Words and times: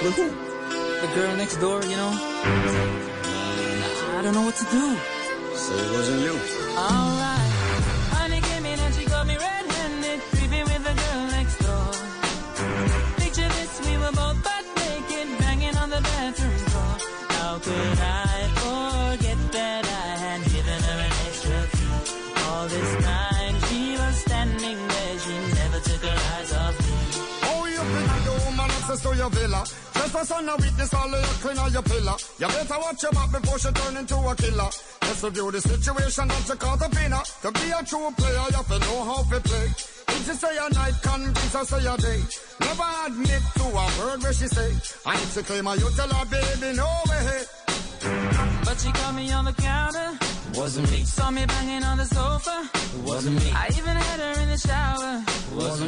With 0.00 0.14
who? 0.14 0.28
The 1.00 1.08
girl 1.14 1.36
next 1.36 1.56
door, 1.56 1.82
you 1.82 1.96
know? 1.96 2.12
I 4.16 4.20
don't 4.22 4.32
know 4.32 4.42
what 4.42 4.54
to 4.54 4.64
do. 4.70 4.96
So 5.56 5.74
it 5.74 5.90
wasn't 5.90 6.20
you. 6.22 6.34
Alright. 6.78 7.52
Honey 8.14 8.40
came 8.40 8.66
in 8.66 8.78
and 8.78 8.94
she 8.94 9.04
got 9.06 9.26
me 9.26 9.36
red-handed, 9.36 10.20
creeping 10.38 10.64
with 10.70 10.82
the 10.86 10.94
girl 11.02 11.22
next 11.34 11.58
door. 11.66 11.90
Picture 13.18 13.48
this, 13.58 13.80
we 13.86 13.98
were 13.98 14.12
both 14.12 14.38
butt 14.46 14.64
naked, 14.78 15.28
banging 15.40 15.76
on 15.76 15.90
the 15.90 16.00
bathroom 16.00 16.58
floor. 16.70 16.94
How 17.34 17.58
could 17.58 17.98
I 17.98 18.46
forget 18.62 19.38
that 19.50 19.84
I 19.84 20.10
had 20.24 20.40
given 20.54 20.80
her 20.88 20.98
an 21.08 21.12
extra 21.26 21.58
key? 21.74 21.98
All 22.46 22.66
this 22.68 22.90
time 23.04 23.54
she 23.66 23.98
was 23.98 24.14
standing 24.14 24.78
there, 24.94 25.18
she 25.18 25.34
never 25.58 25.80
took 25.80 26.02
her 26.06 26.18
eyes 26.38 26.52
off 26.54 26.78
me. 26.86 26.94
Oh, 27.50 27.66
you 27.66 27.82
bring 27.82 28.26
a 28.30 28.34
woman 28.46 28.70
access 28.78 29.00
to 29.02 29.10
your 29.16 29.30
villa. 29.30 29.64
Just 30.08 30.22
a 30.22 30.34
son 30.34 30.48
of 30.48 30.58
witness 30.58 30.94
all 30.94 31.14
of 31.14 31.20
your 31.20 31.36
clean 31.44 31.58
on 31.58 31.70
your 31.70 31.82
pillar. 31.82 32.16
You 32.38 32.46
better 32.48 32.78
watch 32.80 33.02
your 33.02 33.12
back 33.12 33.30
before 33.30 33.58
she 33.58 33.70
turn 33.72 33.96
into 33.98 34.16
a 34.16 34.34
killer. 34.36 34.70
Just 35.02 35.22
review 35.22 35.50
the 35.52 35.60
situation 35.60 36.28
that 36.28 36.48
you 36.48 36.54
caught 36.54 36.80
up 36.80 36.96
in 37.04 37.12
her. 37.12 37.22
To 37.42 37.52
be 37.52 37.68
a 37.68 37.84
true 37.84 38.08
player, 38.16 38.44
you 38.48 38.56
have 38.56 38.68
to 38.68 38.78
know 38.78 39.04
how 39.04 39.22
to 39.22 39.40
play. 39.40 39.68
If 39.68 40.24
she 40.24 40.32
say 40.32 40.56
a 40.56 40.72
night, 40.72 40.94
convince 41.02 41.52
her 41.52 41.64
say 41.64 41.84
a 41.84 41.96
day. 41.98 42.20
Never 42.58 42.88
admit 43.04 43.42
to 43.60 43.64
a 43.68 43.84
word 44.00 44.22
where 44.22 44.32
she 44.32 44.48
say. 44.48 44.70
And 45.04 45.20
if 45.20 45.34
she 45.34 45.42
claim 45.42 45.66
her, 45.66 45.76
you 45.76 45.90
tell 45.92 46.08
her, 46.08 46.24
baby, 46.24 46.76
no 46.76 46.88
way. 47.10 47.42
But 48.64 48.80
she 48.80 48.90
caught 48.90 49.14
me 49.14 49.30
on 49.30 49.44
the 49.44 49.52
counter. 49.52 50.18
Wasn't 50.54 50.90
me. 50.90 51.04
Saw 51.04 51.30
me 51.30 51.44
banging 51.44 51.84
on 51.84 51.98
the 51.98 52.06
sofa. 52.06 52.70
It 52.72 53.04
wasn't 53.04 53.44
me. 53.44 53.50
I 53.52 53.68
even 53.76 53.94
had 53.94 54.20
her 54.20 54.40
in 54.40 54.48
the 54.48 54.56
shower. 54.56 55.22
Wasn't 55.54 55.87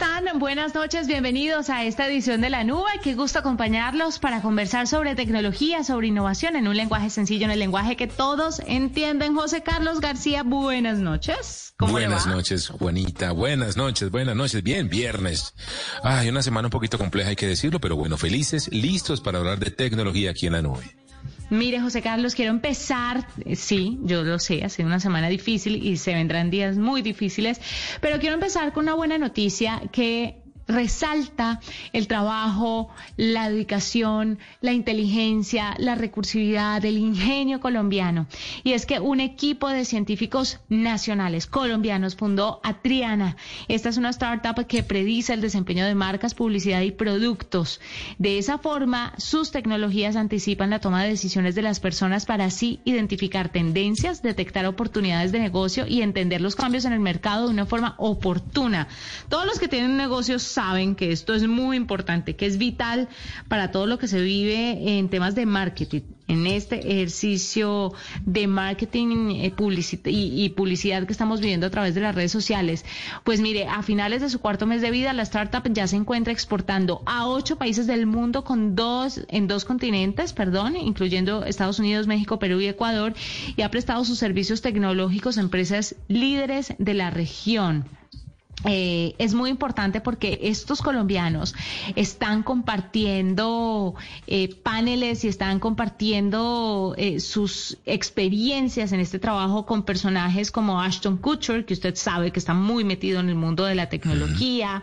están? 0.00 0.38
Buenas 0.38 0.74
noches, 0.74 1.06
bienvenidos 1.06 1.68
a 1.68 1.84
esta 1.84 2.06
edición 2.06 2.40
de 2.40 2.48
La 2.48 2.64
Nube. 2.64 2.88
Qué 3.02 3.14
gusto 3.14 3.38
acompañarlos 3.38 4.18
para 4.18 4.40
conversar 4.40 4.86
sobre 4.86 5.14
tecnología, 5.14 5.84
sobre 5.84 6.06
innovación 6.06 6.56
en 6.56 6.68
un 6.68 6.76
lenguaje 6.76 7.10
sencillo, 7.10 7.44
en 7.44 7.50
el 7.50 7.58
lenguaje 7.58 7.96
que 7.96 8.06
todos 8.06 8.62
entienden. 8.66 9.34
José 9.34 9.62
Carlos 9.62 10.00
García, 10.00 10.42
buenas 10.42 11.00
noches. 11.00 11.74
¿Cómo 11.76 11.98
le 11.98 12.06
buenas 12.06 12.26
va? 12.26 12.32
noches, 12.32 12.68
Juanita. 12.68 13.32
Buenas 13.32 13.76
noches, 13.76 14.10
buenas 14.10 14.36
noches. 14.36 14.62
Bien, 14.62 14.88
viernes. 14.88 15.52
Ay, 16.02 16.30
una 16.30 16.42
semana 16.42 16.68
un 16.68 16.72
poquito 16.72 16.96
compleja, 16.96 17.28
hay 17.28 17.36
que 17.36 17.46
decirlo, 17.46 17.78
pero 17.78 17.94
bueno, 17.96 18.16
felices, 18.16 18.72
listos 18.72 19.20
para 19.20 19.38
hablar 19.38 19.58
de 19.58 19.70
tecnología 19.70 20.30
aquí 20.30 20.46
en 20.46 20.54
la 20.54 20.62
nube. 20.62 20.96
Mire, 21.50 21.80
José 21.80 22.00
Carlos, 22.00 22.36
quiero 22.36 22.52
empezar, 22.52 23.26
eh, 23.44 23.56
sí, 23.56 23.98
yo 24.02 24.22
lo 24.22 24.38
sé, 24.38 24.62
ha 24.62 24.68
sido 24.68 24.86
una 24.86 25.00
semana 25.00 25.28
difícil 25.28 25.84
y 25.84 25.96
se 25.96 26.14
vendrán 26.14 26.48
días 26.48 26.76
muy 26.76 27.02
difíciles, 27.02 27.60
pero 28.00 28.20
quiero 28.20 28.34
empezar 28.34 28.72
con 28.72 28.84
una 28.84 28.94
buena 28.94 29.18
noticia 29.18 29.82
que 29.90 30.39
resalta 30.70 31.60
el 31.92 32.06
trabajo, 32.06 32.88
la 33.16 33.48
dedicación, 33.48 34.38
la 34.60 34.72
inteligencia, 34.72 35.74
la 35.78 35.94
recursividad, 35.94 36.84
el 36.84 36.98
ingenio 36.98 37.60
colombiano. 37.60 38.26
Y 38.64 38.72
es 38.72 38.86
que 38.86 39.00
un 39.00 39.20
equipo 39.20 39.68
de 39.68 39.84
científicos 39.84 40.60
nacionales 40.68 41.46
colombianos 41.46 42.16
fundó 42.16 42.60
Atriana. 42.62 43.36
Esta 43.68 43.88
es 43.88 43.96
una 43.96 44.10
startup 44.10 44.66
que 44.66 44.82
predice 44.82 45.32
el 45.32 45.40
desempeño 45.40 45.84
de 45.84 45.94
marcas, 45.94 46.34
publicidad 46.34 46.80
y 46.82 46.90
productos. 46.90 47.80
De 48.18 48.38
esa 48.38 48.58
forma, 48.58 49.12
sus 49.18 49.50
tecnologías 49.50 50.16
anticipan 50.16 50.70
la 50.70 50.80
toma 50.80 51.02
de 51.02 51.10
decisiones 51.10 51.54
de 51.54 51.62
las 51.62 51.80
personas 51.80 52.26
para 52.26 52.46
así 52.46 52.80
identificar 52.84 53.50
tendencias, 53.50 54.22
detectar 54.22 54.66
oportunidades 54.66 55.32
de 55.32 55.40
negocio 55.40 55.86
y 55.86 56.02
entender 56.02 56.40
los 56.40 56.56
cambios 56.56 56.84
en 56.84 56.92
el 56.92 57.00
mercado 57.00 57.46
de 57.46 57.54
una 57.54 57.66
forma 57.66 57.94
oportuna. 57.98 58.88
Todos 59.28 59.46
los 59.46 59.58
que 59.58 59.68
tienen 59.68 59.96
negocios 59.96 60.42
saben 60.60 60.94
que 60.94 61.10
esto 61.10 61.34
es 61.34 61.48
muy 61.48 61.78
importante, 61.78 62.36
que 62.36 62.44
es 62.44 62.58
vital 62.58 63.08
para 63.48 63.70
todo 63.70 63.86
lo 63.86 63.98
que 63.98 64.08
se 64.08 64.20
vive 64.20 64.98
en 64.98 65.08
temas 65.08 65.34
de 65.34 65.46
marketing. 65.46 66.02
En 66.28 66.46
este 66.46 66.76
ejercicio 66.92 67.94
de 68.26 68.46
marketing 68.46 69.30
eh, 69.30 69.54
y, 70.04 70.44
y 70.44 70.48
publicidad 70.50 71.06
que 71.06 71.12
estamos 71.12 71.40
viviendo 71.40 71.66
a 71.66 71.70
través 71.70 71.94
de 71.94 72.02
las 72.02 72.14
redes 72.14 72.30
sociales, 72.30 72.84
pues 73.24 73.40
mire, 73.40 73.68
a 73.68 73.82
finales 73.82 74.20
de 74.20 74.28
su 74.28 74.38
cuarto 74.38 74.66
mes 74.66 74.82
de 74.82 74.90
vida, 74.90 75.14
la 75.14 75.22
startup 75.22 75.62
ya 75.72 75.86
se 75.86 75.96
encuentra 75.96 76.30
exportando 76.30 77.00
a 77.06 77.26
ocho 77.26 77.56
países 77.56 77.86
del 77.86 78.04
mundo 78.04 78.44
con 78.44 78.76
dos, 78.76 79.22
en 79.28 79.48
dos 79.48 79.64
continentes, 79.64 80.34
perdón, 80.34 80.76
incluyendo 80.76 81.42
Estados 81.44 81.78
Unidos, 81.78 82.06
México, 82.06 82.38
Perú 82.38 82.60
y 82.60 82.66
Ecuador, 82.66 83.14
y 83.56 83.62
ha 83.62 83.70
prestado 83.70 84.04
sus 84.04 84.18
servicios 84.18 84.60
tecnológicos 84.60 85.38
a 85.38 85.40
empresas 85.40 85.96
líderes 86.06 86.74
de 86.78 86.92
la 86.92 87.08
región. 87.08 87.86
Eh, 88.64 89.14
es 89.18 89.34
muy 89.34 89.50
importante 89.50 90.00
porque 90.00 90.38
estos 90.42 90.82
colombianos 90.82 91.54
están 91.96 92.42
compartiendo 92.42 93.94
eh, 94.26 94.54
paneles 94.54 95.24
y 95.24 95.28
están 95.28 95.60
compartiendo 95.60 96.94
eh, 96.98 97.20
sus 97.20 97.78
experiencias 97.86 98.92
en 98.92 99.00
este 99.00 99.18
trabajo 99.18 99.66
con 99.66 99.84
personajes 99.84 100.50
como 100.50 100.80
Ashton 100.80 101.16
Kutcher, 101.16 101.64
que 101.64 101.74
usted 101.74 101.94
sabe 101.96 102.32
que 102.32 102.38
está 102.38 102.54
muy 102.54 102.84
metido 102.84 103.20
en 103.20 103.28
el 103.28 103.34
mundo 103.34 103.64
de 103.64 103.74
la 103.74 103.88
tecnología. 103.88 104.82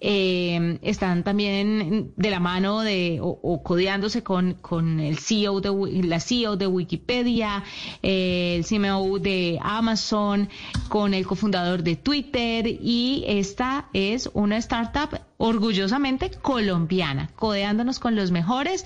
Eh, 0.00 0.78
están 0.82 1.24
también 1.24 2.12
de 2.16 2.30
la 2.30 2.40
mano 2.40 2.80
de 2.80 3.18
o, 3.20 3.38
o 3.42 3.62
codeándose 3.62 4.22
con, 4.22 4.54
con 4.54 5.00
el 5.00 5.18
CEO 5.18 5.60
de 5.60 6.02
la 6.04 6.20
CEO 6.20 6.56
de 6.56 6.66
Wikipedia, 6.66 7.64
eh, 8.02 8.56
el 8.56 8.66
CMO 8.66 9.18
de 9.18 9.58
Amazon, 9.62 10.48
con 10.88 11.14
el 11.14 11.26
cofundador 11.26 11.82
de 11.82 11.96
Twitter 11.96 12.66
y 12.66 13.15
esta 13.26 13.88
es 13.92 14.30
una 14.34 14.56
startup 14.58 15.20
orgullosamente 15.38 16.30
colombiana, 16.30 17.30
codeándonos 17.36 17.98
con 17.98 18.16
los 18.16 18.30
mejores 18.30 18.84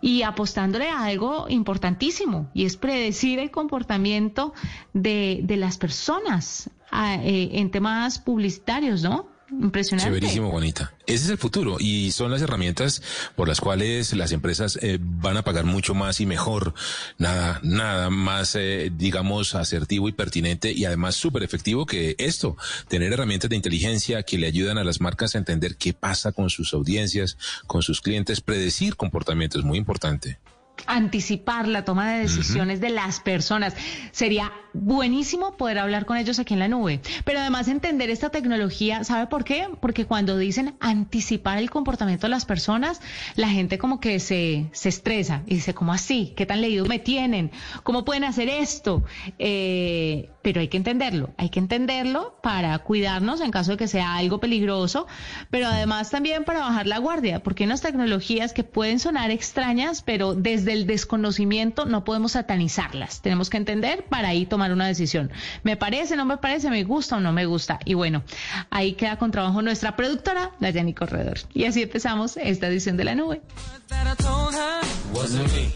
y 0.00 0.22
apostándole 0.22 0.88
a 0.88 1.04
algo 1.04 1.46
importantísimo 1.48 2.50
y 2.54 2.64
es 2.64 2.76
predecir 2.76 3.38
el 3.38 3.50
comportamiento 3.50 4.54
de, 4.92 5.40
de 5.42 5.56
las 5.56 5.78
personas 5.78 6.70
ah, 6.90 7.16
eh, 7.16 7.50
en 7.52 7.70
temas 7.70 8.18
publicitarios, 8.18 9.02
¿no? 9.02 9.35
Impresionante. 9.50 10.08
Chéverísimo, 10.08 10.50
Juanita. 10.50 10.92
Ese 11.06 11.24
es 11.24 11.30
el 11.30 11.38
futuro 11.38 11.76
y 11.78 12.10
son 12.10 12.30
las 12.30 12.42
herramientas 12.42 13.02
por 13.36 13.46
las 13.46 13.60
cuales 13.60 14.12
las 14.14 14.32
empresas 14.32 14.78
eh, 14.82 14.98
van 15.00 15.36
a 15.36 15.42
pagar 15.44 15.64
mucho 15.64 15.94
más 15.94 16.20
y 16.20 16.26
mejor. 16.26 16.74
Nada, 17.18 17.60
nada 17.62 18.10
más, 18.10 18.56
eh, 18.56 18.90
digamos, 18.92 19.54
asertivo 19.54 20.08
y 20.08 20.12
pertinente 20.12 20.72
y 20.72 20.84
además 20.84 21.14
súper 21.14 21.44
efectivo 21.44 21.86
que 21.86 22.16
esto. 22.18 22.56
Tener 22.88 23.12
herramientas 23.12 23.48
de 23.48 23.56
inteligencia 23.56 24.24
que 24.24 24.38
le 24.38 24.48
ayudan 24.48 24.78
a 24.78 24.84
las 24.84 25.00
marcas 25.00 25.34
a 25.34 25.38
entender 25.38 25.76
qué 25.76 25.92
pasa 25.92 26.32
con 26.32 26.50
sus 26.50 26.74
audiencias, 26.74 27.38
con 27.66 27.82
sus 27.82 28.00
clientes, 28.00 28.40
predecir 28.40 28.96
comportamientos, 28.96 29.64
muy 29.64 29.78
importante. 29.78 30.38
Anticipar 30.86 31.68
la 31.68 31.84
toma 31.84 32.12
de 32.12 32.20
decisiones 32.20 32.80
de 32.80 32.90
las 32.90 33.20
personas. 33.20 33.74
Sería 34.12 34.52
buenísimo 34.72 35.56
poder 35.56 35.78
hablar 35.78 36.06
con 36.06 36.16
ellos 36.16 36.38
aquí 36.38 36.54
en 36.54 36.60
la 36.60 36.68
nube, 36.68 37.00
pero 37.24 37.40
además 37.40 37.68
entender 37.68 38.10
esta 38.10 38.30
tecnología, 38.30 39.04
¿sabe 39.04 39.26
por 39.26 39.44
qué? 39.44 39.68
Porque 39.80 40.04
cuando 40.04 40.36
dicen 40.36 40.74
anticipar 40.80 41.58
el 41.58 41.70
comportamiento 41.70 42.26
de 42.26 42.30
las 42.30 42.44
personas, 42.44 43.00
la 43.36 43.48
gente 43.48 43.78
como 43.78 44.00
que 44.00 44.20
se, 44.20 44.68
se 44.72 44.88
estresa 44.88 45.42
y 45.46 45.56
dice, 45.56 45.74
¿cómo 45.74 45.92
así? 45.92 46.32
¿Qué 46.36 46.46
tan 46.46 46.60
leído 46.60 46.84
me 46.86 46.98
tienen? 46.98 47.50
¿Cómo 47.82 48.04
pueden 48.04 48.24
hacer 48.24 48.48
esto? 48.48 49.04
Eh, 49.38 50.30
pero 50.42 50.60
hay 50.60 50.68
que 50.68 50.76
entenderlo, 50.76 51.30
hay 51.38 51.48
que 51.48 51.58
entenderlo 51.58 52.38
para 52.40 52.78
cuidarnos 52.78 53.40
en 53.40 53.50
caso 53.50 53.72
de 53.72 53.76
que 53.76 53.88
sea 53.88 54.14
algo 54.14 54.38
peligroso, 54.38 55.08
pero 55.50 55.66
además 55.66 56.10
también 56.10 56.44
para 56.44 56.60
bajar 56.60 56.86
la 56.86 56.98
guardia, 56.98 57.42
porque 57.42 57.64
hay 57.64 57.66
unas 57.66 57.80
tecnologías 57.80 58.52
que 58.52 58.62
pueden 58.62 59.00
sonar 59.00 59.32
extrañas, 59.32 60.02
pero 60.02 60.34
desde 60.34 60.72
el 60.76 60.86
desconocimiento 60.86 61.86
no 61.86 62.04
podemos 62.04 62.32
satanizarlas. 62.32 63.22
Tenemos 63.22 63.50
que 63.50 63.56
entender 63.56 64.04
para 64.04 64.28
ahí 64.28 64.46
tomar 64.46 64.72
una 64.72 64.86
decisión. 64.86 65.32
¿Me 65.62 65.76
parece, 65.76 66.16
no 66.16 66.24
me 66.24 66.36
parece, 66.36 66.70
me 66.70 66.84
gusta 66.84 67.16
o 67.16 67.20
no 67.20 67.32
me 67.32 67.46
gusta? 67.46 67.80
Y 67.84 67.94
bueno, 67.94 68.22
ahí 68.70 68.92
queda 68.92 69.16
con 69.16 69.30
trabajo 69.30 69.62
nuestra 69.62 69.96
productora, 69.96 70.52
Dayani 70.60 70.92
Corredor. 70.94 71.38
Y 71.54 71.64
así 71.64 71.82
empezamos 71.82 72.36
esta 72.36 72.68
edición 72.68 72.96
de 72.96 73.04
la 73.04 73.14
nube. 73.14 73.40
that 73.88 74.06
I 74.06 74.14
told 74.16 74.52
her. 74.54 74.80
Wasn't 75.14 75.46
me. 75.54 75.72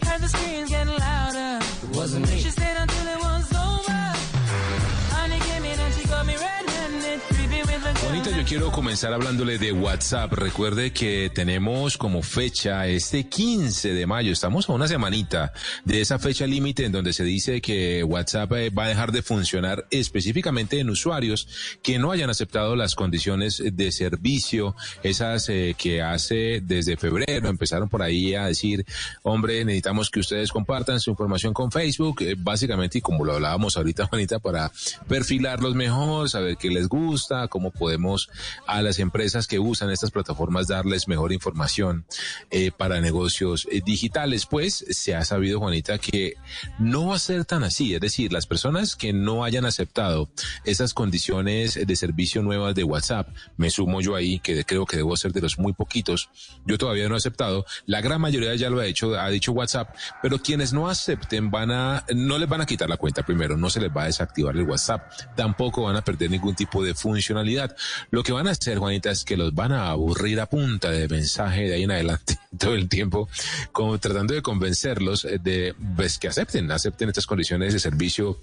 Juanita, 8.11 8.37
yo 8.37 8.43
quiero 8.43 8.71
comenzar 8.73 9.13
hablándole 9.13 9.57
de 9.57 9.71
WhatsApp. 9.71 10.33
Recuerde 10.33 10.91
que 10.91 11.31
tenemos 11.33 11.97
como 11.97 12.21
fecha 12.21 12.85
este 12.85 13.23
15 13.23 13.93
de 13.93 14.05
mayo. 14.05 14.33
Estamos 14.33 14.67
a 14.67 14.73
una 14.73 14.89
semanita 14.89 15.53
de 15.85 16.01
esa 16.01 16.19
fecha 16.19 16.45
límite 16.45 16.83
en 16.83 16.91
donde 16.91 17.13
se 17.13 17.23
dice 17.23 17.61
que 17.61 18.03
WhatsApp 18.03 18.51
eh, 18.51 18.69
va 18.69 18.83
a 18.83 18.87
dejar 18.89 19.13
de 19.13 19.21
funcionar 19.21 19.87
específicamente 19.91 20.77
en 20.81 20.89
usuarios 20.89 21.47
que 21.81 21.99
no 21.99 22.11
hayan 22.11 22.29
aceptado 22.29 22.75
las 22.75 22.95
condiciones 22.95 23.63
de 23.65 23.91
servicio, 23.93 24.75
esas 25.03 25.47
eh, 25.47 25.73
que 25.77 26.01
hace 26.01 26.59
desde 26.61 26.97
febrero 26.97 27.47
empezaron 27.47 27.87
por 27.87 28.01
ahí 28.01 28.35
a 28.35 28.47
decir, 28.47 28.85
hombre, 29.23 29.63
necesitamos 29.63 30.09
que 30.09 30.19
ustedes 30.19 30.51
compartan 30.51 30.99
su 30.99 31.11
información 31.11 31.53
con 31.53 31.71
Facebook, 31.71 32.23
eh, 32.23 32.35
básicamente, 32.37 32.97
y 32.97 33.01
como 33.01 33.23
lo 33.23 33.35
hablábamos 33.35 33.77
ahorita, 33.77 34.05
Juanita, 34.09 34.39
para 34.39 34.69
perfilarlos 35.07 35.75
mejor, 35.75 36.29
saber 36.29 36.57
qué 36.57 36.67
les 36.67 36.89
gusta, 36.89 37.47
cómo 37.47 37.71
podemos 37.71 38.00
a 38.67 38.81
las 38.81 38.99
empresas 38.99 39.47
que 39.47 39.59
usan 39.59 39.89
estas 39.91 40.11
plataformas 40.11 40.67
darles 40.67 41.07
mejor 41.07 41.33
información 41.33 42.05
eh, 42.49 42.71
para 42.71 43.01
negocios 43.01 43.67
eh, 43.71 43.81
digitales. 43.85 44.45
Pues 44.45 44.85
se 44.89 45.15
ha 45.15 45.23
sabido, 45.23 45.59
Juanita, 45.59 45.97
que 45.97 46.35
no 46.79 47.07
va 47.07 47.15
a 47.15 47.19
ser 47.19 47.45
tan 47.45 47.63
así. 47.63 47.93
Es 47.93 48.01
decir, 48.01 48.33
las 48.33 48.47
personas 48.47 48.95
que 48.95 49.13
no 49.13 49.43
hayan 49.43 49.65
aceptado 49.65 50.29
esas 50.65 50.93
condiciones 50.93 51.79
de 51.85 51.95
servicio 51.95 52.41
nuevas 52.41 52.75
de 52.75 52.83
WhatsApp, 52.83 53.29
me 53.57 53.69
sumo 53.69 54.01
yo 54.01 54.15
ahí, 54.15 54.39
que 54.39 54.63
creo 54.65 54.85
que 54.85 54.97
debo 54.97 55.15
ser 55.17 55.33
de 55.33 55.41
los 55.41 55.59
muy 55.59 55.73
poquitos, 55.73 56.29
yo 56.65 56.77
todavía 56.77 57.07
no 57.07 57.15
he 57.15 57.17
aceptado. 57.17 57.65
La 57.85 58.01
gran 58.01 58.21
mayoría 58.21 58.55
ya 58.55 58.69
lo 58.69 58.79
ha 58.79 58.85
hecho, 58.85 59.19
ha 59.19 59.29
dicho 59.29 59.51
WhatsApp, 59.51 59.95
pero 60.21 60.39
quienes 60.39 60.73
no 60.73 60.89
acepten 60.89 61.51
van 61.51 61.71
a, 61.71 62.05
no 62.13 62.37
les 62.37 62.47
van 62.47 62.61
a 62.61 62.65
quitar 62.65 62.89
la 62.89 62.97
cuenta 62.97 63.23
primero, 63.23 63.57
no 63.57 63.69
se 63.69 63.79
les 63.79 63.89
va 63.95 64.03
a 64.03 64.05
desactivar 64.05 64.55
el 64.55 64.63
WhatsApp, 64.63 65.11
tampoco 65.35 65.83
van 65.83 65.95
a 65.95 66.03
perder 66.03 66.31
ningún 66.31 66.55
tipo 66.55 66.83
de 66.83 66.93
funcionalidad. 66.93 67.75
Lo 68.09 68.23
que 68.23 68.31
van 68.31 68.47
a 68.47 68.51
hacer, 68.51 68.77
Juanita, 68.77 69.11
es 69.11 69.23
que 69.23 69.37
los 69.37 69.53
van 69.53 69.71
a 69.71 69.89
aburrir 69.89 70.39
a 70.39 70.47
punta 70.47 70.89
de 70.91 71.07
mensaje 71.07 71.67
de 71.67 71.75
ahí 71.75 71.83
en 71.83 71.91
adelante 71.91 72.39
todo 72.57 72.75
el 72.75 72.89
tiempo, 72.89 73.29
como 73.71 73.97
tratando 73.99 74.33
de 74.33 74.41
convencerlos 74.41 75.25
eh, 75.25 75.39
de 75.41 75.75
pues, 75.95 76.17
que 76.17 76.27
acepten, 76.27 76.71
acepten 76.71 77.09
estas 77.09 77.25
condiciones 77.25 77.73
de 77.73 77.79
servicio 77.79 78.39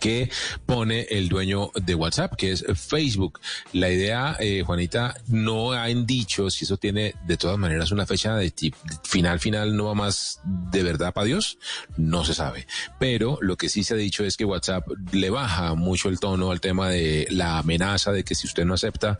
que 0.00 0.30
pone 0.66 1.02
el 1.10 1.28
dueño 1.28 1.70
de 1.74 1.94
WhatsApp, 1.94 2.34
que 2.36 2.52
es 2.52 2.64
Facebook. 2.74 3.40
La 3.72 3.90
idea, 3.90 4.36
eh, 4.40 4.62
Juanita, 4.66 5.14
no 5.28 5.72
han 5.72 6.06
dicho 6.06 6.50
si 6.50 6.64
eso 6.64 6.76
tiene 6.76 7.14
de 7.26 7.36
todas 7.36 7.58
maneras 7.58 7.90
una 7.92 8.06
fecha 8.06 8.36
de 8.36 8.50
tip- 8.54 8.74
final, 9.04 9.40
final, 9.40 9.76
no 9.76 9.86
va 9.86 9.94
más 9.94 10.40
de 10.44 10.82
verdad 10.82 11.12
para 11.12 11.26
Dios, 11.26 11.58
no 11.96 12.24
se 12.24 12.34
sabe. 12.34 12.66
Pero 12.98 13.38
lo 13.40 13.56
que 13.56 13.68
sí 13.68 13.84
se 13.84 13.94
ha 13.94 13.96
dicho 13.96 14.24
es 14.24 14.36
que 14.36 14.44
WhatsApp 14.44 14.86
le 15.12 15.30
baja 15.30 15.74
mucho 15.74 16.08
el 16.08 16.18
tono 16.20 16.50
al 16.50 16.60
tema 16.60 16.88
de 16.88 17.26
la 17.30 17.58
amenaza 17.58 18.12
de 18.12 18.24
que 18.24 18.34
si 18.34 18.46
usted 18.46 18.64
no 18.64 18.74
acepta, 18.74 19.18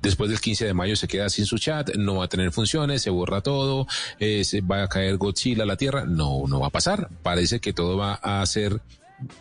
después 0.00 0.30
del 0.30 0.40
15 0.40 0.64
de 0.66 0.74
mayo 0.74 0.96
se 0.96 1.08
queda 1.08 1.28
sin 1.30 1.46
su 1.46 1.58
chat, 1.58 1.94
no 1.96 2.16
va 2.16 2.24
a 2.24 2.28
tener 2.28 2.52
funciones, 2.52 3.02
se 3.02 3.10
borra 3.10 3.40
todo, 3.40 3.86
eh, 4.18 4.44
se 4.44 4.60
va 4.60 4.82
a 4.82 4.88
caer 4.88 5.16
Godzilla 5.16 5.62
a 5.62 5.66
la 5.66 5.76
Tierra. 5.76 6.04
No, 6.06 6.42
no 6.48 6.60
va 6.60 6.68
a 6.68 6.70
pasar. 6.70 7.08
Parece 7.22 7.60
que 7.60 7.72
todo 7.72 7.96
va 7.96 8.14
a 8.14 8.44
ser 8.46 8.80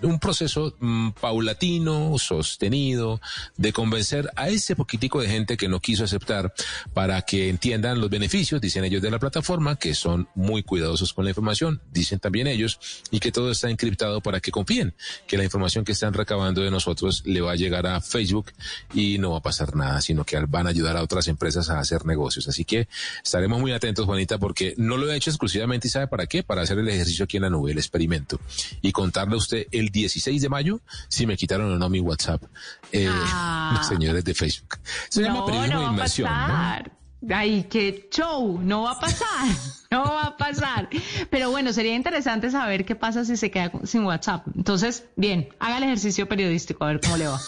un 0.02 0.20
proceso 0.20 0.76
mm, 0.80 1.12
paulatino, 1.12 2.18
sostenido, 2.18 3.22
de 3.58 3.74
convencer 3.74 4.30
a 4.36 4.50
ese 4.50 4.76
poquitico 4.76 5.22
de 5.22 5.28
gente 5.28 5.58
que 5.58 5.68
no 5.68 5.80
quiso 5.80 6.04
aceptar 6.04 6.54
para 6.94 7.22
que 7.24 7.50
entiendan 7.50 8.00
los 8.00 8.10
beneficios, 8.10 8.62
dicen 8.62 8.84
ellos, 8.84 9.02
de 9.02 9.12
la 9.12 9.20
plataforma, 9.20 9.76
que 9.78 9.94
son 9.94 10.28
muy 10.36 10.64
cuidadosos 10.64 11.14
con 11.14 11.26
la 11.26 11.32
información, 11.32 11.82
dicen 11.92 12.20
también 12.20 12.48
ellos, 12.48 12.80
y 13.12 13.20
que 13.20 13.32
todo 13.32 13.52
está 13.52 13.70
encriptado 13.70 14.22
para 14.22 14.40
que 14.40 14.52
confíen 14.52 14.94
que 15.28 15.38
la 15.38 15.44
información 15.44 15.86
que 15.86 15.92
están 15.92 16.14
recabando 16.14 16.62
de 16.62 16.72
nosotros 16.72 17.24
le 17.26 17.42
va 17.42 17.54
a 17.54 17.56
llegar 17.56 17.88
a 17.88 18.02
Facebook 18.02 18.52
y 18.94 19.18
no 19.18 19.32
va 19.32 19.38
a 19.38 19.42
pasar 19.42 19.76
nada, 19.76 20.02
sino 20.02 20.24
que 20.24 20.38
van 20.40 20.68
a 20.68 20.70
ayudar 20.70 20.98
a 20.98 21.04
otras 21.04 21.28
empresas 21.28 21.70
a 21.70 21.80
hacer 21.80 22.06
negocios. 22.06 22.48
Así 22.48 22.66
que 22.66 22.88
estaremos 23.24 23.60
muy 23.60 23.72
atentos, 23.72 24.06
Juanita, 24.06 24.38
porque 24.38 24.74
no 24.78 24.98
lo 24.98 25.12
he 25.12 25.16
hecho 25.16 25.30
exclusivamente 25.30 25.88
y 25.88 25.92
sabe 25.92 26.08
para 26.08 26.28
qué, 26.28 26.44
para 26.44 26.62
hacer 26.62 26.78
el 26.80 26.90
ejercicio 26.90 27.26
aquí 27.26 27.38
en 27.38 27.44
la 27.44 27.50
nube, 27.50 27.72
el 27.72 27.78
experimento, 27.78 28.40
y 28.82 28.92
contarle 28.92 29.36
a 29.36 29.38
usted 29.38 29.68
el 29.72 29.90
16 29.90 30.42
de 30.42 30.50
mayo 30.50 30.82
si 31.08 31.26
me 31.26 31.36
quitaron 31.38 31.72
o 31.72 31.78
no 31.78 31.90
mi 31.90 32.00
WhatsApp, 32.00 32.44
eh, 32.92 33.08
Ah. 33.10 33.76
los 33.78 33.88
señores 33.88 34.24
de 34.24 34.34
Facebook. 34.34 34.78
Se 35.10 35.22
llama 35.22 35.40
No, 35.40 35.46
periodismo 35.46 35.74
no 35.76 35.80
de 35.80 35.86
va 35.86 35.90
a 35.90 35.94
inmersión, 35.94 36.30
¿no? 36.30 36.36
pasar. 36.48 36.92
Ay, 37.30 37.68
qué 37.70 38.10
show, 38.12 38.60
no 38.64 38.82
va 38.84 38.94
a 38.94 39.00
pasar, 39.00 39.48
no 39.92 40.04
va 40.04 40.24
a 40.24 40.38
pasar. 40.38 40.90
Pero 41.30 41.52
bueno, 41.52 41.72
sería 41.72 41.94
interesante 41.96 42.50
saber 42.50 42.84
qué 42.84 42.96
pasa 42.96 43.24
si 43.26 43.38
se 43.38 43.52
queda 43.52 43.72
sin 43.84 44.04
WhatsApp. 44.06 44.48
Entonces, 44.56 45.04
bien, 45.16 45.50
haga 45.60 45.78
el 45.78 45.84
ejercicio 45.84 46.28
periodístico, 46.28 46.84
a 46.84 46.88
ver 46.88 47.00
cómo 47.00 47.18
le 47.18 47.28
va. 47.28 47.40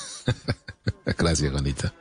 Gracias, 1.18 1.52
Juanita. 1.52 1.92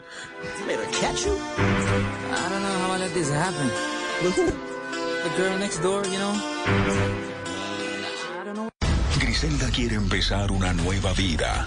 Griselda 9.42 9.70
quiere 9.72 9.96
empezar 9.96 10.52
una 10.52 10.72
nueva 10.72 11.12
vida, 11.14 11.66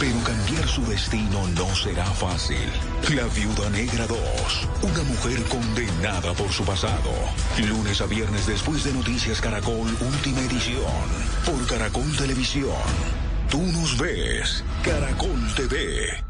pero 0.00 0.18
cambiar 0.22 0.66
su 0.66 0.82
destino 0.86 1.46
no 1.48 1.66
será 1.74 2.06
fácil. 2.06 2.56
La 3.14 3.24
Viuda 3.26 3.68
Negra 3.68 4.06
2, 4.06 4.18
una 4.80 5.02
mujer 5.02 5.44
condenada 5.44 6.32
por 6.32 6.50
su 6.50 6.64
pasado. 6.64 7.12
Lunes 7.68 8.00
a 8.00 8.06
viernes 8.06 8.46
después 8.46 8.84
de 8.84 8.94
Noticias 8.94 9.38
Caracol, 9.38 9.94
última 10.00 10.40
edición, 10.40 10.86
por 11.44 11.66
Caracol 11.66 12.10
Televisión. 12.16 12.72
Tú 13.50 13.60
nos 13.60 13.98
ves, 13.98 14.64
Caracol 14.82 15.46
TV. 15.54 16.29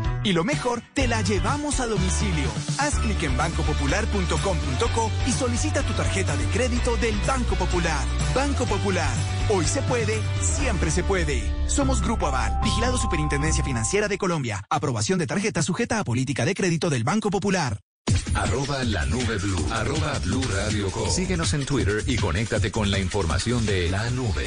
Y 0.23 0.33
lo 0.33 0.43
mejor, 0.43 0.81
te 0.93 1.07
la 1.07 1.21
llevamos 1.21 1.79
a 1.79 1.87
domicilio. 1.87 2.49
Haz 2.77 2.99
clic 2.99 3.23
en 3.23 3.35
bancopopular.com.co 3.37 5.11
y 5.27 5.31
solicita 5.31 5.81
tu 5.81 5.93
tarjeta 5.93 6.35
de 6.37 6.45
crédito 6.45 6.95
del 6.97 7.15
Banco 7.27 7.55
Popular. 7.55 8.05
Banco 8.35 8.65
Popular. 8.65 9.13
Hoy 9.49 9.65
se 9.65 9.81
puede, 9.81 10.19
siempre 10.41 10.91
se 10.91 11.03
puede. 11.03 11.41
Somos 11.67 12.01
Grupo 12.01 12.27
Aval, 12.27 12.59
vigilado 12.63 12.97
Superintendencia 12.97 13.63
Financiera 13.63 14.07
de 14.07 14.17
Colombia. 14.17 14.63
Aprobación 14.69 15.17
de 15.17 15.27
tarjeta 15.27 15.63
sujeta 15.63 15.99
a 15.99 16.03
política 16.03 16.45
de 16.45 16.53
crédito 16.53 16.89
del 16.89 17.03
Banco 17.03 17.31
Popular. 17.31 17.79
Arroba 18.35 18.83
la 18.83 19.05
nube 19.05 19.37
blue. 19.37 19.67
Arroba 19.71 20.19
blue 20.19 20.43
radio. 20.43 20.89
Síguenos 21.09 21.53
en 21.53 21.65
Twitter 21.65 22.03
y 22.07 22.15
conéctate 22.17 22.71
con 22.71 22.91
la 22.91 22.99
información 22.99 23.65
de 23.65 23.89
la 23.89 24.09
nube. 24.11 24.45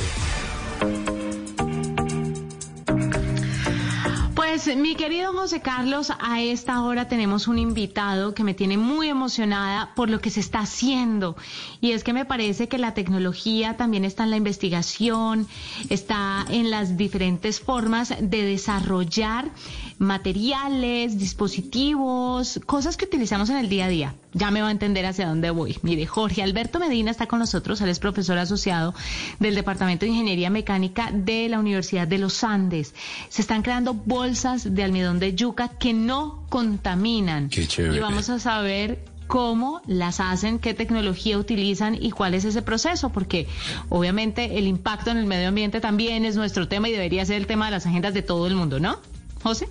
Pues 4.54 4.76
mi 4.76 4.94
querido 4.94 5.32
José 5.32 5.61
Carlos, 5.62 6.12
a 6.16 6.40
esta 6.40 6.80
hora 6.84 7.08
tenemos 7.08 7.49
un 7.49 7.58
invitado 7.58 8.34
que 8.34 8.44
me 8.44 8.54
tiene 8.54 8.76
muy 8.78 9.08
emocionada 9.08 9.92
por 9.96 10.08
lo 10.08 10.20
que 10.20 10.30
se 10.30 10.38
está 10.38 10.61
haciendo. 10.61 11.37
Y 11.80 11.90
es 11.90 12.04
que 12.04 12.12
me 12.12 12.25
parece 12.25 12.68
que 12.68 12.78
la 12.78 12.94
tecnología 12.94 13.76
también 13.76 14.04
está 14.04 14.23
en 14.23 14.30
la 14.30 14.37
investigación, 14.37 15.49
está 15.90 16.46
en 16.50 16.70
las 16.70 16.96
diferentes 16.96 17.58
formas 17.58 18.14
de 18.20 18.44
desarrollar 18.44 19.50
materiales, 19.98 21.18
dispositivos, 21.18 22.60
cosas 22.66 22.96
que 22.96 23.04
utilizamos 23.04 23.50
en 23.50 23.56
el 23.58 23.68
día 23.68 23.86
a 23.86 23.88
día. 23.88 24.14
Ya 24.32 24.50
me 24.50 24.60
va 24.60 24.68
a 24.68 24.70
entender 24.72 25.06
hacia 25.06 25.28
dónde 25.28 25.50
voy. 25.50 25.78
Mire, 25.82 26.06
Jorge 26.06 26.42
Alberto 26.42 26.78
Medina 26.78 27.10
está 27.10 27.26
con 27.26 27.38
nosotros, 27.38 27.80
él 27.80 27.88
es 27.88 27.98
profesor 27.98 28.38
asociado 28.38 28.94
del 29.38 29.54
Departamento 29.54 30.04
de 30.04 30.12
Ingeniería 30.12 30.50
Mecánica 30.50 31.10
de 31.12 31.48
la 31.48 31.58
Universidad 31.58 32.08
de 32.08 32.18
los 32.18 32.42
Andes. 32.44 32.94
Se 33.28 33.42
están 33.42 33.62
creando 33.62 33.94
bolsas 33.94 34.74
de 34.74 34.82
almidón 34.82 35.18
de 35.18 35.34
yuca 35.34 35.68
que 35.68 35.92
no 35.92 36.44
contaminan. 36.48 37.48
Qué 37.48 37.66
chévere. 37.66 37.96
Y 37.96 38.00
vamos 38.00 38.28
a 38.28 38.38
saber 38.38 39.04
cómo 39.26 39.80
las 39.86 40.20
hacen, 40.20 40.58
qué 40.58 40.74
tecnología 40.74 41.38
utilizan 41.38 41.96
y 42.00 42.10
cuál 42.10 42.34
es 42.34 42.44
ese 42.44 42.62
proceso, 42.62 43.10
porque 43.10 43.46
obviamente 43.88 44.58
el 44.58 44.66
impacto 44.66 45.10
en 45.10 45.18
el 45.18 45.26
medio 45.26 45.48
ambiente 45.48 45.80
también 45.80 46.24
es 46.24 46.36
nuestro 46.36 46.68
tema 46.68 46.88
y 46.88 46.92
debería 46.92 47.24
ser 47.24 47.36
el 47.36 47.46
tema 47.46 47.66
de 47.66 47.72
las 47.72 47.86
agendas 47.86 48.14
de 48.14 48.22
todo 48.22 48.46
el 48.46 48.54
mundo, 48.54 48.80
¿no? 48.80 48.98
José. 49.42 49.68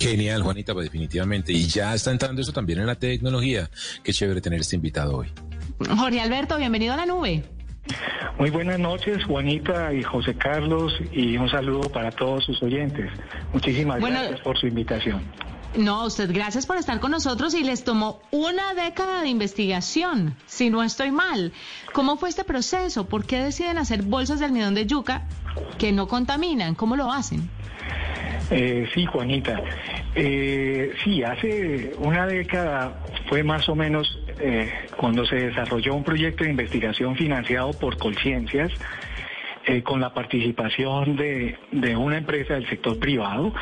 Genial, 0.00 0.42
Juanita, 0.42 0.72
pues 0.72 0.86
definitivamente. 0.86 1.52
Y 1.52 1.66
ya 1.66 1.94
está 1.94 2.10
entrando 2.10 2.40
eso 2.40 2.52
también 2.52 2.78
en 2.78 2.86
la 2.86 2.94
tecnología. 2.94 3.68
Qué 4.02 4.14
chévere 4.14 4.40
tener 4.40 4.60
este 4.60 4.76
invitado 4.76 5.18
hoy. 5.18 5.28
Jorge 5.94 6.20
Alberto, 6.20 6.56
bienvenido 6.56 6.94
a 6.94 6.96
la 6.96 7.06
nube. 7.06 7.44
Muy 8.38 8.48
buenas 8.48 8.78
noches, 8.78 9.22
Juanita 9.24 9.92
y 9.92 10.02
José 10.02 10.34
Carlos, 10.34 10.94
y 11.12 11.36
un 11.36 11.50
saludo 11.50 11.90
para 11.90 12.10
todos 12.10 12.44
sus 12.44 12.62
oyentes. 12.62 13.10
Muchísimas 13.52 14.00
Bueno, 14.00 14.20
gracias 14.20 14.40
por 14.40 14.58
su 14.58 14.66
invitación. 14.66 15.22
No, 15.76 16.06
usted, 16.06 16.32
gracias 16.32 16.66
por 16.66 16.78
estar 16.78 16.98
con 16.98 17.10
nosotros 17.10 17.54
y 17.54 17.62
les 17.62 17.84
tomó 17.84 18.22
una 18.30 18.74
década 18.74 19.22
de 19.22 19.28
investigación, 19.28 20.34
si 20.46 20.70
no 20.70 20.82
estoy 20.82 21.10
mal. 21.10 21.52
¿Cómo 21.92 22.16
fue 22.16 22.28
este 22.28 22.44
proceso? 22.44 23.06
¿Por 23.06 23.24
qué 23.24 23.40
deciden 23.40 23.78
hacer 23.78 24.02
bolsas 24.02 24.40
de 24.40 24.46
almidón 24.46 24.74
de 24.74 24.86
yuca 24.86 25.28
que 25.78 25.92
no 25.92 26.08
contaminan? 26.08 26.74
¿Cómo 26.74 26.96
lo 26.96 27.12
hacen? 27.12 27.50
Eh, 28.50 28.88
sí, 28.92 29.06
Juanita. 29.06 29.62
Eh, 30.14 30.92
sí, 31.04 31.22
hace 31.22 31.92
una 31.98 32.26
década 32.26 33.04
fue 33.28 33.44
más 33.44 33.68
o 33.68 33.76
menos 33.76 34.18
eh, 34.40 34.72
cuando 34.96 35.24
se 35.24 35.36
desarrolló 35.36 35.94
un 35.94 36.02
proyecto 36.02 36.44
de 36.44 36.50
investigación 36.50 37.16
financiado 37.16 37.72
por 37.72 37.96
Colciencias. 37.96 38.72
con 39.84 40.00
la 40.00 40.12
participación 40.12 41.14
de, 41.14 41.56
una 41.96 42.16
empresa 42.16 42.54
del 42.54 42.68
sector 42.68 42.98
privado, 42.98 43.52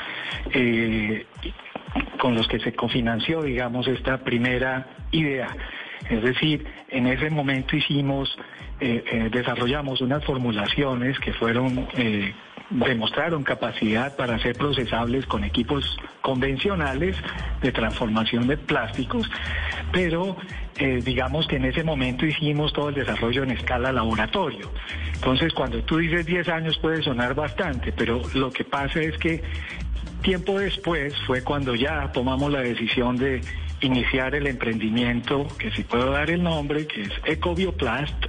con 2.18 2.34
los 2.34 2.48
que 2.48 2.60
se 2.60 2.72
cofinanció, 2.72 3.42
digamos, 3.42 3.86
esta 3.88 4.16
primera 4.24 4.86
idea. 5.10 5.48
Es 6.08 6.22
decir, 6.22 6.64
en 6.88 7.08
ese 7.08 7.28
momento 7.28 7.76
hicimos, 7.76 8.34
desarrollamos 8.80 10.00
unas 10.00 10.24
formulaciones 10.24 11.18
que 11.18 11.34
fueron, 11.34 11.88
demostraron 12.70 13.44
capacidad 13.44 14.14
para 14.16 14.38
ser 14.38 14.56
procesables 14.56 15.26
con 15.26 15.44
equipos 15.44 15.98
convencionales 16.20 17.16
de 17.62 17.72
transformación 17.72 18.46
de 18.46 18.56
plásticos, 18.56 19.30
pero 19.92 20.36
eh, 20.76 21.00
digamos 21.02 21.46
que 21.46 21.56
en 21.56 21.64
ese 21.64 21.82
momento 21.82 22.26
hicimos 22.26 22.72
todo 22.72 22.90
el 22.90 22.94
desarrollo 22.94 23.42
en 23.42 23.52
escala 23.52 23.92
laboratorio. 23.92 24.70
Entonces, 25.14 25.52
cuando 25.52 25.82
tú 25.82 25.98
dices 25.98 26.26
10 26.26 26.48
años 26.48 26.78
puede 26.78 27.02
sonar 27.02 27.34
bastante, 27.34 27.92
pero 27.92 28.20
lo 28.34 28.50
que 28.50 28.64
pasa 28.64 29.00
es 29.00 29.16
que 29.18 29.42
Tiempo 30.22 30.58
después 30.58 31.14
fue 31.26 31.42
cuando 31.42 31.74
ya 31.74 32.10
tomamos 32.12 32.50
la 32.50 32.60
decisión 32.60 33.16
de 33.16 33.40
iniciar 33.80 34.34
el 34.34 34.48
emprendimiento, 34.48 35.46
que 35.58 35.70
si 35.70 35.84
puedo 35.84 36.10
dar 36.10 36.28
el 36.30 36.42
nombre, 36.42 36.86
que 36.86 37.02
es 37.02 37.10
Ecobioplast. 37.24 38.26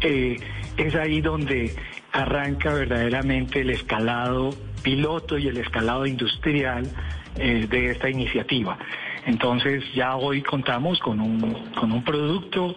Eh, 0.00 0.36
es 0.78 0.94
ahí 0.94 1.20
donde 1.20 1.74
arranca 2.12 2.72
verdaderamente 2.72 3.60
el 3.60 3.70
escalado 3.70 4.50
piloto 4.82 5.36
y 5.36 5.48
el 5.48 5.58
escalado 5.58 6.06
industrial 6.06 6.88
eh, 7.36 7.66
de 7.68 7.90
esta 7.90 8.08
iniciativa. 8.08 8.78
Entonces 9.26 9.84
ya 9.94 10.16
hoy 10.16 10.40
contamos 10.40 11.00
con 11.00 11.20
un, 11.20 11.72
con 11.74 11.92
un 11.92 12.02
producto 12.04 12.76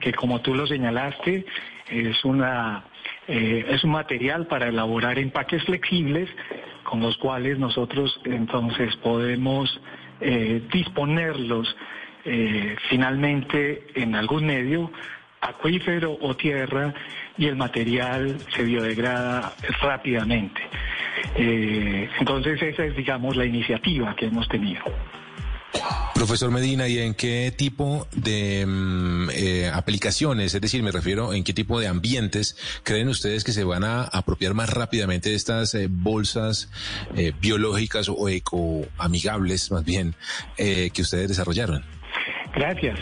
que 0.00 0.12
como 0.12 0.40
tú 0.40 0.54
lo 0.54 0.66
señalaste 0.66 1.44
es 1.88 2.24
una 2.24 2.84
eh, 3.28 3.66
es 3.68 3.84
un 3.84 3.90
material 3.90 4.46
para 4.46 4.68
elaborar 4.68 5.18
empaques 5.18 5.62
flexibles 5.64 6.28
con 6.82 7.00
los 7.00 7.16
cuales 7.18 7.58
nosotros 7.58 8.18
entonces 8.24 8.96
podemos 8.96 9.80
eh, 10.20 10.62
disponerlos 10.72 11.76
finalmente 12.88 13.84
en 13.96 14.14
algún 14.14 14.46
medio 14.46 14.92
acuífero 15.42 16.16
o 16.20 16.34
tierra 16.36 16.94
y 17.36 17.46
el 17.46 17.56
material 17.56 18.38
se 18.54 18.62
biodegrada 18.62 19.52
rápidamente. 19.80 20.60
Eh, 21.36 22.08
entonces 22.18 22.62
esa 22.62 22.84
es, 22.84 22.96
digamos, 22.96 23.36
la 23.36 23.44
iniciativa 23.44 24.14
que 24.16 24.26
hemos 24.26 24.48
tenido. 24.48 24.82
Profesor 26.14 26.50
Medina, 26.50 26.86
¿y 26.86 26.98
en 26.98 27.14
qué 27.14 27.52
tipo 27.56 28.06
de 28.12 28.64
mm, 28.66 29.30
eh, 29.30 29.70
aplicaciones, 29.72 30.54
es 30.54 30.60
decir, 30.60 30.82
me 30.82 30.92
refiero 30.92 31.32
en 31.32 31.42
qué 31.42 31.54
tipo 31.54 31.80
de 31.80 31.88
ambientes 31.88 32.56
creen 32.84 33.08
ustedes 33.08 33.42
que 33.42 33.52
se 33.52 33.64
van 33.64 33.82
a 33.82 34.02
apropiar 34.04 34.54
más 34.54 34.70
rápidamente 34.70 35.30
de 35.30 35.34
estas 35.34 35.74
eh, 35.74 35.88
bolsas 35.90 36.70
biológicas 37.40 38.08
o 38.08 38.28
ecoamigables, 38.28 39.72
más 39.72 39.84
bien, 39.84 40.14
que 40.56 41.02
ustedes 41.02 41.28
desarrollaron? 41.28 41.82
Gracias. 42.62 42.96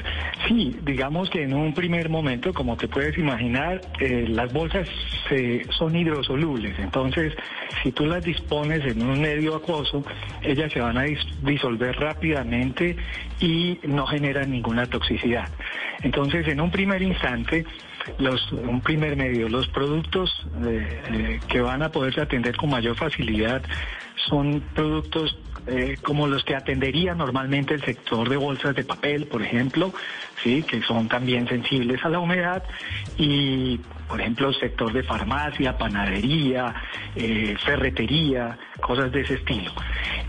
Sí, 0.49 0.75
digamos 0.83 1.29
que 1.29 1.43
en 1.43 1.53
un 1.53 1.75
primer 1.75 2.09
momento, 2.09 2.55
como 2.55 2.79
te 2.79 2.89
puedes 2.89 3.19
imaginar, 3.19 3.83
eh, 4.01 4.25
las 4.27 4.51
bolsas 4.55 4.89
eh, 5.31 5.67
son 5.69 5.95
hidrosolubles. 5.95 6.79
Entonces, 6.79 7.35
si 7.83 7.93
tú 7.93 8.07
las 8.07 8.25
dispones 8.25 8.81
en 8.87 9.03
un 9.03 9.21
medio 9.21 9.55
acuoso, 9.55 10.03
ellas 10.43 10.73
se 10.73 10.81
van 10.81 10.97
a 10.97 11.05
dis- 11.05 11.27
disolver 11.43 11.95
rápidamente 12.01 12.97
y 13.39 13.79
no 13.87 14.07
generan 14.07 14.51
ninguna 14.51 14.87
toxicidad. 14.87 15.51
Entonces, 16.03 16.49
en 16.49 16.59
un 16.63 16.71
primer 16.71 17.03
instante, 17.03 17.67
los, 18.19 18.51
un 18.53 18.81
primer 18.81 19.15
medio, 19.15 19.47
los 19.51 19.69
productos 19.69 20.31
eh, 20.65 21.03
eh, 21.13 21.41
que 21.49 21.61
van 21.61 21.83
a 21.83 21.91
poderse 21.91 22.23
atender 22.23 22.57
con 22.57 22.71
mayor 22.71 22.97
facilidad 22.97 23.61
son 24.29 24.63
productos 24.75 25.37
eh, 25.67 25.97
como 26.03 26.27
los 26.27 26.45
que 26.45 26.55
atendería 26.55 27.15
normalmente 27.15 27.75
el 27.75 27.83
sector 27.83 28.29
de 28.29 28.37
bolsas 28.37 28.75
de 28.75 28.85
papel, 28.85 29.27
por 29.27 29.43
ejemplo, 29.43 29.93
sí, 30.43 30.63
que 30.63 30.83
son 30.83 31.09
también 31.09 31.47
sensibles 31.49 32.05
a 32.05 32.09
la 32.09 32.19
humedad 32.19 32.63
y, 33.17 33.79
por 34.09 34.21
ejemplo, 34.21 34.49
el 34.49 34.55
sector 34.55 34.93
de 34.93 35.03
farmacia, 35.03 35.77
panadería, 35.77 36.75
eh, 37.15 37.57
ferretería, 37.65 38.59
cosas 38.81 39.13
de 39.13 39.21
ese 39.21 39.35
estilo. 39.35 39.73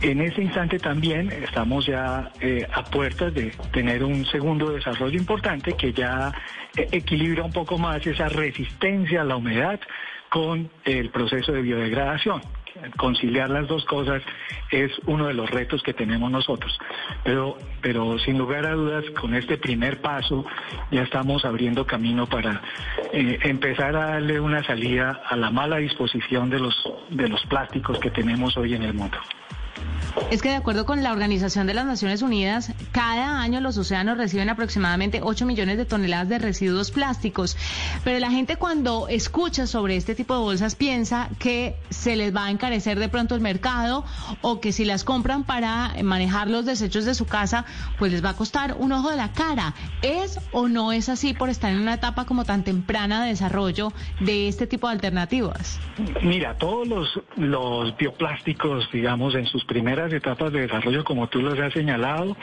En 0.02 0.22
ese 0.22 0.42
instante 0.42 0.80
también 0.80 1.32
estamos 1.32 1.86
ya 1.86 2.32
eh, 2.40 2.68
a 2.72 2.84
puertas 2.84 3.34
de 3.34 3.52
tener 3.72 4.04
un 4.04 4.26
segundo 4.26 4.72
desarrollo 4.72 5.18
importante 5.18 5.74
que 5.74 5.94
ya 5.94 6.32
equilibra 6.76 7.44
un 7.44 7.52
poco 7.52 7.78
más 7.78 8.06
esa 8.06 8.30
resistencia 8.30 9.22
a 9.22 9.26
la 9.26 9.36
humedad 9.36 9.80
con 10.30 10.70
el 10.86 11.10
proceso 11.10 11.52
de 11.52 11.62
biodegradación. 11.62 12.42
Conciliar 12.98 13.50
las 13.50 13.68
dos 13.68 13.86
cosas 13.86 14.22
es 14.72 14.92
uno 15.06 15.28
de 15.28 15.34
los 15.34 15.50
retos 15.50 15.84
que 15.84 15.94
tenemos 15.94 16.32
nosotros. 16.32 16.78
Pero, 17.24 17.58
pero 17.82 18.18
sin 18.20 18.38
lugar 18.38 18.66
a 18.66 18.74
dudas, 18.74 19.06
con 19.20 19.34
este 19.36 19.58
primer 19.58 20.02
paso 20.02 20.46
ya 20.92 21.04
estamos 21.04 21.46
abriendo 21.46 21.86
camino 21.86 22.28
para 22.28 22.62
eh, 23.14 23.40
empezar 23.44 23.96
a 23.96 24.12
darle 24.12 24.40
una 24.40 24.64
salida 24.64 25.22
a 25.30 25.36
la 25.36 25.52
mala 25.52 25.78
disposición 25.78 26.50
de 26.50 26.60
los, 26.60 26.76
de 27.10 27.28
los 27.28 27.46
plásticos 27.46 28.00
que 28.00 28.12
tenemos 28.12 28.56
hoy 28.58 28.74
en 28.74 28.84
el 28.84 28.94
mundo. 28.94 29.18
Es 30.30 30.42
que 30.42 30.50
de 30.50 30.56
acuerdo 30.56 30.86
con 30.86 31.04
la 31.04 31.12
Organización 31.12 31.68
de 31.68 31.74
las 31.74 31.86
Naciones 31.86 32.22
Unidas, 32.22 32.74
cada 32.92 33.42
año 33.42 33.60
los 33.60 33.78
océanos 33.78 34.18
reciben 34.18 34.50
aproximadamente 34.50 35.20
8 35.22 35.46
millones 35.46 35.78
de 35.78 35.86
toneladas 35.86 36.30
de 36.30 36.40
residuos 36.40 36.92
plásticos. 36.92 37.58
Pero 38.04 38.20
la 38.20 38.32
gente 38.32 38.56
cuando 38.56 39.08
escucha 39.08 39.68
sobre 39.68 39.98
este 39.98 40.16
tipo 40.16 40.34
de 40.34 40.42
bolsas 40.42 40.76
piensa 40.76 41.30
que 41.38 41.76
se 41.90 42.16
les 42.16 42.36
va 42.36 42.46
a 42.46 42.52
encarecer 42.52 42.98
de 42.98 43.10
pronto 43.10 43.36
el 43.36 43.42
mercado 43.42 44.06
o 44.42 44.60
que 44.62 44.72
si 44.72 44.86
las 44.86 45.04
compran 45.04 45.44
para 45.44 45.94
manejar 46.04 46.50
los 46.50 46.66
desechos 46.66 47.06
de 47.06 47.14
su 47.14 47.26
casa, 47.26 47.66
pues 48.00 48.12
les 48.12 48.24
va 48.24 48.30
a 48.30 48.36
costar 48.36 48.76
un 48.80 48.92
ojo 48.94 49.10
de 49.10 49.18
la 49.18 49.34
cara. 49.34 49.74
¿Es 50.02 50.40
o 50.52 50.68
no 50.68 50.92
es 50.92 51.10
así 51.10 51.34
por 51.34 51.50
estar 51.50 51.72
en 51.72 51.80
una 51.80 51.96
etapa 51.96 52.26
como 52.26 52.46
tan 52.46 52.64
temprana 52.64 53.24
de 53.24 53.30
desarrollo 53.30 53.94
de 54.20 54.48
este 54.48 54.66
tipo 54.66 54.88
de 54.88 54.94
alternativas? 54.94 55.80
Mira, 56.22 56.58
todos 56.58 56.88
los, 56.88 57.20
los 57.36 57.96
bioplásticos, 57.98 58.90
digamos, 58.92 59.36
en 59.36 59.46
sus 59.46 59.66
primeras 59.66 60.01
etapas 60.10 60.52
de 60.52 60.62
desarrollo, 60.62 61.04
como 61.04 61.28
tú 61.28 61.42
los 61.42 61.60
has 61.60 61.74
señalado, 61.74 62.36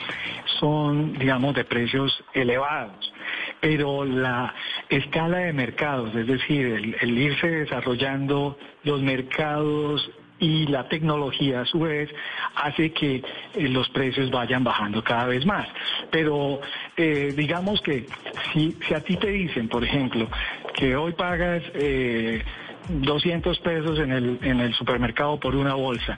son, 0.60 1.12
digamos, 1.14 1.54
de 1.54 1.64
precios 1.64 2.22
elevados. 2.34 3.12
Pero 3.60 4.04
la 4.04 4.54
escala 4.88 5.38
de 5.38 5.52
mercados, 5.52 6.14
es 6.14 6.26
decir, 6.26 6.96
el, 7.00 7.18
irse 7.18 7.48
desarrollando 7.48 8.58
los 8.84 9.02
mercados 9.02 10.10
y 10.40 10.66
la 10.66 10.88
tecnología 10.88 11.62
a 11.62 11.64
su 11.64 11.80
vez 11.80 12.08
hace 12.54 12.92
que 12.92 13.16
eh, 13.16 13.68
los 13.68 13.88
precios 13.88 14.30
vayan 14.30 14.62
bajando 14.62 15.02
cada 15.02 15.26
vez 15.26 15.44
más. 15.44 15.68
Pero 16.10 16.60
eh, 16.96 17.34
digamos 17.36 17.80
que 17.80 18.06
si, 18.52 18.76
si 18.86 18.94
a 18.94 19.00
ti 19.00 19.16
te 19.16 19.30
dicen, 19.30 19.68
por 19.68 19.82
ejemplo, 19.84 20.28
que 20.74 20.94
hoy 20.94 21.12
pagas... 21.12 21.62
Eh, 21.74 22.42
200 22.88 23.58
pesos 23.60 23.98
en 23.98 24.12
el, 24.12 24.38
en 24.42 24.60
el 24.60 24.74
supermercado 24.74 25.38
por 25.38 25.54
una 25.54 25.74
bolsa 25.74 26.16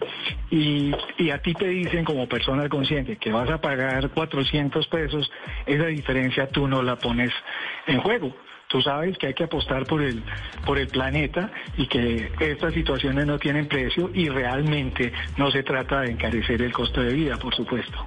y, 0.51 0.93
y 1.19 1.31
a 1.31 1.39
ti 1.39 1.55
te 1.55 1.69
dicen 1.69 2.05
como 2.05 2.29
persona 2.29 2.69
consciente 2.69 3.17
que 3.17 3.31
vas 3.33 3.51
a 3.51 3.61
pagar 3.61 4.11
400 4.11 4.87
pesos, 4.89 5.31
esa 5.67 5.87
diferencia 5.87 6.49
tú 6.49 6.69
no 6.69 6.83
la 6.83 6.97
pones 6.97 7.33
en 7.87 8.01
juego. 8.01 8.35
Tú 8.71 8.81
sabes 8.81 9.19
que 9.19 9.27
hay 9.27 9.35
que 9.35 9.45
apostar 9.45 9.85
por 9.85 10.01
el, 10.01 10.23
por 10.65 10.79
el 10.79 10.87
planeta 10.87 11.51
y 11.77 11.89
que 11.89 12.31
estas 12.39 12.73
situaciones 12.73 13.27
no 13.27 13.37
tienen 13.37 13.67
precio 13.67 14.11
y 14.15 14.29
realmente 14.29 15.13
no 15.37 15.51
se 15.51 15.65
trata 15.65 16.03
de 16.03 16.13
encarecer 16.13 16.63
el 16.63 16.73
costo 16.73 17.01
de 17.01 17.13
vida, 17.13 17.37
por 17.37 17.53
supuesto. 17.53 18.07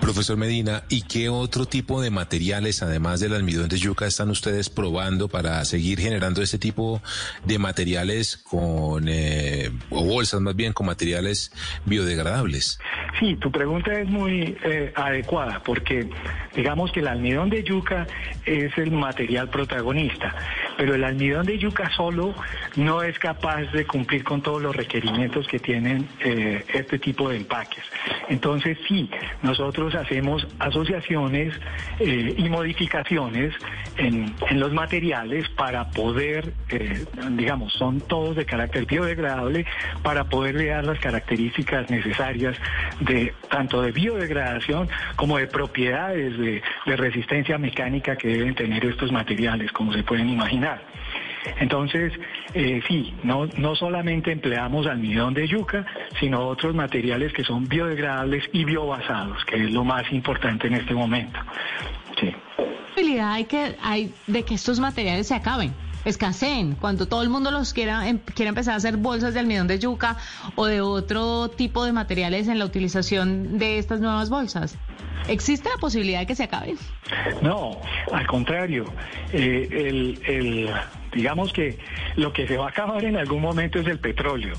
Profesor 0.00 0.36
Medina, 0.36 0.82
¿y 0.88 1.02
qué 1.02 1.28
otro 1.28 1.64
tipo 1.64 2.02
de 2.02 2.10
materiales, 2.10 2.82
además 2.82 3.20
del 3.20 3.34
almidón 3.34 3.68
de 3.68 3.78
yuca, 3.78 4.06
están 4.06 4.30
ustedes 4.30 4.68
probando 4.68 5.28
para 5.28 5.64
seguir 5.64 6.00
generando 6.00 6.42
este 6.42 6.58
tipo 6.58 7.00
de 7.44 7.60
materiales 7.60 8.36
con, 8.36 9.06
eh, 9.08 9.70
o 9.90 10.04
bolsas 10.04 10.40
más 10.40 10.56
bien, 10.56 10.72
con 10.72 10.86
materiales 10.86 11.52
biodegradables? 11.84 12.80
Sí, 13.20 13.36
tu 13.36 13.52
pregunta 13.52 13.92
es 13.92 14.08
muy 14.08 14.56
eh, 14.64 14.92
adecuada 14.96 15.62
porque 15.62 16.08
digamos 16.56 16.90
que 16.90 17.00
el 17.00 17.08
almidón 17.08 17.50
de 17.50 17.62
yuca 17.62 18.06
es 18.44 18.76
el 18.78 18.90
material 18.90 19.50
protagonista, 19.50 19.99
comunista. 20.00 20.34
Pero 20.80 20.94
el 20.94 21.04
almidón 21.04 21.44
de 21.44 21.58
yuca 21.58 21.90
solo 21.94 22.34
no 22.76 23.02
es 23.02 23.18
capaz 23.18 23.64
de 23.64 23.84
cumplir 23.84 24.24
con 24.24 24.40
todos 24.40 24.62
los 24.62 24.74
requerimientos 24.74 25.46
que 25.46 25.58
tienen 25.58 26.08
eh, 26.20 26.64
este 26.72 26.98
tipo 26.98 27.28
de 27.28 27.36
empaques. 27.36 27.84
Entonces 28.30 28.78
sí, 28.88 29.10
nosotros 29.42 29.94
hacemos 29.94 30.48
asociaciones 30.58 31.52
eh, 31.98 32.34
y 32.34 32.48
modificaciones 32.48 33.54
en, 33.98 34.34
los 34.52 34.72
materiales 34.72 35.46
para 35.50 35.90
poder, 35.90 36.54
eh, 36.70 37.04
digamos, 37.32 37.74
son 37.74 38.00
todos 38.00 38.36
de 38.36 38.46
carácter 38.46 38.86
biodegradable, 38.86 39.66
para 40.02 40.24
poderle 40.30 40.68
dar 40.68 40.84
las 40.84 40.98
características 40.98 41.90
necesarias 41.90 42.56
de 43.00 43.34
tanto 43.50 43.82
de 43.82 43.92
biodegradación 43.92 44.88
como 45.16 45.36
de 45.36 45.46
propiedades 45.46 46.38
de, 46.38 46.62
de 46.86 46.96
resistencia 46.96 47.58
mecánica 47.58 48.16
que 48.16 48.28
deben 48.28 48.54
tener 48.54 48.82
estos 48.86 49.12
materiales, 49.12 49.70
como 49.72 49.92
se 49.92 50.02
pueden 50.02 50.30
imaginar. 50.30 50.69
Entonces, 51.58 52.12
eh, 52.54 52.80
sí, 52.86 53.14
no, 53.22 53.46
no 53.56 53.74
solamente 53.74 54.32
empleamos 54.32 54.86
almidón 54.86 55.34
de 55.34 55.48
yuca, 55.48 55.86
sino 56.18 56.46
otros 56.46 56.74
materiales 56.74 57.32
que 57.32 57.44
son 57.44 57.66
biodegradables 57.66 58.44
y 58.52 58.64
biobasados, 58.64 59.44
que 59.44 59.56
es 59.56 59.70
lo 59.70 59.84
más 59.84 60.10
importante 60.12 60.66
en 60.66 60.74
este 60.74 60.94
momento. 60.94 61.38
¿Qué 62.16 62.34
que, 63.48 63.76
hay 63.82 64.12
de 64.26 64.42
que 64.42 64.54
estos 64.54 64.78
materiales 64.78 65.28
se 65.28 65.34
acaben? 65.34 65.72
Escaseen, 66.04 66.74
cuando 66.74 67.06
todo 67.06 67.22
el 67.22 67.28
mundo 67.28 67.50
los 67.50 67.72
quiera, 67.72 68.08
em, 68.08 68.18
quiera 68.18 68.50
empezar 68.50 68.74
a 68.74 68.76
hacer 68.76 68.96
bolsas 68.96 69.34
de 69.34 69.40
almidón 69.40 69.66
de 69.66 69.78
yuca 69.78 70.16
o 70.56 70.66
de 70.66 70.80
otro 70.80 71.48
tipo 71.50 71.84
de 71.84 71.92
materiales 71.92 72.48
en 72.48 72.58
la 72.58 72.64
utilización 72.64 73.58
de 73.58 73.78
estas 73.78 74.00
nuevas 74.00 74.30
bolsas. 74.30 74.76
¿Existe 75.28 75.68
la 75.68 75.76
posibilidad 75.76 76.20
de 76.20 76.26
que 76.26 76.34
se 76.34 76.44
acaben? 76.44 76.76
No, 77.42 77.80
al 78.12 78.26
contrario. 78.26 78.84
Eh, 79.32 79.68
el, 79.70 80.20
el, 80.26 80.70
digamos 81.12 81.52
que 81.52 81.78
lo 82.16 82.32
que 82.32 82.46
se 82.48 82.56
va 82.56 82.66
a 82.66 82.70
acabar 82.70 83.04
en 83.04 83.16
algún 83.16 83.42
momento 83.42 83.78
es 83.78 83.86
el 83.86 83.98
petróleo. 83.98 84.54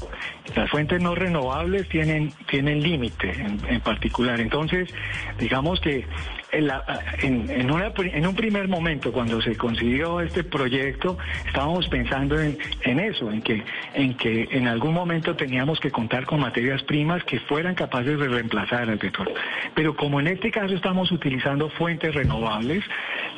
Las 0.56 0.70
fuentes 0.70 1.02
no 1.02 1.16
renovables 1.16 1.90
tienen, 1.90 2.32
tienen 2.50 2.82
límite 2.82 3.32
en, 3.32 3.60
en 3.68 3.82
particular. 3.82 4.40
Entonces, 4.40 4.94
digamos 5.40 5.80
que 5.82 6.06
en, 6.52 6.68
la, 6.68 6.84
en, 7.22 7.72
una, 7.72 7.92
en, 7.96 8.28
un 8.28 8.36
primer 8.36 8.68
momento, 8.68 9.12
cuando 9.12 9.42
se 9.42 9.56
consiguió 9.56 10.20
este 10.22 10.44
proyecto, 10.44 11.18
estábamos 11.46 11.88
pensando 11.88 12.40
en, 12.40 12.58
en, 12.82 13.00
eso, 13.00 13.32
en 13.32 13.42
que, 13.42 13.64
en 13.94 14.16
que 14.16 14.48
en 14.52 14.68
algún 14.68 14.94
momento 14.94 15.36
teníamos 15.36 15.80
que 15.80 15.92
contar 15.92 16.26
con 16.26 16.40
materias 16.40 16.84
primas 16.84 17.24
que 17.24 17.40
fueran 17.42 17.76
capaces 17.76 18.20
de 18.20 18.28
reemplazar 18.28 18.90
al 18.90 18.98
petróleo. 18.98 19.36
Pero 19.76 19.96
como 19.96 20.20
en 20.20 20.28
este 20.28 20.52
caso 20.52 20.74
estamos 20.74 21.12
utilizando 21.12 21.70
fuentes 21.70 22.14
renovables, 22.14 22.84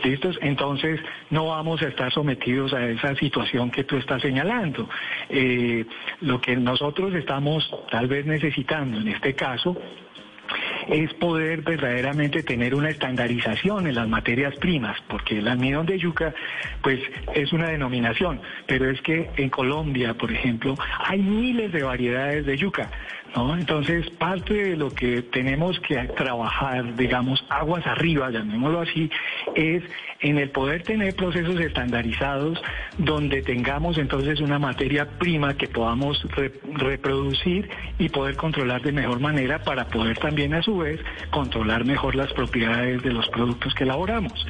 ¿listos? 0.04 0.38
Entonces 0.42 1.00
no 1.30 1.48
vamos 1.48 1.82
a 1.82 1.88
estar 1.88 2.12
sometidos 2.12 2.74
a 2.74 2.88
esa 2.88 3.16
situación 3.16 3.72
que 3.72 3.84
tú 3.84 3.98
estás 3.98 4.22
señalando. 4.22 4.90
Eh, 5.30 5.86
lo 6.22 6.42
que 6.42 6.56
nosotros 6.56 7.14
estamos 7.14 7.70
tal 7.92 8.08
vez 8.08 8.26
necesitando 8.26 9.00
en 9.00 9.10
este 9.10 9.36
caso 9.36 9.78
es 10.90 11.14
poder 11.16 11.62
verdaderamente 11.62 12.44
tener 12.44 12.76
una 12.76 12.90
estandarización 12.90 13.88
en 13.88 13.96
las 13.96 14.08
materias 14.08 14.56
primas, 14.56 14.98
porque 15.08 15.40
el 15.40 15.48
almidón 15.48 15.86
de 15.86 15.98
yuca, 15.98 16.34
pues 16.82 17.00
es 17.34 17.54
una 17.54 17.70
denominación, 17.70 18.42
pero 18.68 18.90
es 18.90 19.02
que 19.02 19.30
en 19.38 19.50
Colombia, 19.50 20.14
por 20.14 20.32
ejemplo, 20.32 20.76
hay 21.00 21.22
miles 21.22 21.72
de 21.72 21.84
variedades 21.84 22.46
de 22.46 22.58
yuca. 22.58 22.90
Entonces, 23.36 24.10
parte 24.12 24.54
de 24.54 24.78
lo 24.78 24.92
que 24.92 25.24
tenemos 25.24 25.80
que 25.80 25.96
trabajar, 26.16 26.96
digamos, 26.96 27.44
aguas 27.50 27.86
arriba, 27.88 28.30
llamémoslo 28.30 28.82
así, 28.82 29.10
es 29.56 29.84
en 30.20 30.38
el 30.38 30.52
poder 30.52 30.84
tener 30.84 31.16
procesos 31.16 31.60
estandarizados 31.60 32.62
donde 32.98 33.42
tengamos 33.42 33.98
entonces 33.98 34.40
una 34.40 34.60
materia 34.60 35.10
prima 35.18 35.56
que 35.56 35.68
podamos 35.68 36.22
re 36.36 36.54
reproducir 36.74 37.70
y 37.98 38.10
poder 38.10 38.36
controlar 38.36 38.82
de 38.84 38.92
mejor 38.92 39.20
manera 39.20 39.64
para 39.64 39.88
poder 39.88 40.18
también 40.20 40.54
a 40.54 40.62
su 40.62 40.78
vez 40.78 41.00
controlar 41.32 41.86
mejor 41.86 42.16
las 42.16 42.32
propiedades 42.34 43.02
de 43.02 43.12
los 43.12 43.28
productos 43.30 43.74
que 43.74 43.84
elaboramos. 43.84 44.46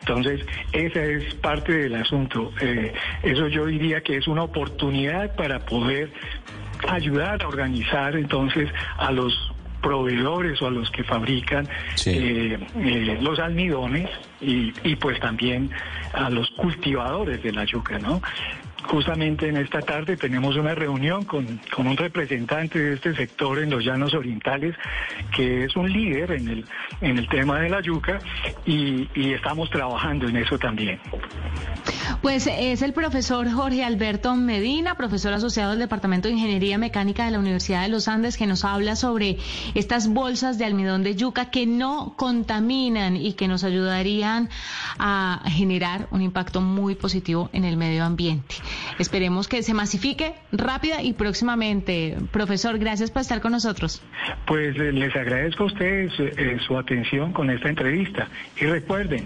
Entonces, 0.00 0.44
esa 0.72 1.04
es 1.04 1.34
parte 1.36 1.72
del 1.72 1.94
asunto. 1.96 2.52
Eh, 2.60 2.92
eso 3.22 3.48
yo 3.48 3.66
diría 3.66 4.00
que 4.02 4.16
es 4.16 4.28
una 4.28 4.42
oportunidad 4.44 5.34
para 5.34 5.60
poder 5.60 6.12
ayudar 6.88 7.42
a 7.42 7.48
organizar 7.48 8.16
entonces 8.16 8.70
a 8.98 9.10
los 9.10 9.52
proveedores 9.82 10.60
o 10.60 10.66
a 10.66 10.70
los 10.70 10.90
que 10.90 11.04
fabrican 11.04 11.68
sí. 11.94 12.10
eh, 12.10 12.58
eh, 12.76 13.18
los 13.20 13.38
almidones 13.38 14.10
y, 14.40 14.72
y, 14.82 14.96
pues 14.96 15.20
también 15.20 15.70
a 16.12 16.30
los 16.30 16.50
cultivadores 16.50 17.42
de 17.42 17.52
la 17.52 17.64
yuca, 17.64 17.98
¿no? 17.98 18.20
Justamente 18.84 19.48
en 19.48 19.56
esta 19.56 19.80
tarde 19.80 20.16
tenemos 20.16 20.56
una 20.56 20.74
reunión 20.74 21.24
con, 21.24 21.60
un 21.78 21.96
representante 21.96 22.78
de 22.78 22.94
este 22.94 23.14
sector 23.14 23.58
en 23.58 23.70
los 23.70 23.84
llanos 23.84 24.14
orientales, 24.14 24.74
que 25.34 25.64
es 25.64 25.76
un 25.76 25.92
líder 25.92 26.32
en 26.32 26.48
el, 26.48 26.64
en 27.00 27.18
el 27.18 27.28
tema 27.28 27.60
de 27.60 27.68
la 27.68 27.80
yuca 27.82 28.18
y 28.64 29.32
estamos 29.32 29.68
trabajando 29.70 30.28
en 30.28 30.36
eso 30.36 30.58
también. 30.58 31.00
Pues 32.22 32.48
es 32.48 32.82
el 32.82 32.92
profesor 32.92 33.50
Jorge 33.50 33.84
Alberto 33.84 34.34
Medina, 34.34 34.96
profesor 34.96 35.32
asociado 35.32 35.70
del 35.70 35.78
Departamento 35.78 36.26
de 36.28 36.34
Ingeniería 36.34 36.76
Mecánica 36.76 37.24
de 37.24 37.30
la 37.30 37.38
Universidad 37.38 37.82
de 37.82 37.88
los 37.88 38.08
Andes, 38.08 38.36
que 38.36 38.46
nos 38.46 38.64
habla 38.64 38.96
sobre 38.96 39.38
estas 39.74 40.08
bolsas 40.08 40.58
de 40.58 40.64
almidón 40.64 41.04
de 41.04 41.14
yuca 41.14 41.50
que 41.50 41.66
no 41.66 42.14
contaminan 42.16 43.16
y 43.16 43.34
que 43.34 43.46
nos 43.46 43.62
ayudarían 43.62 44.48
a 44.98 45.42
generar 45.46 46.08
un 46.10 46.22
impacto 46.22 46.60
muy 46.60 46.96
positivo 46.96 47.50
en 47.52 47.64
el 47.64 47.76
medio 47.76 48.04
ambiente. 48.04 48.56
Esperemos 48.98 49.48
que 49.48 49.62
se 49.62 49.74
masifique 49.74 50.34
rápida 50.52 51.02
y 51.02 51.12
próximamente. 51.12 52.16
Profesor, 52.32 52.78
gracias 52.78 53.10
por 53.10 53.22
estar 53.22 53.40
con 53.40 53.52
nosotros. 53.52 54.02
Pues 54.46 54.76
les 54.76 55.14
agradezco 55.14 55.64
a 55.64 55.66
ustedes 55.66 56.12
eh, 56.18 56.58
su 56.66 56.76
atención 56.76 57.32
con 57.32 57.50
esta 57.50 57.68
entrevista 57.68 58.28
y 58.60 58.66
recuerden, 58.66 59.24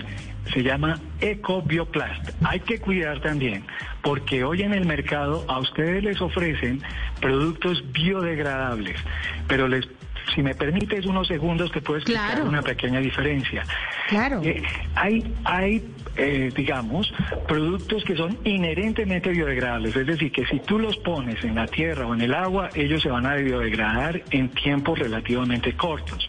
se 0.52 0.62
llama 0.62 1.00
EcoBioplast. 1.20 2.31
Hay 2.44 2.61
que 2.61 2.78
cuidar 2.78 3.20
también, 3.20 3.64
porque 4.02 4.44
hoy 4.44 4.62
en 4.62 4.74
el 4.74 4.87
mercado 4.87 5.44
a 5.48 5.59
ustedes 5.61 6.02
les 6.02 6.20
ofrecen 6.20 6.83
productos 7.20 7.83
biodegradables, 7.92 8.98
pero 9.46 9.68
les 9.68 9.87
si 10.35 10.42
me 10.42 10.55
permites 10.55 11.05
unos 11.07 11.28
segundos 11.28 11.70
te 11.72 11.81
puedo 11.81 11.98
explicar 11.98 12.37
claro. 12.37 12.48
una 12.48 12.62
pequeña 12.62 13.00
diferencia. 13.00 13.64
Claro. 14.09 14.40
Eh, 14.42 14.62
hay, 14.94 15.35
hay 15.44 15.85
eh, 16.16 16.51
digamos, 16.55 17.12
productos 17.46 18.05
que 18.05 18.16
son 18.16 18.38
inherentemente 18.44 19.31
biodegradables, 19.31 19.96
es 19.96 20.07
decir, 20.07 20.31
que 20.33 20.46
si 20.46 20.61
tú 20.61 20.79
los 20.79 20.96
pones 20.98 21.42
en 21.44 21.55
la 21.55 21.66
tierra 21.66 22.07
o 22.07 22.14
en 22.14 22.20
el 22.20 22.35
agua, 22.35 22.68
ellos 22.75 23.03
se 23.03 23.09
van 23.09 23.27
a 23.27 23.35
biodegradar 23.35 24.22
en 24.31 24.48
tiempos 24.51 24.98
relativamente 24.98 25.75
cortos. 25.75 26.29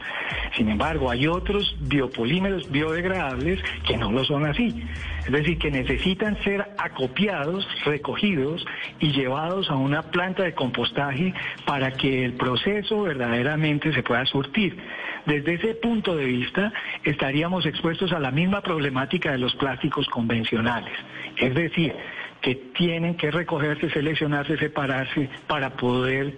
Sin 0.56 0.70
embargo, 0.70 1.10
hay 1.10 1.28
otros 1.28 1.76
biopolímeros 1.82 2.72
biodegradables 2.72 3.60
que 3.86 3.98
no 3.98 4.12
lo 4.12 4.24
son 4.24 4.46
así. 4.46 4.84
Es 5.26 5.32
decir, 5.32 5.58
que 5.58 5.72
necesitan 5.72 6.38
ser 6.44 6.66
acopiados, 6.78 7.68
recogidos 7.86 8.66
y 9.00 9.12
llevados 9.14 9.70
a 9.70 9.76
una 9.76 10.02
planta 10.02 10.44
de 10.44 10.54
compostaje 10.54 11.34
para 11.66 11.92
que 11.92 12.26
el 12.26 12.34
proceso 12.34 13.04
verdaderamente 13.04 13.94
se 13.94 14.04
pueda 14.04 14.26
surtir. 14.26 14.78
Desde 15.26 15.54
ese 15.54 15.76
punto 15.76 16.16
de 16.16 16.26
vista, 16.26 16.74
estaríamos 17.06 17.66
expuestos 17.66 18.12
a 18.12 18.20
la 18.20 18.32
misma 18.32 18.62
problemática 18.62 19.32
de 19.32 19.38
los 19.38 19.56
plásticos 19.56 20.08
convencionales. 20.10 20.94
Es 21.38 21.56
decir, 21.56 21.96
que 22.44 22.56
tienen 22.76 23.16
que 23.16 23.32
recogerse, 23.32 23.90
seleccionarse, 23.90 24.58
separarse 24.58 25.30
para 25.48 25.72
poder 25.72 26.38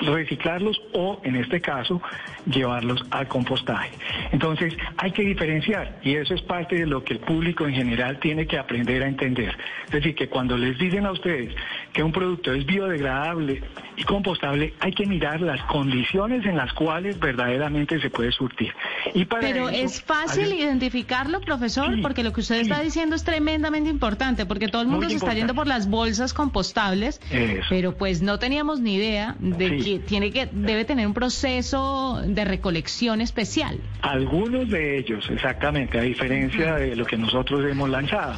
reciclarlos 0.00 0.80
o, 0.92 1.20
en 1.24 1.36
este 1.36 1.62
caso, 1.62 2.00
llevarlos 2.44 3.02
al 3.10 3.26
compostaje. 3.26 3.90
Entonces, 4.32 4.76
hay 4.98 5.12
que 5.12 5.22
diferenciar 5.22 5.98
y 6.02 6.16
eso 6.16 6.34
es 6.34 6.42
parte 6.42 6.76
de 6.76 6.86
lo 6.86 7.02
que 7.02 7.14
el 7.14 7.20
público 7.20 7.66
en 7.66 7.74
general 7.74 8.18
tiene 8.20 8.46
que 8.46 8.58
aprender 8.58 9.02
a 9.02 9.08
entender. 9.08 9.56
Es 9.86 9.92
decir, 9.92 10.14
que 10.14 10.28
cuando 10.28 10.58
les 10.58 10.78
dicen 10.78 11.06
a 11.06 11.12
ustedes 11.12 11.54
que 11.96 12.02
un 12.02 12.12
producto 12.12 12.52
es 12.52 12.66
biodegradable 12.66 13.62
y 13.96 14.02
compostable, 14.04 14.74
hay 14.80 14.92
que 14.92 15.06
mirar 15.06 15.40
las 15.40 15.62
condiciones 15.62 16.44
en 16.44 16.54
las 16.54 16.70
cuales 16.74 17.18
verdaderamente 17.18 17.98
se 17.98 18.10
puede 18.10 18.30
surtir. 18.32 18.70
Y 19.14 19.24
para 19.24 19.40
Pero 19.40 19.70
eso, 19.70 19.82
es 19.86 20.02
fácil 20.02 20.52
hay- 20.52 20.60
identificarlo, 20.60 21.40
profesor, 21.40 21.94
Sí, 21.94 22.02
porque 22.02 22.22
lo 22.22 22.34
que 22.34 22.40
usted 22.42 22.56
sí. 22.56 22.60
está 22.60 22.82
diciendo 22.82 23.16
es 23.16 23.24
tremendamente 23.24 23.88
importante, 23.88 24.44
porque 24.44 24.68
todo 24.68 24.82
el 24.82 24.88
mundo 24.88 25.04
Muy 25.06 25.12
se 25.12 25.16
está 25.16 25.32
yendo 25.32 25.54
por 25.54 25.66
las 25.66 25.88
bolsas 25.88 26.34
compostables, 26.34 27.18
Eso. 27.30 27.62
pero 27.70 27.96
pues 27.96 28.20
no 28.20 28.38
teníamos 28.38 28.78
ni 28.80 28.96
idea 28.96 29.34
de 29.38 29.80
Sí. 29.80 29.84
que 29.84 29.98
tiene 30.00 30.30
que 30.32 30.50
debe 30.52 30.84
tener 30.84 31.06
un 31.06 31.14
proceso 31.14 32.20
de 32.26 32.44
recolección 32.44 33.22
especial. 33.22 33.80
Algunos 34.02 34.68
de 34.68 34.98
ellos, 34.98 35.26
exactamente, 35.30 35.98
a 35.98 36.02
diferencia 36.02 36.74
de 36.74 36.94
lo 36.94 37.06
que 37.06 37.16
nosotros 37.16 37.64
hemos 37.70 37.88
lanzado. 37.88 38.34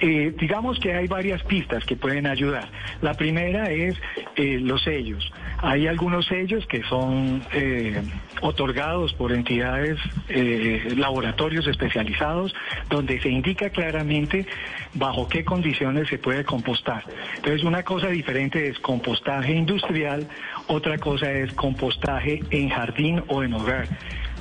Eh, 0.00 0.34
digamos 0.40 0.78
que 0.78 0.94
hay 0.94 1.06
varias 1.06 1.42
pistas 1.42 1.84
que 1.84 1.94
pueden 1.96 2.26
ayudar. 2.26 2.70
La 3.00 3.14
primera 3.14 3.70
es 3.70 3.94
eh, 4.36 4.58
los 4.60 4.82
sellos. 4.82 5.32
Hay 5.58 5.86
algunos 5.86 6.26
sellos 6.26 6.66
que 6.66 6.82
son 6.84 7.42
eh, 7.52 8.02
otorgados 8.42 9.12
por 9.14 9.32
entidades, 9.32 9.98
eh, 10.28 10.94
laboratorios 10.96 11.66
especializados, 11.66 12.54
donde 12.88 13.20
se 13.20 13.28
indica 13.28 13.70
claramente 13.70 14.46
bajo 14.94 15.28
qué 15.28 15.44
condiciones 15.44 16.08
se 16.08 16.18
puede 16.18 16.44
compostar. 16.44 17.04
Entonces, 17.36 17.64
una 17.64 17.82
cosa 17.82 18.08
diferente 18.08 18.68
es 18.68 18.78
compostaje 18.78 19.52
industrial, 19.52 20.28
otra 20.68 20.98
cosa 20.98 21.30
es 21.32 21.52
compostaje 21.54 22.40
en 22.50 22.68
jardín 22.68 23.22
o 23.28 23.42
en 23.42 23.54
hogar. 23.54 23.88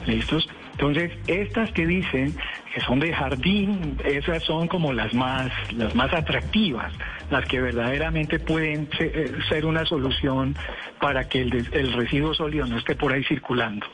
¿Listos? 0.05 0.47
Entonces, 0.77 1.11
estas 1.25 1.71
que 1.71 1.87
dicen 1.87 2.35
que 2.71 2.81
son 2.81 2.99
de 2.99 3.11
jardín, 3.11 3.97
esas 4.05 4.43
son 4.43 4.67
como 4.67 4.93
las 4.93 5.11
más, 5.11 5.51
las 5.73 5.95
más 5.95 6.13
atractivas, 6.13 6.93
las 7.29 7.45
que 7.45 7.59
verdaderamente 7.59 8.39
pueden 8.39 8.87
eh, 8.99 9.31
ser 9.49 9.65
una 9.65 9.85
solución 9.85 10.55
para 10.99 11.27
que 11.27 11.41
el, 11.41 11.67
el 11.73 11.93
residuo 11.93 12.33
sólido 12.33 12.65
no 12.65 12.77
esté 12.77 12.95
por 12.95 13.11
ahí 13.13 13.23
circulando. 13.25 13.85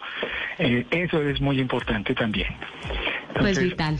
Eh, 0.60 0.86
eso 0.92 1.22
es 1.22 1.42
muy 1.42 1.60
importante 1.60 2.14
también. 2.14 2.50
Pues 3.40 3.60
vital, 3.62 3.98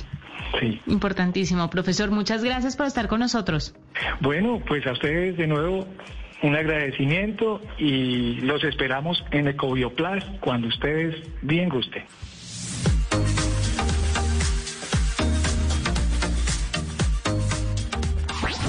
Sí. 0.60 0.80
importantísimo. 0.86 1.70
Profesor, 1.70 2.12
muchas 2.12 2.44
gracias 2.44 2.76
por 2.76 2.86
estar 2.86 3.08
con 3.08 3.20
nosotros. 3.20 3.76
Bueno, 4.20 4.62
pues 4.68 4.86
a 4.86 4.92
ustedes 4.92 5.36
de 5.38 5.48
nuevo 5.48 5.88
un 6.44 6.56
agradecimiento 6.56 7.62
y 7.78 8.36
los 8.42 8.64
esperamos 8.64 9.24
en 9.32 9.48
Ecobioplas 9.48 10.24
cuando 10.42 10.68
ustedes 10.68 11.16
bien 11.42 11.70
gusten. 11.70 12.04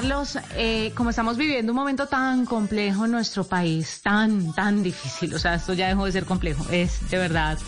Carlos, 0.00 0.38
eh, 0.56 0.92
como 0.94 1.10
estamos 1.10 1.36
viviendo 1.36 1.72
un 1.72 1.76
momento 1.76 2.06
tan 2.06 2.46
complejo 2.46 3.04
en 3.04 3.10
nuestro 3.10 3.44
país, 3.44 4.00
tan, 4.02 4.54
tan 4.54 4.82
difícil, 4.82 5.34
o 5.34 5.38
sea, 5.38 5.56
esto 5.56 5.74
ya 5.74 5.88
dejó 5.88 6.06
de 6.06 6.12
ser 6.12 6.24
complejo, 6.24 6.64
es 6.70 7.10
de 7.10 7.18
verdad. 7.18 7.58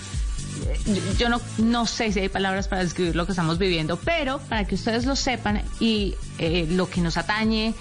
eh, 0.66 1.02
Yo, 1.18 1.28
no, 1.28 1.42
no 1.58 1.84
sé 1.84 2.10
si 2.10 2.20
hay 2.20 2.30
palabras 2.30 2.68
para 2.68 2.82
describir 2.84 3.16
lo 3.16 3.26
que 3.26 3.32
estamos 3.32 3.58
viviendo, 3.58 3.98
pero 3.98 4.38
para 4.48 4.64
que 4.64 4.76
ustedes 4.76 5.04
lo 5.04 5.14
sepan 5.14 5.60
y 5.78 6.14
eh, 6.38 6.66
lo 6.70 6.88
que 6.88 7.00
nos 7.00 7.16
atañe, 7.16 7.74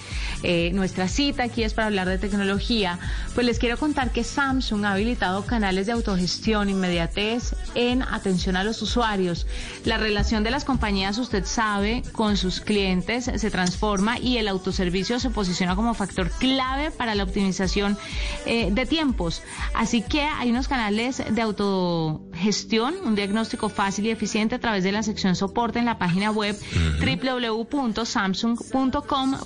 eh, 0.44 0.72
nuestra 0.74 1.08
cita 1.08 1.44
aquí 1.44 1.64
es 1.64 1.74
para 1.74 1.88
hablar 1.88 2.08
de 2.08 2.18
tecnología, 2.18 3.00
pues 3.34 3.46
les 3.46 3.60
quiero 3.60 3.78
contar 3.78 4.12
que 4.12 4.24
Samsung 4.24 4.86
ha 4.86 4.94
habilitado 4.94 5.46
canales 5.46 5.86
de 5.86 5.94
autogestión, 5.94 6.70
inmediatez 6.70 7.56
en 7.76 8.02
atención 8.02 8.56
a 8.56 8.64
los 8.64 8.82
usuarios. 8.82 9.48
La 9.86 9.98
relación 9.98 10.44
de 10.44 10.52
las 10.52 10.66
compañías, 10.66 11.18
usted 11.18 11.46
sabe, 11.46 12.04
con 12.12 12.38
sus 12.38 12.60
clientes 12.60 13.26
se 13.36 13.52
transforma 13.52 14.20
y 14.20 14.38
el 14.38 14.48
autoservicio 14.48 15.20
se 15.20 15.30
posiciona 15.30 15.76
como 15.76 15.94
factor 15.94 16.30
clave 16.30 16.92
para 16.92 17.16
la 17.16 17.24
optimización 17.24 17.98
eh, 18.46 18.70
de 18.72 18.86
tiempos. 18.86 19.42
Así 19.74 20.02
que 20.02 20.22
hay 20.22 20.50
unos 20.50 20.68
canales 20.68 21.24
de 21.30 21.42
autogestión, 21.42 22.96
un 23.06 23.16
diagnóstico 23.16 23.70
fácil 23.70 24.08
y 24.08 24.10
eficiente 24.10 24.56
a 24.56 24.60
través 24.60 24.84
de 24.84 24.92
la 24.92 25.04
sección 25.04 25.36
soporte 25.36 25.80
en 25.80 25.86
la 25.86 25.98
página 25.98 26.32
web 26.32 26.58
www.samsung.com. 28.42 29.38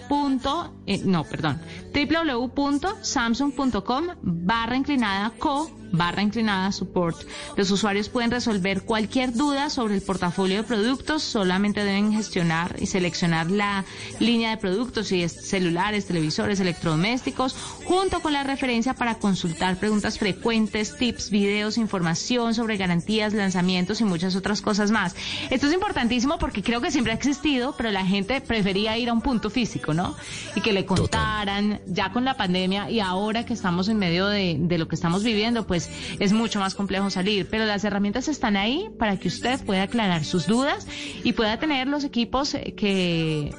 eh, 0.85 1.01
no, 1.05 1.23
perdón, 1.23 1.59
www.samsung.com 1.93 4.07
barra 4.21 4.75
inclinada 4.75 5.31
co 5.37 5.69
barra 5.91 6.21
inclinada 6.21 6.71
support. 6.71 7.17
Los 7.55 7.71
usuarios 7.71 8.09
pueden 8.09 8.31
resolver 8.31 8.83
cualquier 8.83 9.33
duda 9.33 9.69
sobre 9.69 9.95
el 9.95 10.01
portafolio 10.01 10.57
de 10.57 10.63
productos, 10.63 11.23
solamente 11.23 11.83
deben 11.83 12.13
gestionar 12.13 12.75
y 12.79 12.87
seleccionar 12.87 13.49
la 13.51 13.85
línea 14.19 14.51
de 14.51 14.57
productos, 14.57 15.07
si 15.07 15.23
es 15.23 15.31
celulares, 15.31 16.05
televisores, 16.05 16.59
electrodomésticos, 16.59 17.55
junto 17.85 18.19
con 18.21 18.33
la 18.33 18.43
referencia 18.43 18.93
para 18.93 19.15
consultar 19.15 19.77
preguntas 19.77 20.19
frecuentes, 20.19 20.97
tips, 20.97 21.29
videos, 21.29 21.77
información 21.77 22.53
sobre 22.53 22.77
garantías, 22.77 23.33
lanzamientos 23.33 24.01
y 24.01 24.03
muchas 24.03 24.35
otras 24.35 24.61
cosas 24.61 24.91
más. 24.91 25.15
Esto 25.49 25.67
es 25.67 25.73
importantísimo 25.73 26.37
porque 26.37 26.63
creo 26.63 26.81
que 26.81 26.91
siempre 26.91 27.13
ha 27.13 27.15
existido, 27.15 27.75
pero 27.77 27.91
la 27.91 28.05
gente 28.05 28.41
prefería 28.41 28.97
ir 28.97 29.09
a 29.09 29.13
un 29.13 29.21
punto 29.21 29.49
físico, 29.49 29.93
¿no? 29.93 30.15
Y 30.55 30.61
que 30.61 30.73
le 30.73 30.85
contaran, 30.85 31.81
ya 31.87 32.11
con 32.11 32.25
la 32.25 32.35
pandemia 32.37 32.89
y 32.89 32.99
ahora 32.99 33.45
que 33.45 33.53
estamos 33.53 33.87
en 33.89 33.97
medio 33.97 34.27
de, 34.27 34.57
de 34.59 34.77
lo 34.77 34.87
que 34.87 34.95
estamos 34.95 35.23
viviendo, 35.23 35.65
pues 35.67 35.74
es 35.75 36.33
mucho 36.33 36.59
más 36.59 36.75
complejo 36.75 37.09
salir, 37.09 37.47
pero 37.49 37.65
las 37.65 37.83
herramientas 37.83 38.27
están 38.27 38.57
ahí 38.57 38.89
para 38.97 39.17
que 39.17 39.27
usted 39.27 39.63
pueda 39.65 39.83
aclarar 39.83 40.25
sus 40.25 40.47
dudas 40.47 40.87
y 41.23 41.33
pueda 41.33 41.59
tener 41.59 41.87
los 41.87 42.03
equipos 42.03 42.53
eh, 42.53 42.73
que 42.75 43.51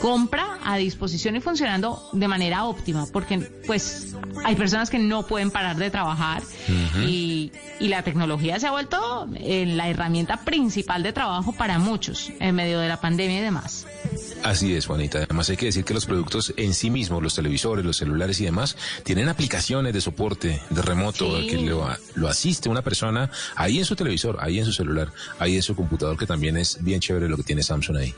compra 0.00 0.58
a 0.64 0.76
disposición 0.76 1.36
y 1.36 1.40
funcionando 1.40 2.02
de 2.12 2.28
manera 2.28 2.64
óptima, 2.64 3.06
porque 3.12 3.38
pues 3.66 4.14
hay 4.44 4.54
personas 4.54 4.90
que 4.90 4.98
no 4.98 5.26
pueden 5.26 5.50
parar 5.50 5.76
de 5.76 5.90
trabajar 5.90 6.42
y, 7.06 7.52
y 7.80 7.88
la 7.88 8.02
tecnología 8.02 8.60
se 8.60 8.66
ha 8.66 8.70
vuelto 8.70 9.28
eh, 9.36 9.66
la 9.66 9.88
herramienta 9.88 10.38
principal 10.38 11.02
de 11.02 11.12
trabajo 11.12 11.52
para 11.52 11.78
muchos 11.78 12.30
en 12.40 12.54
medio 12.54 12.78
de 12.78 12.88
la 12.88 13.00
pandemia 13.00 13.38
y 13.38 13.42
demás. 13.42 13.86
Así 14.42 14.74
es, 14.74 14.86
Juanita. 14.86 15.18
Además 15.24 15.48
hay 15.50 15.56
que 15.56 15.66
decir 15.66 15.84
que 15.84 15.92
los 15.94 16.06
productos 16.06 16.54
en 16.56 16.72
sí 16.72 16.88
mismos, 16.90 17.22
los 17.22 17.34
televisores, 17.34 17.84
los 17.84 17.96
celulares 17.96 18.40
y 18.40 18.44
demás, 18.44 18.76
tienen 19.02 19.28
aplicaciones 19.28 19.92
de 19.92 20.00
soporte 20.00 20.60
de 20.70 20.82
remoto 20.82 21.40
Sí. 21.40 21.48
que 21.48 21.56
lo, 21.58 21.88
lo 22.14 22.28
asiste 22.28 22.68
una 22.68 22.82
persona 22.82 23.30
ahí 23.56 23.78
en 23.78 23.84
su 23.84 23.96
televisor, 23.96 24.38
ahí 24.40 24.58
en 24.58 24.64
su 24.64 24.72
celular, 24.72 25.12
ahí 25.38 25.56
en 25.56 25.62
su 25.62 25.74
computador, 25.74 26.16
que 26.16 26.26
también 26.26 26.56
es 26.56 26.78
bien 26.82 27.00
chévere 27.00 27.28
lo 27.28 27.36
que 27.36 27.42
tiene 27.42 27.62
Samsung 27.62 27.96
ahí. 27.96 28.14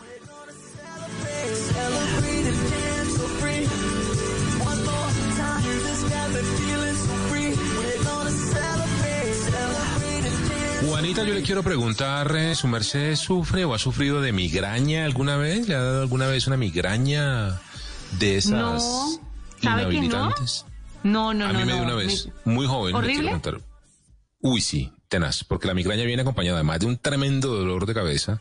Juanita, 10.99 11.23
yo 11.23 11.33
le 11.35 11.43
quiero 11.43 11.63
preguntar, 11.63 12.35
eh, 12.35 12.57
¿su 12.57 12.67
merced 12.67 13.15
sufre 13.15 13.65
o 13.65 13.73
ha 13.73 13.79
sufrido 13.79 14.21
de 14.21 14.33
migraña 14.33 15.05
alguna 15.05 15.37
vez? 15.37 15.69
¿Le 15.69 15.77
ha 15.77 15.81
dado 15.81 16.03
alguna 16.03 16.27
vez 16.27 16.49
una 16.49 16.57
migraña 16.57 17.61
de 18.19 18.37
esas 18.39 18.51
No, 18.51 18.81
¿sabe 19.63 19.89
que 19.91 20.01
no? 20.09 20.35
No, 21.05 21.33
no, 21.35 21.45
a 21.47 21.53
no. 21.53 21.59
mí 21.61 21.65
me 21.65 21.75
dio 21.75 21.83
una 21.85 21.95
vez, 21.95 22.29
Me- 22.45 22.55
muy 22.55 22.67
joven. 22.67 22.93
le 22.95 22.99
¿Horrible? 22.99 23.21
quiero 23.21 23.41
contar. 23.41 23.61
Uy, 24.41 24.61
sí, 24.61 24.93
tenaz, 25.09 25.45
porque 25.45 25.67
la 25.67 25.75
migraña 25.75 26.05
viene 26.05 26.23
acompañada 26.23 26.59
además 26.59 26.81
de 26.81 26.87
un 26.87 26.99
tremendo 26.99 27.55
dolor 27.55 27.87
de 27.87 27.95
cabeza, 27.95 28.41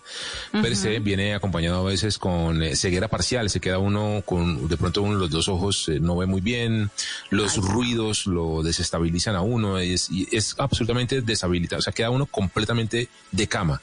per 0.51 0.75
se 0.75 0.99
viene 0.99 1.33
acompañado 1.33 1.79
a 1.79 1.89
veces 1.89 2.17
con 2.17 2.61
eh, 2.61 2.75
ceguera 2.75 3.07
parcial, 3.07 3.49
se 3.49 3.59
queda 3.59 3.79
uno 3.79 4.21
con, 4.25 4.67
de 4.67 4.77
pronto 4.77 5.01
uno 5.01 5.15
los 5.15 5.29
dos 5.29 5.47
ojos 5.47 5.87
eh, 5.89 5.99
no 5.99 6.17
ve 6.17 6.25
muy 6.25 6.41
bien, 6.41 6.89
los 7.29 7.57
ruidos 7.57 8.27
lo 8.27 8.63
desestabilizan 8.63 9.35
a 9.35 9.41
uno, 9.41 9.77
es, 9.79 10.09
y 10.11 10.27
es 10.31 10.55
absolutamente 10.57 11.21
deshabilitado, 11.21 11.79
o 11.79 11.81
sea, 11.81 11.93
queda 11.93 12.09
uno 12.09 12.25
completamente 12.25 13.09
de 13.31 13.47
cama. 13.47 13.81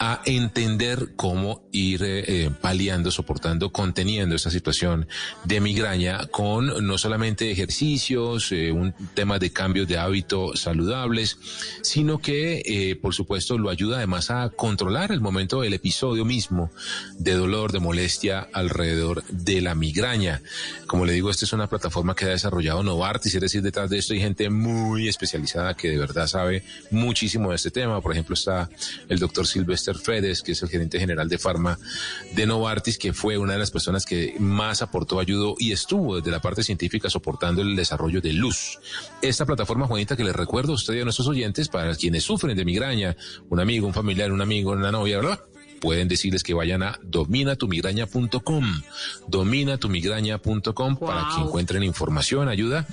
a 0.00 0.22
entender 0.24 1.12
cómo 1.16 1.68
ir 1.72 2.02
eh, 2.02 2.50
paliando, 2.60 3.10
soportando, 3.10 3.72
conteniendo 3.72 4.34
esta 4.34 4.50
situación 4.50 5.06
de 5.44 5.60
migraña 5.60 6.26
con 6.26 6.86
no 6.86 6.98
solamente 6.98 7.50
ejercicios, 7.50 8.52
eh, 8.52 8.72
un 8.72 8.94
tema 9.14 9.38
de 9.38 9.52
cambios 9.52 9.88
de 9.88 9.98
hábito 9.98 10.56
saludables, 10.56 11.38
sino 11.82 12.18
que, 12.18 12.62
eh, 12.64 12.96
por 12.96 13.14
supuesto, 13.14 13.58
lo 13.58 13.70
ayuda 13.70 13.98
además 13.98 14.30
a 14.30 14.50
controlar 14.50 15.12
el 15.12 15.20
momento, 15.20 15.64
el 15.64 15.74
episodio 15.74 16.24
mismo 16.24 16.70
de 17.18 17.34
dolor, 17.34 17.72
de 17.72 17.80
molestia 17.80 18.48
alrededor 18.52 19.24
de 19.24 19.60
la 19.60 19.74
migraña. 19.74 20.42
Como 20.86 21.04
le 21.04 21.12
digo, 21.12 21.30
esta 21.30 21.44
es 21.44 21.52
una 21.52 21.68
plataforma 21.68 22.14
que 22.14 22.24
ha 22.24 22.28
desarrollado 22.28 22.82
Novartis, 22.82 23.34
es 23.34 23.40
decir, 23.40 23.62
detrás 23.62 23.90
de 23.90 23.98
esto 23.98 24.14
hay 24.14 24.20
gente 24.20 24.50
muy 24.50 25.08
especializada 25.08 25.74
que 25.74 25.90
de 25.90 25.98
verdad 25.98 26.26
sabe 26.26 26.62
muchísimo 26.90 27.50
de 27.50 27.56
este 27.56 27.70
tema. 27.70 28.00
Por 28.00 28.12
ejemplo, 28.12 28.34
está 28.34 28.68
el 29.08 29.18
doctor 29.18 29.46
Silvestre 29.46 29.87
Fedes, 29.96 30.42
que 30.42 30.52
es 30.52 30.62
el 30.62 30.68
gerente 30.68 30.98
general 30.98 31.28
de 31.28 31.38
Farma 31.38 31.78
de 32.34 32.46
Novartis, 32.46 32.98
que 32.98 33.12
fue 33.12 33.38
una 33.38 33.54
de 33.54 33.58
las 33.58 33.70
personas 33.70 34.04
que 34.04 34.34
más 34.38 34.82
aportó, 34.82 35.20
ayudó 35.20 35.54
y 35.58 35.72
estuvo 35.72 36.16
desde 36.16 36.30
la 36.30 36.40
parte 36.40 36.62
científica 36.62 37.08
soportando 37.08 37.62
el 37.62 37.76
desarrollo 37.76 38.20
de 38.20 38.32
Luz. 38.32 38.78
Esta 39.22 39.46
plataforma, 39.46 39.86
Juanita, 39.86 40.16
que 40.16 40.24
les 40.24 40.34
recuerdo 40.34 40.72
a 40.72 40.74
usted 40.76 40.94
y 40.94 41.00
a 41.00 41.04
nuestros 41.04 41.28
oyentes, 41.28 41.68
para 41.68 41.94
quienes 41.94 42.24
sufren 42.24 42.56
de 42.56 42.64
migraña, 42.64 43.16
un 43.48 43.60
amigo, 43.60 43.86
un 43.86 43.94
familiar, 43.94 44.32
un 44.32 44.40
amigo, 44.40 44.72
una 44.72 44.92
novia, 44.92 45.18
bla, 45.18 45.40
pueden 45.80 46.08
decirles 46.08 46.42
que 46.42 46.54
vayan 46.54 46.82
a 46.82 46.98
dominatumigraña.com, 47.02 48.82
dominatumigraña.com 49.28 50.96
para 50.96 51.28
que 51.34 51.42
encuentren 51.42 51.82
información, 51.82 52.48
ayuda 52.48 52.86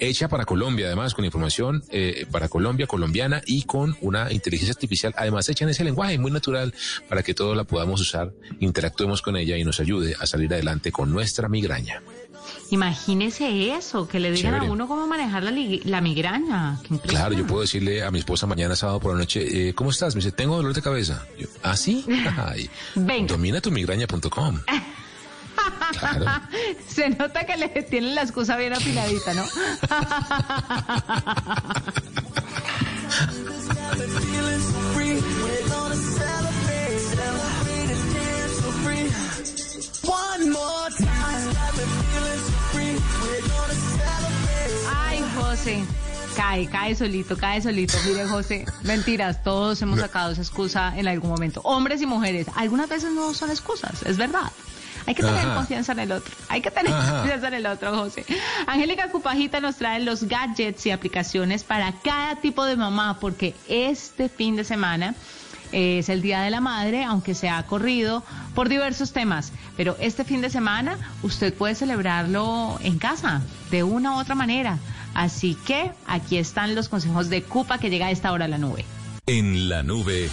hecha 0.00 0.28
para 0.28 0.44
Colombia, 0.44 0.86
además 0.86 1.14
con 1.14 1.24
información 1.24 1.82
eh, 1.90 2.26
para 2.30 2.48
Colombia, 2.48 2.86
colombiana 2.86 3.42
y 3.46 3.62
con 3.62 3.96
una 4.00 4.32
inteligencia 4.32 4.72
artificial, 4.72 5.14
además 5.16 5.48
hecha 5.48 5.64
en 5.64 5.70
ese 5.70 5.84
lenguaje 5.84 6.18
muy 6.18 6.30
natural 6.30 6.74
para 7.08 7.22
que 7.22 7.34
todos 7.34 7.56
la 7.56 7.64
podamos 7.64 8.00
usar, 8.00 8.32
interactuemos 8.60 9.22
con 9.22 9.36
ella 9.36 9.56
y 9.56 9.64
nos 9.64 9.80
ayude 9.80 10.14
a 10.18 10.26
salir 10.26 10.52
adelante 10.52 10.92
con 10.92 11.12
nuestra 11.12 11.48
migraña. 11.48 12.02
Imagínese 12.70 13.74
eso, 13.74 14.08
que 14.08 14.20
le 14.20 14.30
digan 14.30 14.54
Chévere. 14.54 14.68
a 14.68 14.72
uno 14.72 14.88
cómo 14.88 15.06
manejar 15.06 15.42
la, 15.44 16.00
migraña. 16.00 16.78
Claro, 17.06 17.34
yo 17.34 17.46
puedo 17.46 17.62
decirle 17.62 18.02
a 18.02 18.10
mi 18.10 18.18
esposa 18.18 18.46
mañana 18.46 18.76
sábado 18.76 19.00
por 19.00 19.12
la 19.12 19.18
noche, 19.18 19.68
eh, 19.68 19.74
¿cómo 19.74 19.90
estás? 19.90 20.14
Me 20.14 20.20
dice, 20.20 20.32
tengo 20.32 20.56
dolor 20.56 20.74
de 20.74 20.82
cabeza. 20.82 21.26
Yo, 21.38 21.46
¿Ah, 21.62 21.76
sí? 21.76 22.04
Ay, 22.36 22.68
Venga. 22.94 23.32
Dominatumigraña.com. 23.32 24.60
Claro. 25.98 26.26
Se 26.88 27.10
nota 27.10 27.46
que 27.46 27.56
le 27.56 27.68
tienen 27.68 28.14
la 28.14 28.22
excusa 28.22 28.56
bien 28.56 28.72
afiladita, 28.72 29.34
¿no? 29.34 29.44
Cae, 46.36 46.68
cae 46.68 46.94
solito, 46.94 47.36
cae 47.36 47.60
solito. 47.60 47.94
Mire, 48.06 48.26
José, 48.26 48.66
mentiras, 48.82 49.42
todos 49.42 49.80
hemos 49.82 49.98
sacado 49.98 50.30
esa 50.30 50.42
excusa 50.42 50.96
en 50.96 51.08
algún 51.08 51.30
momento. 51.30 51.60
Hombres 51.64 52.00
y 52.02 52.06
mujeres, 52.06 52.46
algunas 52.54 52.88
veces 52.88 53.12
no 53.12 53.34
son 53.34 53.50
excusas, 53.50 54.02
es 54.04 54.16
verdad. 54.16 54.52
Hay 55.06 55.14
que 55.14 55.22
tener 55.22 55.46
Ajá. 55.46 55.54
confianza 55.54 55.92
en 55.92 56.00
el 56.00 56.12
otro. 56.12 56.34
Hay 56.48 56.60
que 56.60 56.70
tener 56.70 56.92
Ajá. 56.92 57.18
confianza 57.18 57.48
en 57.48 57.54
el 57.54 57.66
otro, 57.66 57.96
José. 57.96 58.24
Angélica 58.66 59.08
Cupajita 59.08 59.60
nos 59.60 59.76
trae 59.76 60.00
los 60.00 60.24
gadgets 60.24 60.84
y 60.86 60.90
aplicaciones 60.90 61.64
para 61.64 61.92
cada 62.02 62.36
tipo 62.36 62.64
de 62.64 62.76
mamá, 62.76 63.18
porque 63.20 63.54
este 63.68 64.28
fin 64.28 64.56
de 64.56 64.64
semana 64.64 65.14
es 65.72 66.08
el 66.08 66.22
Día 66.22 66.40
de 66.40 66.50
la 66.50 66.60
Madre, 66.60 67.04
aunque 67.04 67.34
se 67.34 67.48
ha 67.48 67.62
corrido 67.64 68.22
por 68.54 68.68
diversos 68.68 69.12
temas. 69.12 69.52
Pero 69.76 69.96
este 70.00 70.24
fin 70.24 70.40
de 70.40 70.50
semana 70.50 70.98
usted 71.22 71.52
puede 71.54 71.74
celebrarlo 71.74 72.78
en 72.82 72.98
casa, 72.98 73.42
de 73.70 73.82
una 73.82 74.16
u 74.16 74.20
otra 74.20 74.34
manera. 74.34 74.78
Así 75.14 75.56
que 75.66 75.90
aquí 76.06 76.36
están 76.36 76.74
los 76.74 76.88
consejos 76.88 77.30
de 77.30 77.42
Cupa 77.42 77.78
que 77.78 77.90
llega 77.90 78.06
a 78.06 78.10
esta 78.10 78.32
hora 78.32 78.44
a 78.44 78.48
la 78.48 78.58
nube. 78.58 78.84
En 79.26 79.68
la 79.68 79.82
nube, 79.82 80.28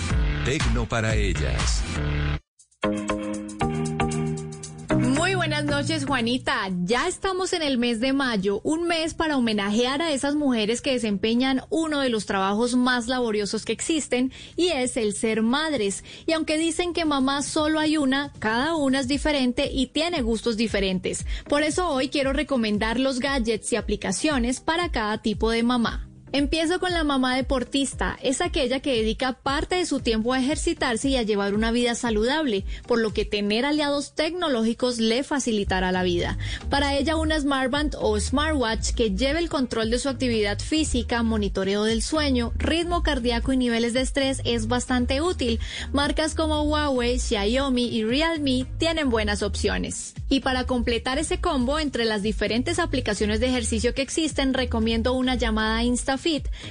Tecno 0.46 0.86
para 0.86 1.16
ellas. 1.16 1.84
Buenas 5.64 5.88
noches, 5.88 6.06
Juanita. 6.06 6.70
Ya 6.84 7.08
estamos 7.08 7.54
en 7.54 7.62
el 7.62 7.78
mes 7.78 8.02
de 8.02 8.12
mayo, 8.12 8.60
un 8.64 8.86
mes 8.86 9.14
para 9.14 9.38
homenajear 9.38 10.02
a 10.02 10.12
esas 10.12 10.36
mujeres 10.36 10.82
que 10.82 10.92
desempeñan 10.92 11.62
uno 11.70 12.02
de 12.02 12.10
los 12.10 12.26
trabajos 12.26 12.76
más 12.76 13.08
laboriosos 13.08 13.64
que 13.64 13.72
existen 13.72 14.34
y 14.58 14.70
es 14.70 14.98
el 14.98 15.14
ser 15.14 15.42
madres. 15.42 16.04
Y 16.26 16.34
aunque 16.34 16.58
dicen 16.58 16.94
que 16.94 17.06
mamá 17.06 17.44
solo 17.44 17.80
hay 17.80 17.96
una, 17.98 18.34
cada 18.40 18.76
una 18.76 19.00
es 19.00 19.08
diferente 19.08 19.70
y 19.72 19.88
tiene 19.88 20.22
gustos 20.22 20.58
diferentes. 20.58 21.26
Por 21.48 21.64
eso 21.64 21.88
hoy 21.90 22.10
quiero 22.10 22.34
recomendar 22.34 23.00
los 23.00 23.20
gadgets 23.20 23.72
y 23.72 23.78
aplicaciones 23.78 24.60
para 24.60 24.92
cada 24.92 25.22
tipo 25.22 25.50
de 25.50 25.64
mamá. 25.64 26.13
Empiezo 26.36 26.80
con 26.80 26.94
la 26.94 27.04
mamá 27.04 27.36
deportista. 27.36 28.18
Es 28.24 28.42
aquella 28.42 28.80
que 28.80 28.96
dedica 28.96 29.34
parte 29.34 29.76
de 29.76 29.86
su 29.86 30.00
tiempo 30.00 30.34
a 30.34 30.40
ejercitarse 30.40 31.10
y 31.10 31.16
a 31.16 31.22
llevar 31.22 31.54
una 31.54 31.72
vida 31.72 31.94
saludable, 31.94 32.66
por 32.88 32.98
lo 32.98 33.14
que 33.14 33.24
tener 33.24 33.68
aliados 33.68 34.16
tecnológicos 34.16 34.98
le 34.98 35.24
facilitará 35.24 35.92
la 35.92 36.02
vida. 36.02 36.40
Para 36.72 36.98
ella, 36.98 37.18
una 37.18 37.40
smartband 37.40 37.98
o 38.00 38.20
smartwatch 38.20 38.96
que 38.96 39.12
lleve 39.12 39.38
el 39.38 39.48
control 39.48 39.92
de 39.92 40.00
su 40.00 40.10
actividad 40.10 40.58
física, 40.58 41.22
monitoreo 41.22 41.84
del 41.84 42.02
sueño, 42.02 42.52
ritmo 42.58 43.04
cardíaco 43.04 43.54
y 43.54 43.58
niveles 43.58 43.94
de 43.94 44.02
estrés 44.02 44.42
es 44.44 44.68
bastante 44.68 45.22
útil. 45.22 45.60
Marcas 45.92 46.34
como 46.34 46.64
Huawei, 46.64 47.20
Xiaomi 47.20 47.96
y 47.96 48.06
Realme 48.06 48.66
tienen 48.80 49.12
buenas 49.12 49.44
opciones. 49.44 50.16
Y 50.30 50.40
para 50.40 50.64
completar 50.64 51.20
ese 51.20 51.40
combo, 51.40 51.78
entre 51.78 52.06
las 52.06 52.24
diferentes 52.24 52.80
aplicaciones 52.80 53.40
de 53.40 53.50
ejercicio 53.50 53.94
que 53.94 54.02
existen, 54.02 54.56
recomiendo 54.56 55.14
una 55.14 55.36
llamada 55.36 55.84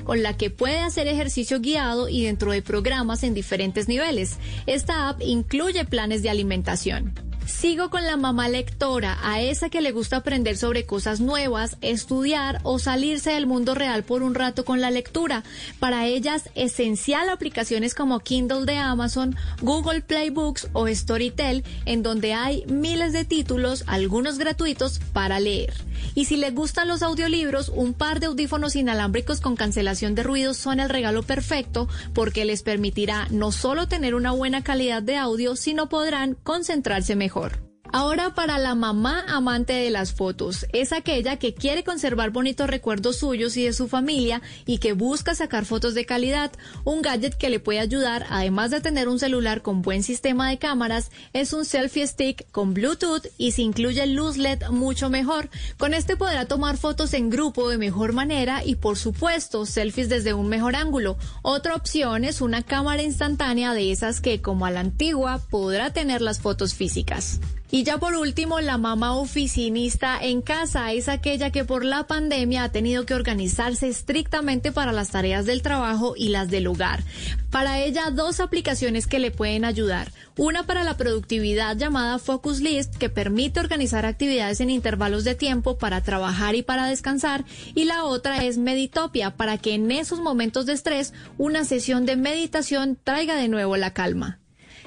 Con 0.05 0.23
la 0.23 0.37
que 0.37 0.51
puede 0.51 0.79
hacer 0.79 1.07
ejercicio 1.09 1.61
guiado 1.61 2.09
y 2.09 2.25
dentro 2.25 2.53
de 2.53 2.62
programas 2.62 3.23
en 3.23 3.35
diferentes 3.35 3.88
niveles. 3.88 4.38
Esta 4.67 5.09
app 5.09 5.21
incluye 5.23 5.85
planes 5.85 6.23
de 6.23 6.31
alimentación. 6.31 7.32
Sigo 7.46 7.90
con 7.90 8.07
la 8.07 8.16
mamá 8.16 8.48
lectora, 8.48 9.18
a 9.22 9.40
esa 9.40 9.68
que 9.68 9.81
le 9.81 9.90
gusta 9.90 10.18
aprender 10.18 10.57
sobre 10.57 10.87
cosas 10.87 11.20
nuevas, 11.20 11.76
estudiar 11.81 12.61
o 12.62 12.78
salirse 12.78 13.31
del 13.31 13.46
mundo 13.46 13.74
real 13.74 14.05
por 14.05 14.22
un 14.22 14.35
rato 14.35 14.64
con 14.64 14.81
la 14.81 14.90
lectura. 14.90 15.42
Para 15.81 16.07
ellas, 16.07 16.50
esencial 16.55 17.28
aplicaciones 17.28 17.94
como 17.94 18.20
Kindle 18.20 18.64
de 18.64 18.78
Amazon, 18.78 19.37
Google 19.61 20.02
Play 20.02 20.31
Books 20.31 20.68
o 20.72 20.87
Storytel, 20.88 21.64
en 21.85 22.02
donde 22.02 22.33
hay 22.33 22.64
miles 22.66 23.12
de 23.12 23.24
títulos, 23.24 23.85
algunos 23.87 24.38
gratuitos, 24.38 25.00
para 25.12 25.40
leer. 25.40 25.74
Y 26.14 26.26
si 26.26 26.37
les 26.37 26.55
gustan 26.55 26.88
los 26.88 27.02
audiolibros, 27.02 27.68
un 27.68 27.94
par 27.94 28.20
de 28.20 28.26
audífonos 28.26 28.76
inalámbricos 28.76 29.40
con 29.40 29.57
cancelación 29.57 30.14
de 30.14 30.22
ruidos 30.22 30.57
son 30.57 30.81
el 30.81 30.88
regalo 30.88 31.22
perfecto 31.22 31.88
porque 32.12 32.44
les 32.44 32.62
permitirá 32.62 33.26
no 33.31 33.52
solo 33.52 33.88
tener 33.88 34.14
una 34.14 34.33
buena 34.33 34.62
calidad 34.62 35.02
de 35.02 35.16
audio, 35.16 35.57
sino 35.57 35.88
podrán 35.88 36.37
concentrarse 36.42 37.16
mejor 37.16 37.32
mejor. 37.33 37.72
Ahora 37.94 38.35
para 38.35 38.57
la 38.57 38.74
mamá 38.74 39.22
amante 39.28 39.74
de 39.74 39.90
las 39.90 40.14
fotos, 40.14 40.64
es 40.72 40.94
aquella 40.94 41.38
que 41.38 41.52
quiere 41.52 41.85
conservar 41.85 42.31
bonitos 42.31 42.66
recuerdos 42.66 43.18
suyos 43.18 43.55
y 43.59 43.64
de 43.64 43.74
su 43.74 43.87
familia 43.87 44.40
y 44.64 44.78
que 44.78 44.94
busca 44.94 45.35
sacar 45.35 45.66
fotos 45.66 45.92
de 45.92 46.07
calidad. 46.07 46.52
Un 46.85 47.02
gadget 47.02 47.35
que 47.35 47.50
le 47.50 47.61
puede 47.61 47.81
ayudar, 47.81 48.24
además 48.31 48.70
de 48.70 48.81
tener 48.81 49.11
un 49.11 49.18
celular 49.18 49.61
con 49.61 49.83
buen 49.83 50.02
sistema 50.02 50.48
de 50.48 50.57
cámaras, 50.57 51.11
es 51.35 51.52
un 51.52 51.66
selfie 51.66 52.07
stick 52.07 52.50
con 52.50 52.72
Bluetooth 52.72 53.26
y 53.37 53.52
si 53.52 53.62
incluye 53.62 54.07
luz 54.07 54.38
LED 54.38 54.70
mucho 54.70 55.11
mejor. 55.11 55.50
Con 55.76 55.92
este 55.92 56.16
podrá 56.16 56.46
tomar 56.46 56.78
fotos 56.78 57.12
en 57.12 57.28
grupo 57.28 57.68
de 57.68 57.76
mejor 57.76 58.14
manera 58.14 58.64
y 58.64 58.76
por 58.76 58.96
supuesto 58.96 59.66
selfies 59.66 60.09
desde 60.09 60.33
un 60.33 60.48
mejor 60.48 60.76
ángulo. 60.76 61.18
Otra 61.42 61.74
opción 61.74 62.24
es 62.24 62.40
una 62.40 62.62
cámara 62.62 63.02
instantánea 63.02 63.74
de 63.74 63.92
esas 63.92 64.22
que 64.22 64.40
como 64.40 64.64
a 64.64 64.70
la 64.70 64.81
antigua 64.81 65.42
podrá 65.50 65.92
tener 65.92 66.22
las 66.22 66.40
fotos 66.40 66.72
físicas. 66.72 67.38
Y 67.74 67.82
ya 67.85 67.99
por 67.99 68.14
último, 68.16 68.61
la 68.61 68.77
mamá 68.77 69.16
oficinista 69.16 70.18
en 70.21 70.42
casa 70.42 70.92
es 70.92 71.09
aquella 71.09 71.51
que 71.51 71.64
por 71.64 71.85
la 71.85 72.07
pandemia 72.07 72.64
ha 72.64 72.68
tenido 72.71 73.07
que 73.07 73.14
organizarse 73.14 73.88
estrictamente 73.88 74.73
para 74.73 74.92
las 74.92 75.11
tareas 75.11 75.47
del 75.47 75.62
trabajo 75.62 76.14
y 76.16 76.29
las 76.29 76.51
del 76.51 76.66
hogar. 76.66 77.03
Para 77.51 77.81
ella, 77.81 78.11
dos 78.11 78.40
aplicaciones 78.40 79.07
que 79.07 79.18
le 79.18 79.31
pueden 79.31 79.64
ayudar. 79.64 80.12
Una 80.37 80.64
para 80.64 80.85
la 80.85 80.97
productividad 80.97 81.77
llamada 81.77 82.18
Focus 82.18 82.61
List, 82.61 82.97
que 82.97 83.09
permite 83.09 83.61
organizar 83.61 84.07
actividades 84.07 84.61
en 84.61 84.71
intervalos 84.71 85.25
de 85.25 85.35
tiempo 85.35 85.79
para 85.79 86.03
trabajar 86.03 86.55
y 86.55 86.62
para 86.62 86.87
descansar. 86.87 87.45
Y 87.75 87.85
la 87.85 88.05
otra 88.05 88.45
es 88.45 88.59
Meditopia, 88.59 89.37
para 89.37 89.57
que 89.57 89.75
en 89.75 89.90
esos 89.90 90.21
momentos 90.21 90.66
de 90.66 90.75
estrés 90.75 91.14
una 91.38 91.64
sesión 91.64 92.07
de 92.07 92.16
meditación 92.16 92.99
traiga 93.03 93.37
de 93.37 93.49
nuevo 93.49 93.77
la 93.77 93.95
calma. 93.95 94.41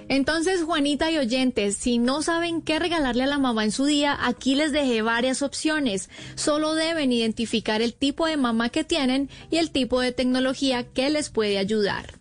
Entonces, 0.07 0.63
Juanita 0.63 1.09
y 1.11 1.17
oyentes, 1.17 1.77
si 1.77 1.97
no 1.97 2.21
saben 2.21 2.61
qué 2.61 2.79
regalarle 2.79 3.23
a 3.23 3.27
la 3.27 3.39
mamá 3.39 3.63
en 3.63 3.71
su 3.71 3.85
día, 3.85 4.17
aquí 4.21 4.55
les 4.55 4.71
dejé 4.71 5.01
varias 5.01 5.41
opciones. 5.41 6.09
Solo 6.35 6.75
deben 6.75 7.11
identificar 7.11 7.81
el 7.81 7.93
tipo 7.93 8.27
de 8.27 8.37
mamá 8.37 8.69
que 8.69 8.83
tienen 8.83 9.29
y 9.49 9.57
el 9.57 9.71
tipo 9.71 10.01
de 10.01 10.11
tecnología 10.11 10.83
que 10.83 11.09
les 11.09 11.29
puede 11.29 11.57
ayudar. 11.57 12.19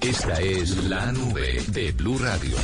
Esta 0.00 0.40
es 0.40 0.76
la 0.84 1.12
nube 1.12 1.62
de 1.68 1.92
Blue 1.92 2.18
Radio. 2.18 2.56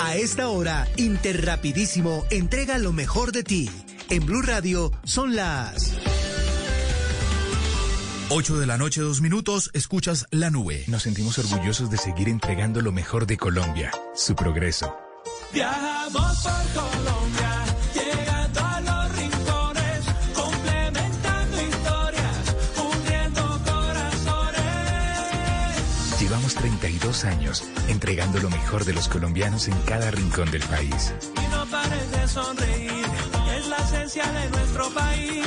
A 0.00 0.16
esta 0.16 0.48
hora, 0.48 0.86
Interrapidísimo 0.96 2.24
entrega 2.30 2.78
lo 2.78 2.92
mejor 2.92 3.32
de 3.32 3.42
ti. 3.42 3.70
En 4.10 4.26
Blue 4.26 4.42
Radio 4.42 4.92
son 5.04 5.34
las 5.34 5.96
8 8.28 8.58
de 8.58 8.66
la 8.66 8.76
noche, 8.76 9.00
dos 9.02 9.20
minutos, 9.20 9.70
escuchas 9.72 10.26
la 10.32 10.50
nube. 10.50 10.82
Nos 10.88 11.04
sentimos 11.04 11.38
orgullosos 11.38 11.90
de 11.90 11.96
seguir 11.96 12.28
entregando 12.28 12.80
lo 12.80 12.90
mejor 12.90 13.24
de 13.24 13.36
Colombia, 13.36 13.92
su 14.16 14.34
progreso. 14.34 14.96
Viajamos 15.52 16.42
por 16.42 16.82
Colombia, 16.82 17.64
llegando 17.94 18.60
a 18.64 18.80
los 18.80 19.16
rincones, 19.16 20.06
complementando 20.34 21.62
historias, 21.62 22.56
uniendo 22.98 23.60
corazones. 23.64 24.60
Llevamos 26.20 26.56
32 26.56 27.24
años 27.26 27.62
entregando 27.86 28.40
lo 28.40 28.50
mejor 28.50 28.84
de 28.84 28.92
los 28.92 29.06
colombianos 29.08 29.68
en 29.68 29.80
cada 29.82 30.10
rincón 30.10 30.50
del 30.50 30.64
país. 30.64 31.14
Y 31.36 31.46
no 31.52 31.64
pares 31.66 32.10
de 32.10 32.26
sonreír, 32.26 33.06
es 33.56 33.68
la 33.68 33.76
esencia 33.76 34.26
de 34.32 34.50
nuestro 34.50 34.90
país. 34.90 35.46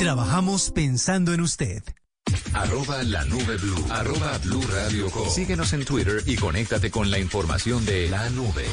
Trabajamos 0.00 0.70
pensando 0.70 1.34
en 1.34 1.42
usted. 1.42 1.82
Arroba 2.54 3.02
la 3.02 3.22
nube 3.26 3.58
blue. 3.58 3.84
Arroba 3.90 4.38
blue 4.38 4.62
radio 4.62 5.10
com. 5.10 5.28
Síguenos 5.28 5.74
en 5.74 5.84
Twitter 5.84 6.22
y 6.24 6.36
conéctate 6.36 6.90
con 6.90 7.10
la 7.10 7.18
información 7.18 7.84
de 7.84 8.08
la 8.08 8.30
nube. 8.30 8.64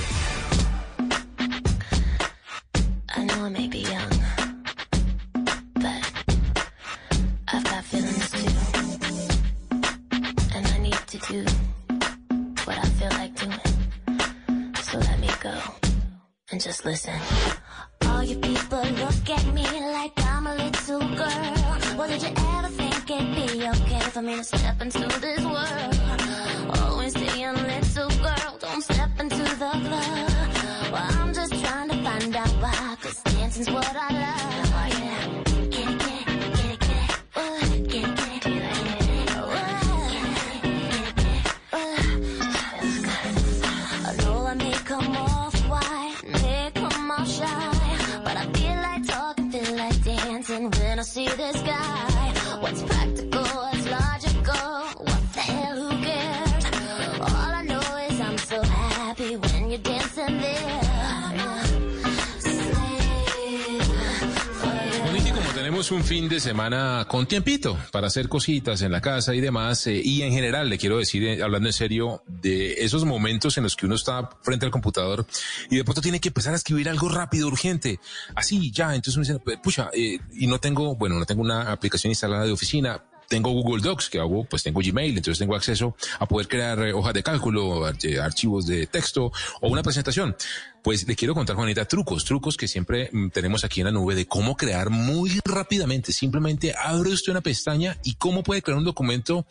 Tenemos 65.54 65.54
tenemos 65.54 65.92
un 65.92 66.04
fin 66.04 66.30
de 66.30 66.40
semana 66.40 67.06
con 67.10 67.28
tiempito 67.28 67.78
para 67.92 68.08
hacer 68.08 68.30
cositas 68.30 68.82
en 68.82 68.92
la 68.92 69.02
casa 69.02 69.36
y 69.36 69.42
demás. 69.42 69.86
eh, 69.88 70.02
y 70.04 70.22
en 70.22 70.32
general, 70.32 70.70
le 70.70 70.78
quiero 70.78 70.98
decir, 70.98 71.24
eh, 71.24 71.44
hablando 71.44 71.68
en 71.70 71.74
serio, 71.74 72.24
de 72.26 72.84
esos 72.86 73.04
momentos 73.06 73.58
en 73.58 73.64
los 73.64 73.76
que 73.76 73.86
uno 73.86 73.96
está 73.96 74.30
frente 74.42 74.66
al 74.66 74.72
computador 74.72 75.26
y 75.70 75.76
de 75.76 75.84
pronto 75.84 76.02
tiene 76.02 76.20
que 76.20 76.30
empezar 76.30 76.54
a 76.54 76.58
escribir 76.58 76.88
algo 76.90 77.10
rápido, 77.10 77.48
urgente. 77.48 78.00
Así, 78.34 78.72
ya. 78.72 78.96
Entonces 78.96 79.18
uno 79.18 79.26
dice, 79.26 79.40
"Pues, 79.44 79.58
pucha, 79.62 79.90
eh, 79.94 80.20
y 80.36 80.48
no 80.48 80.60
tengo, 80.60 80.96
bueno, 80.96 81.20
no 81.20 81.26
tengo 81.26 81.42
una 81.42 81.72
aplicación 81.72 82.12
instalada 82.12 82.46
de 82.46 82.52
oficina. 82.52 83.04
Tengo 83.28 83.52
Google 83.52 83.82
Docs, 83.82 84.10
que 84.10 84.20
hago, 84.20 84.46
pues 84.46 84.64
tengo 84.64 84.80
Gmail, 84.82 85.18
entonces 85.18 85.40
tengo 85.40 85.56
acceso 85.56 85.96
a 86.20 86.26
poder 86.26 86.48
crear 86.48 86.80
eh, 86.80 86.94
hojas 86.94 87.14
de 87.14 87.24
cálculo, 87.24 87.86
ar- 87.86 87.96
archivos 88.22 88.66
de 88.66 88.88
texto 88.88 89.32
o 89.62 89.68
una 89.70 89.84
presentación. 89.84 90.36
Pues 90.84 91.08
le 91.08 91.16
quiero 91.16 91.34
contar, 91.34 91.56
Juanita, 91.56 91.86
trucos, 91.86 92.24
trucos 92.24 92.56
que 92.56 92.68
siempre 92.68 93.10
mm, 93.12 93.30
tenemos 93.30 93.64
aquí 93.64 93.82
en 93.82 93.86
la 93.88 93.92
nube 93.92 94.16
de 94.16 94.26
cómo 94.26 94.56
crear 94.56 94.90
muy 94.90 95.40
rápidamente. 95.44 96.14
Simplemente 96.14 96.74
abre 96.78 97.10
usted 97.10 97.32
una 97.32 97.42
pestaña 97.42 97.98
y 98.04 98.16
cómo 98.16 98.44
puede 98.44 98.62
crear 98.62 98.78
un 98.78 98.86
documento 98.86 99.46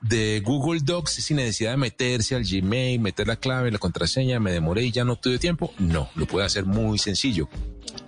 de 0.00 0.42
Google 0.44 0.80
Docs 0.84 1.12
sin 1.12 1.38
necesidad 1.38 1.72
de 1.72 1.76
meterse 1.78 2.34
al 2.34 2.44
Gmail, 2.44 3.00
meter 3.00 3.26
la 3.26 3.36
clave, 3.36 3.70
la 3.70 3.78
contraseña, 3.78 4.38
me 4.40 4.52
demoré 4.52 4.84
y 4.84 4.92
ya 4.92 5.04
no 5.04 5.16
tuve 5.16 5.38
tiempo. 5.38 5.72
No, 5.78 6.10
lo 6.14 6.26
puede 6.26 6.46
hacer 6.46 6.66
muy 6.66 6.98
sencillo. 6.98 7.48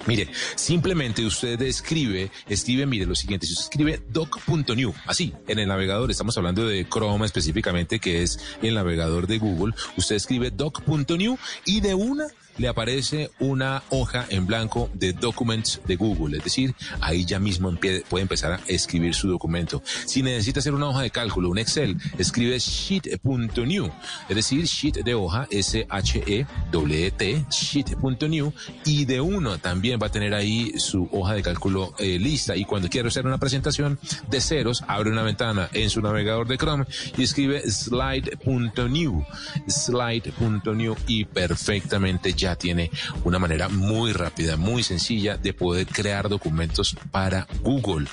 Mire, 0.07 0.29
simplemente 0.55 1.25
usted 1.25 1.61
escribe, 1.63 2.31
escribe, 2.49 2.85
mire 2.85 3.07
lo 3.07 3.15
siguiente, 3.15 3.47
si 3.47 3.53
usted 3.55 3.65
escribe 3.65 4.03
doc.new, 4.11 4.93
así, 5.07 5.33
en 5.49 5.59
el 5.59 5.69
navegador, 5.69 6.11
estamos 6.11 6.37
hablando 6.37 6.67
de 6.67 6.87
Chrome 6.87 7.25
específicamente, 7.25 7.99
que 7.99 8.23
es 8.23 8.39
el 8.61 8.75
navegador 8.75 9.27
de 9.27 9.39
Google, 9.39 9.75
usted 9.97 10.17
escribe 10.17 10.51
doc.new 10.51 11.39
y 11.65 11.81
de 11.81 11.95
una 11.95 12.27
le 12.59 12.69
aparece 12.69 13.31
una 13.39 13.83
hoja 13.91 14.27
en 14.29 14.47
blanco 14.47 14.91
de 14.95 15.13
documents 15.13 15.81
de 15.87 15.97
Google, 15.97 16.39
es 16.39 16.45
decir, 16.45 16.75
ahí 17.01 17.25
ya 17.25 17.39
mismo 17.39 17.75
puede 18.09 18.23
empezar 18.23 18.53
a 18.53 18.61
escribir 18.67 19.15
su 19.15 19.29
documento. 19.29 19.83
Si 20.07 20.23
necesita 20.23 20.61
hacer 20.61 20.75
una 20.75 20.89
hoja 20.89 21.03
de 21.03 21.11
cálculo, 21.11 21.51
un 21.51 21.59
Excel, 21.59 21.97
escribe 22.19 22.59
sheet.new, 22.59 23.91
es 24.29 24.37
decir, 24.37 24.65
sheet 24.65 25.05
de 25.05 25.15
hoja, 25.15 25.47
S-H-E-W-T, 25.51 27.47
sheet.new, 27.51 28.53
y 28.85 29.05
de 29.05 29.21
uno 29.21 29.59
también 29.59 29.99
va 30.03 30.07
a 30.07 30.11
tener 30.11 30.35
ahí 30.35 30.73
su 30.79 31.09
hoja 31.13 31.35
de 31.35 31.43
cálculo 31.43 31.95
eh, 31.99 32.19
lista. 32.19 32.57
Y 32.57 32.65
cuando 32.65 32.89
quiera 32.89 33.09
hacer 33.09 33.27
una 33.27 33.39
presentación 33.39 33.99
de 34.29 34.41
ceros, 34.41 34.85
abre 34.87 35.11
una 35.11 35.23
ventana 35.23 35.69
en 35.73 35.91
su 35.91 36.01
navegador 36.01 36.47
de 36.47 36.59
Chrome 36.59 36.85
y 37.17 37.23
escribe 37.23 37.71
slide.new, 37.71 39.25
slide.new 39.67 40.97
y 41.07 41.25
perfectamente 41.25 42.33
ya 42.33 42.44
tiene 42.55 42.91
una 43.25 43.39
manera 43.39 43.69
muy 43.69 44.13
rápida, 44.13 44.57
muy 44.57 44.83
sencilla 44.83 45.37
de 45.37 45.55
poder 45.55 45.87
crear 45.87 46.29
documentos 46.29 46.97
para 47.11 47.47
Google. 47.63 48.07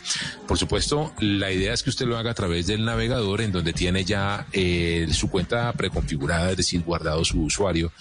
Por 0.47 0.57
supuesto, 0.57 1.13
la 1.19 1.51
idea 1.51 1.73
es 1.73 1.83
que 1.83 1.89
usted 1.89 2.05
lo 2.05 2.17
haga 2.17 2.31
a 2.31 2.33
través 2.33 2.67
del 2.67 2.85
navegador 2.85 3.41
en 3.41 3.51
donde 3.51 3.73
tiene 3.73 4.05
ya 4.05 4.47
eh, 4.53 5.07
su 5.11 5.29
cuenta 5.29 5.71
preconfigurada, 5.73 6.51
es 6.51 6.57
decir, 6.57 6.81
guardado 6.83 7.25
su 7.25 7.41
usuario 7.41 7.91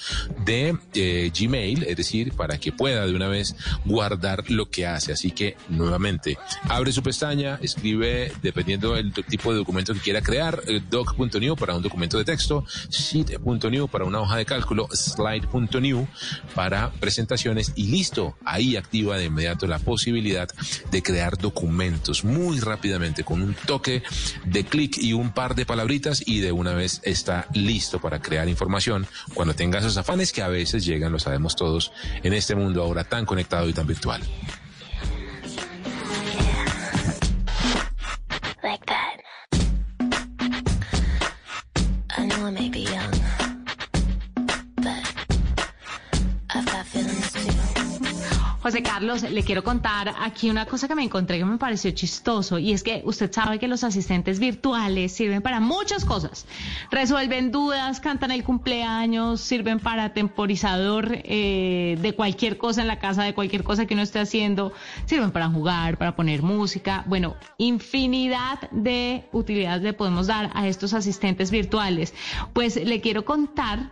de 0.45 0.77
eh, 0.95 1.33
Gmail, 1.37 1.85
es 1.85 1.97
decir, 1.97 2.33
para 2.33 2.59
que 2.59 2.73
pueda 2.73 3.07
de 3.07 3.15
una 3.15 3.29
vez 3.29 3.57
guardar 3.85 4.51
lo 4.51 4.71
que 4.71 4.87
hace. 4.87 5.13
Así 5.13 5.33
que 5.33 5.57
nuevamente, 5.69 6.39
abre 6.63 6.93
su 6.93 7.03
pestaña, 7.03 7.59
escribe, 7.63 8.33
dependiendo 8.43 8.95
del 8.95 9.13
tipo 9.13 9.53
de 9.53 9.59
documento 9.59 9.95
que 9.95 10.01
quiera 10.01 10.23
crear, 10.23 10.63
eh, 10.67 10.81
doc.new 10.91 11.57
para 11.57 11.75
un 11.75 11.83
documento 11.83 12.19
de 12.19 12.25
texto, 12.25 12.65
sheet.new 12.91 13.89
para 13.89 14.05
una 14.05 14.21
hoja 14.21 14.37
de 14.37 14.45
cálculo, 14.45 14.89
slide.new 14.93 16.07
para 16.55 16.91
presentaciones 16.93 17.73
y 17.77 17.89
listo. 17.89 18.37
Ahí 18.45 18.77
activa 18.77 19.17
de 19.17 19.27
inmediato 19.27 19.67
la 19.67 19.79
posibilidad 19.79 20.49
de 20.91 21.03
crear 21.03 21.39
documentos 21.39 22.25
muy 22.25 22.61
rápidamente 22.61 23.25
con 23.25 23.43
un 23.43 23.55
toque 23.55 24.03
de 24.45 24.65
clic 24.65 24.99
y 24.99 25.13
un 25.13 25.33
par 25.33 25.55
de 25.55 25.67
palabritas 25.67 26.23
y 26.27 26.41
de 26.41 26.53
una 26.53 26.75
vez 26.75 27.01
está 27.05 27.47
listo 27.55 28.01
para 28.01 28.21
crear 28.21 28.49
información 28.49 29.07
cuando 29.35 29.55
tenga 29.55 29.79
esos 29.79 29.97
afanes 29.97 30.33
que 30.33 30.43
a 30.43 30.49
veces 30.49 30.85
llegan, 30.85 31.13
lo 31.13 31.19
sabemos 31.19 31.57
todos, 31.57 31.93
en 32.23 32.33
este 32.33 32.55
mundo 32.55 32.83
ahora 32.83 33.05
tan 33.05 33.27
conectado 33.27 33.69
y 33.69 33.73
tan 33.73 33.87
virtual. 33.87 34.23
José 48.71 48.85
Carlos, 48.85 49.23
le 49.23 49.43
quiero 49.43 49.65
contar 49.65 50.15
aquí 50.21 50.49
una 50.49 50.65
cosa 50.65 50.87
que 50.87 50.95
me 50.95 51.03
encontré 51.03 51.39
que 51.39 51.45
me 51.45 51.59
pareció 51.59 51.91
chistoso 51.91 52.57
y 52.57 52.71
es 52.71 52.85
que 52.85 53.03
usted 53.05 53.33
sabe 53.33 53.59
que 53.59 53.67
los 53.67 53.83
asistentes 53.83 54.39
virtuales 54.39 55.11
sirven 55.11 55.43
para 55.43 55.59
muchas 55.59 56.05
cosas. 56.05 56.47
Resuelven 56.89 57.51
dudas, 57.51 57.99
cantan 57.99 58.31
el 58.31 58.45
cumpleaños, 58.45 59.41
sirven 59.41 59.81
para 59.81 60.13
temporizador 60.13 61.19
eh, 61.25 61.99
de 62.01 62.13
cualquier 62.13 62.59
cosa 62.59 62.83
en 62.83 62.87
la 62.87 63.01
casa, 63.01 63.25
de 63.25 63.35
cualquier 63.35 63.65
cosa 63.65 63.87
que 63.87 63.95
uno 63.95 64.05
esté 64.05 64.21
haciendo, 64.21 64.73
sirven 65.05 65.33
para 65.33 65.49
jugar, 65.49 65.99
para 65.99 66.15
poner 66.15 66.43
música. 66.43 67.03
Bueno, 67.09 67.35
infinidad 67.59 68.71
de 68.71 69.25
utilidades 69.33 69.83
le 69.83 69.95
podemos 69.95 70.29
dar 70.29 70.53
a 70.55 70.69
estos 70.69 70.95
asistentes 70.95 71.51
virtuales. 71.51 72.15
Pues 72.53 72.77
le 72.77 73.01
quiero 73.01 73.25
contar 73.25 73.91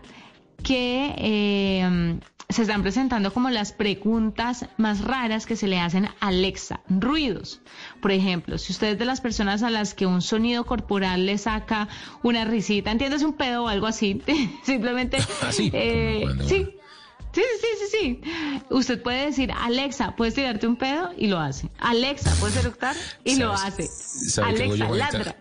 que 0.62 1.14
eh, 1.18 2.20
se 2.50 2.62
están 2.62 2.82
presentando 2.82 3.34
como 3.34 3.50
las 3.50 3.72
preguntas 3.72 4.64
más 4.78 5.02
raras 5.02 5.44
que 5.44 5.54
se 5.54 5.68
le 5.68 5.78
hacen 5.78 6.06
a 6.06 6.14
Alexa. 6.20 6.80
Ruidos. 6.88 7.60
Por 8.00 8.10
ejemplo, 8.10 8.56
si 8.56 8.72
usted 8.72 8.92
es 8.92 8.98
de 8.98 9.04
las 9.04 9.20
personas 9.20 9.62
a 9.62 9.68
las 9.68 9.92
que 9.92 10.06
un 10.06 10.22
sonido 10.22 10.64
corporal 10.64 11.26
le 11.26 11.36
saca 11.36 11.88
una 12.22 12.46
risita, 12.46 12.90
entiendes 12.90 13.22
un 13.22 13.34
pedo 13.34 13.64
o 13.64 13.68
algo 13.68 13.86
así, 13.86 14.22
simplemente... 14.62 15.18
Así, 15.42 15.70
eh, 15.74 16.24
sí. 16.46 16.74
Sí, 17.30 17.42
sí, 17.42 17.58
sí, 17.60 17.86
sí, 17.90 17.98
sí. 18.00 18.64
Usted 18.70 19.02
puede 19.02 19.26
decir, 19.26 19.52
Alexa, 19.52 20.16
¿puedes 20.16 20.34
tirarte 20.34 20.66
un 20.66 20.76
pedo? 20.76 21.10
Y 21.18 21.26
lo 21.26 21.38
hace. 21.38 21.68
Alexa, 21.78 22.34
¿puedes 22.40 22.56
eructar? 22.56 22.96
Y 23.24 23.36
lo 23.36 23.52
hace. 23.52 23.86
¿Sabe 23.86 24.54
qué 24.54 24.62
hago 24.64 24.74
yo, 24.74 24.86
Alexa, 24.86 25.18
ladra. 25.18 25.36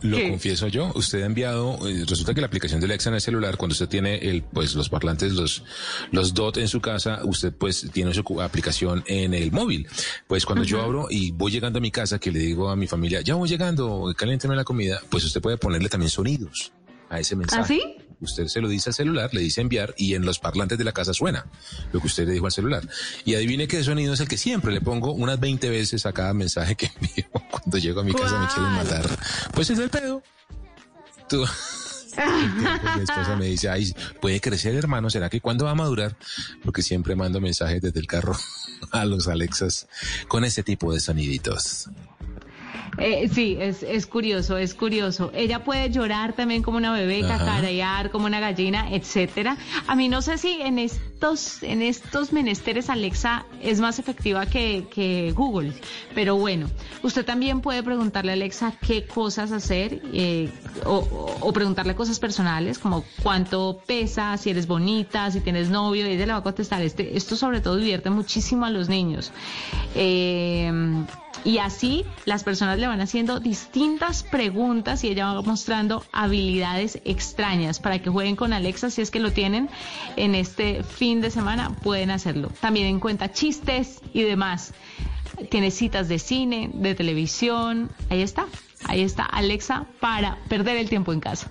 Lo 0.00 0.16
¿Qué? 0.18 0.28
confieso 0.28 0.68
yo, 0.68 0.92
usted 0.94 1.22
ha 1.22 1.26
enviado, 1.26 1.78
eh, 1.88 2.04
resulta 2.06 2.34
que 2.34 2.42
la 2.42 2.48
aplicación 2.48 2.80
de 2.80 2.86
Alexa 2.86 3.08
en 3.08 3.14
el 3.14 3.20
celular, 3.20 3.56
cuando 3.56 3.72
usted 3.72 3.88
tiene 3.88 4.16
el, 4.16 4.42
pues 4.42 4.74
los 4.74 4.90
parlantes, 4.90 5.32
los, 5.32 5.64
los 6.12 6.34
DOT 6.34 6.58
en 6.58 6.68
su 6.68 6.80
casa, 6.82 7.20
usted 7.24 7.52
pues 7.52 7.88
tiene 7.92 8.12
su 8.12 8.40
aplicación 8.42 9.02
en 9.06 9.32
el 9.32 9.52
móvil. 9.52 9.88
Pues 10.26 10.44
cuando 10.44 10.64
yo 10.64 10.82
abro 10.82 11.06
y 11.08 11.30
voy 11.30 11.50
llegando 11.50 11.78
a 11.78 11.82
mi 11.82 11.90
casa, 11.90 12.18
que 12.18 12.30
le 12.30 12.40
digo 12.40 12.68
a 12.68 12.76
mi 12.76 12.86
familia, 12.86 13.22
ya 13.22 13.36
voy 13.36 13.48
llegando, 13.48 14.12
caliénteme 14.16 14.54
la 14.54 14.64
comida, 14.64 15.00
pues 15.08 15.24
usted 15.24 15.40
puede 15.40 15.56
ponerle 15.56 15.88
también 15.88 16.10
sonidos 16.10 16.72
a 17.08 17.18
ese 17.18 17.34
mensaje. 17.34 17.62
¿Ah, 17.62 17.66
sí? 17.66 17.95
Usted 18.20 18.46
se 18.46 18.60
lo 18.60 18.68
dice 18.68 18.90
al 18.90 18.94
celular, 18.94 19.30
le 19.32 19.40
dice 19.40 19.60
enviar 19.60 19.94
y 19.98 20.14
en 20.14 20.24
los 20.24 20.38
parlantes 20.38 20.78
de 20.78 20.84
la 20.84 20.92
casa 20.92 21.12
suena 21.12 21.46
lo 21.92 22.00
que 22.00 22.06
usted 22.06 22.26
le 22.26 22.32
dijo 22.32 22.46
al 22.46 22.52
celular. 22.52 22.88
Y 23.24 23.34
adivine 23.34 23.68
qué 23.68 23.82
sonido 23.84 24.14
es 24.14 24.20
el 24.20 24.28
que 24.28 24.38
siempre 24.38 24.72
le 24.72 24.80
pongo 24.80 25.12
unas 25.12 25.38
20 25.38 25.68
veces 25.68 26.06
a 26.06 26.12
cada 26.12 26.32
mensaje 26.32 26.74
que 26.76 26.86
envío 27.00 27.30
cuando 27.50 27.78
llego 27.78 28.00
a 28.00 28.04
mi 28.04 28.12
casa 28.12 28.38
me 28.40 28.46
quieren 28.48 28.72
matar. 28.72 29.18
Pues 29.52 29.70
es 29.70 29.78
el 29.78 29.90
pedo. 29.90 30.22
Tú. 31.28 31.44
Mi 32.96 33.02
esposa 33.02 33.36
me 33.36 33.46
dice, 33.46 33.68
ay, 33.68 33.94
puede 34.22 34.40
crecer 34.40 34.74
hermano, 34.74 35.10
¿será 35.10 35.28
que 35.28 35.42
cuándo 35.42 35.66
va 35.66 35.72
a 35.72 35.74
madurar? 35.74 36.16
Porque 36.64 36.82
siempre 36.82 37.14
mando 37.14 37.40
mensajes 37.40 37.82
desde 37.82 38.00
el 38.00 38.06
carro 38.06 38.34
a 38.92 39.04
los 39.04 39.28
Alexas 39.28 39.86
con 40.28 40.44
ese 40.44 40.62
tipo 40.62 40.92
de 40.92 41.00
soniditos. 41.00 41.90
Eh, 42.98 43.28
sí, 43.32 43.56
es, 43.60 43.82
es 43.82 44.06
curioso, 44.06 44.56
es 44.56 44.74
curioso. 44.74 45.30
Ella 45.34 45.64
puede 45.64 45.90
llorar 45.90 46.32
también 46.34 46.62
como 46.62 46.78
una 46.78 46.92
bebé, 46.92 47.22
Ajá. 47.24 47.38
cacarear 47.38 48.10
como 48.10 48.26
una 48.26 48.40
gallina, 48.40 48.90
etcétera. 48.92 49.56
A 49.86 49.94
mí 49.94 50.08
no 50.08 50.22
sé 50.22 50.38
si 50.38 50.60
en 50.62 50.78
estos, 50.78 51.62
en 51.62 51.82
estos 51.82 52.32
menesteres 52.32 52.88
Alexa 52.88 53.44
es 53.62 53.80
más 53.80 53.98
efectiva 53.98 54.46
que, 54.46 54.86
que 54.90 55.32
Google, 55.32 55.72
pero 56.14 56.36
bueno, 56.36 56.68
usted 57.02 57.24
también 57.24 57.60
puede 57.60 57.82
preguntarle 57.82 58.32
a 58.32 58.34
Alexa 58.34 58.72
qué 58.86 59.06
cosas 59.06 59.52
hacer 59.52 60.00
eh, 60.12 60.50
o, 60.84 61.38
o- 61.40 61.52
preguntarle 61.52 61.94
cosas 61.94 62.18
personales 62.18 62.78
como 62.78 63.04
cuánto 63.22 63.82
pesa, 63.86 64.36
si 64.36 64.50
eres 64.50 64.66
bonita, 64.66 65.30
si 65.30 65.40
tienes 65.40 65.68
novio, 65.70 66.06
y 66.06 66.12
ella 66.12 66.26
le 66.26 66.32
va 66.32 66.38
a 66.38 66.42
contestar. 66.42 66.82
Este, 66.82 67.16
esto 67.16 67.36
sobre 67.36 67.60
todo 67.60 67.76
divierte 67.76 68.10
muchísimo 68.10 68.64
a 68.66 68.70
los 68.70 68.88
niños. 68.88 69.32
Eh, 69.94 70.70
y 71.44 71.58
así 71.58 72.04
las 72.24 72.44
personas 72.44 72.78
le 72.78 72.86
van 72.86 73.00
haciendo 73.00 73.40
distintas 73.40 74.22
preguntas 74.22 75.04
y 75.04 75.08
ella 75.08 75.32
va 75.32 75.42
mostrando 75.42 76.04
habilidades 76.12 77.00
extrañas 77.04 77.78
para 77.80 78.00
que 78.00 78.10
jueguen 78.10 78.36
con 78.36 78.52
Alexa 78.52 78.90
si 78.90 79.02
es 79.02 79.10
que 79.10 79.20
lo 79.20 79.32
tienen 79.32 79.68
en 80.16 80.34
este 80.34 80.82
fin 80.82 81.20
de 81.20 81.30
semana, 81.30 81.70
pueden 81.82 82.10
hacerlo. 82.10 82.50
También 82.60 82.86
en 82.86 83.00
cuenta 83.00 83.32
chistes 83.32 84.00
y 84.12 84.22
demás. 84.22 84.72
Tiene 85.50 85.70
citas 85.70 86.08
de 86.08 86.18
cine, 86.18 86.70
de 86.72 86.94
televisión. 86.94 87.90
Ahí 88.08 88.22
está. 88.22 88.46
Ahí 88.84 89.02
está 89.02 89.24
Alexa 89.24 89.86
para 90.00 90.38
perder 90.48 90.76
el 90.76 90.88
tiempo 90.88 91.12
en 91.12 91.20
casa. 91.20 91.50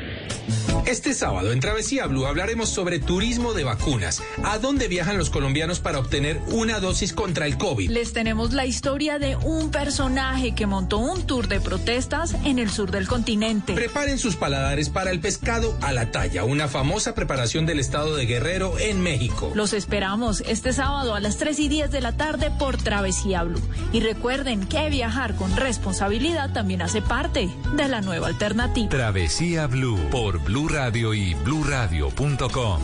Este 0.85 1.13
sábado 1.13 1.51
en 1.51 1.59
Travesía 1.59 2.07
Blue 2.07 2.25
hablaremos 2.25 2.69
sobre 2.69 2.99
turismo 2.99 3.53
de 3.53 3.63
vacunas. 3.63 4.21
¿A 4.43 4.57
dónde 4.57 4.87
viajan 4.87 5.17
los 5.17 5.29
colombianos 5.29 5.79
para 5.79 5.99
obtener 5.99 6.41
una 6.47 6.79
dosis 6.79 7.13
contra 7.13 7.45
el 7.45 7.57
COVID? 7.57 7.89
Les 7.89 8.13
tenemos 8.13 8.51
la 8.51 8.65
historia 8.65 9.19
de 9.19 9.35
un 9.37 9.71
personaje 9.71 10.53
que 10.53 10.65
montó 10.65 10.97
un 10.97 11.25
tour 11.25 11.47
de 11.47 11.61
protestas 11.61 12.35
en 12.43 12.59
el 12.59 12.69
sur 12.69 12.91
del 12.91 13.07
continente. 13.07 13.73
Preparen 13.73 14.17
sus 14.17 14.35
paladares 14.35 14.89
para 14.89 15.11
el 15.11 15.19
pescado 15.19 15.77
a 15.81 15.93
la 15.93 16.11
talla, 16.11 16.43
una 16.43 16.67
famosa 16.67 17.15
preparación 17.15 17.65
del 17.65 17.79
estado 17.79 18.15
de 18.15 18.25
Guerrero 18.25 18.77
en 18.77 19.01
México. 19.01 19.51
Los 19.55 19.73
esperamos 19.73 20.41
este 20.47 20.73
sábado 20.73 21.15
a 21.15 21.19
las 21.19 21.37
3 21.37 21.57
y 21.59 21.67
10 21.69 21.91
de 21.91 22.01
la 22.01 22.17
tarde 22.17 22.51
por 22.57 22.77
Travesía 22.77 23.43
Blue. 23.43 23.61
Y 23.93 24.01
recuerden 24.01 24.67
que 24.67 24.89
viajar 24.89 25.35
con 25.35 25.55
responsabilidad 25.55 26.51
también 26.51 26.81
hace 26.81 27.01
parte 27.01 27.49
de 27.75 27.87
la 27.87 28.01
nueva 28.01 28.27
alternativa. 28.27 28.89
Travesía 28.89 29.67
Blue 29.67 29.99
por 30.09 30.40
Blue 30.45 30.67
Radio 30.67 31.13
y 31.13 31.33
bluradio.com. 31.33 32.81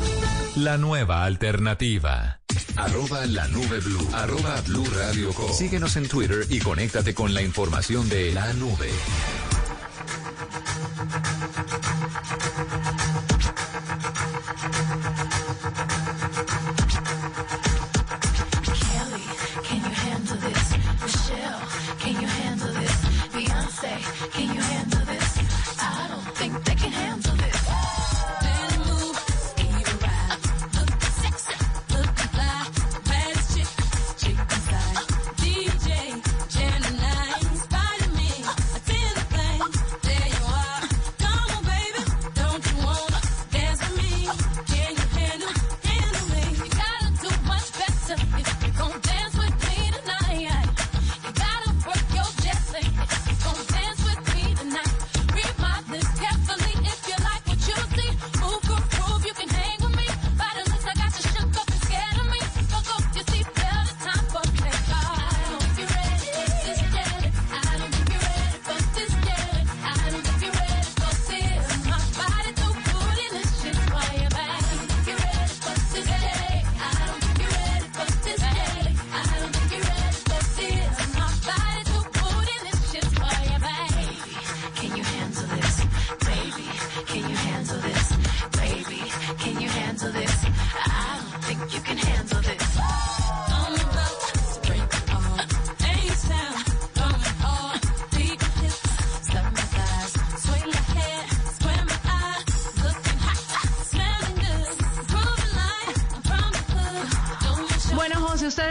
La 0.58 0.78
nueva 0.78 1.24
alternativa. 1.24 2.40
Arroba 2.76 3.26
la 3.26 3.48
nube 3.48 3.80
blue. 3.80 4.08
Arroba 4.14 4.62
blue 4.68 4.86
radio 4.96 5.34
com. 5.34 5.52
Síguenos 5.54 5.96
en 5.96 6.08
Twitter 6.08 6.46
y 6.50 6.60
conéctate 6.60 7.14
con 7.14 7.34
la 7.34 7.42
información 7.42 8.08
de 8.10 8.32
la 8.34 8.54
nube. 8.54 8.90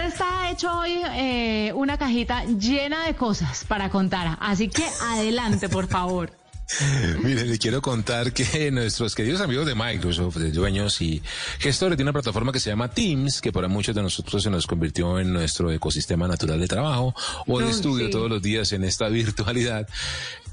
Está 0.07 0.51
hecho 0.51 0.79
hoy 0.79 1.03
eh, 1.15 1.73
una 1.75 1.99
cajita 1.99 2.45
llena 2.45 3.05
de 3.07 3.15
cosas 3.15 3.65
para 3.65 3.91
contar, 3.91 4.37
así 4.41 4.69
que 4.69 4.85
adelante, 5.03 5.69
por 5.69 5.87
favor. 5.89 6.33
Mire, 7.23 7.45
le 7.45 7.59
quiero 7.59 7.81
contar 7.81 8.33
que 8.33 8.71
nuestros 8.73 9.15
queridos 9.15 9.41
amigos 9.41 9.67
de 9.67 9.77
Microsoft, 9.77 10.37
de 10.37 10.51
dueños 10.51 11.01
y 11.01 11.23
gestores 11.61 11.97
de 11.97 12.03
una 12.03 12.13
plataforma 12.13 12.51
que 12.51 12.59
se 12.59 12.71
llama 12.71 12.89
Teams, 12.91 13.41
que 13.41 13.53
para 13.53 13.69
muchos 13.69 13.95
de 13.95 14.03
nosotros 14.03 14.43
se 14.43 14.51
nos 14.51 14.67
convirtió 14.67 15.21
en 15.21 15.33
nuestro 15.33 15.71
ecosistema 15.71 16.27
natural 16.27 16.59
de 16.59 16.67
trabajo 16.67 17.15
o 17.47 17.59
de 17.61 17.67
No, 17.67 17.71
estudio 17.71 18.07
sí. 18.07 18.11
todos 18.13 18.29
los 18.29 18.43
días 18.43 18.73
en 18.73 18.83
esta 18.83 19.09
virtualidad. 19.11 19.87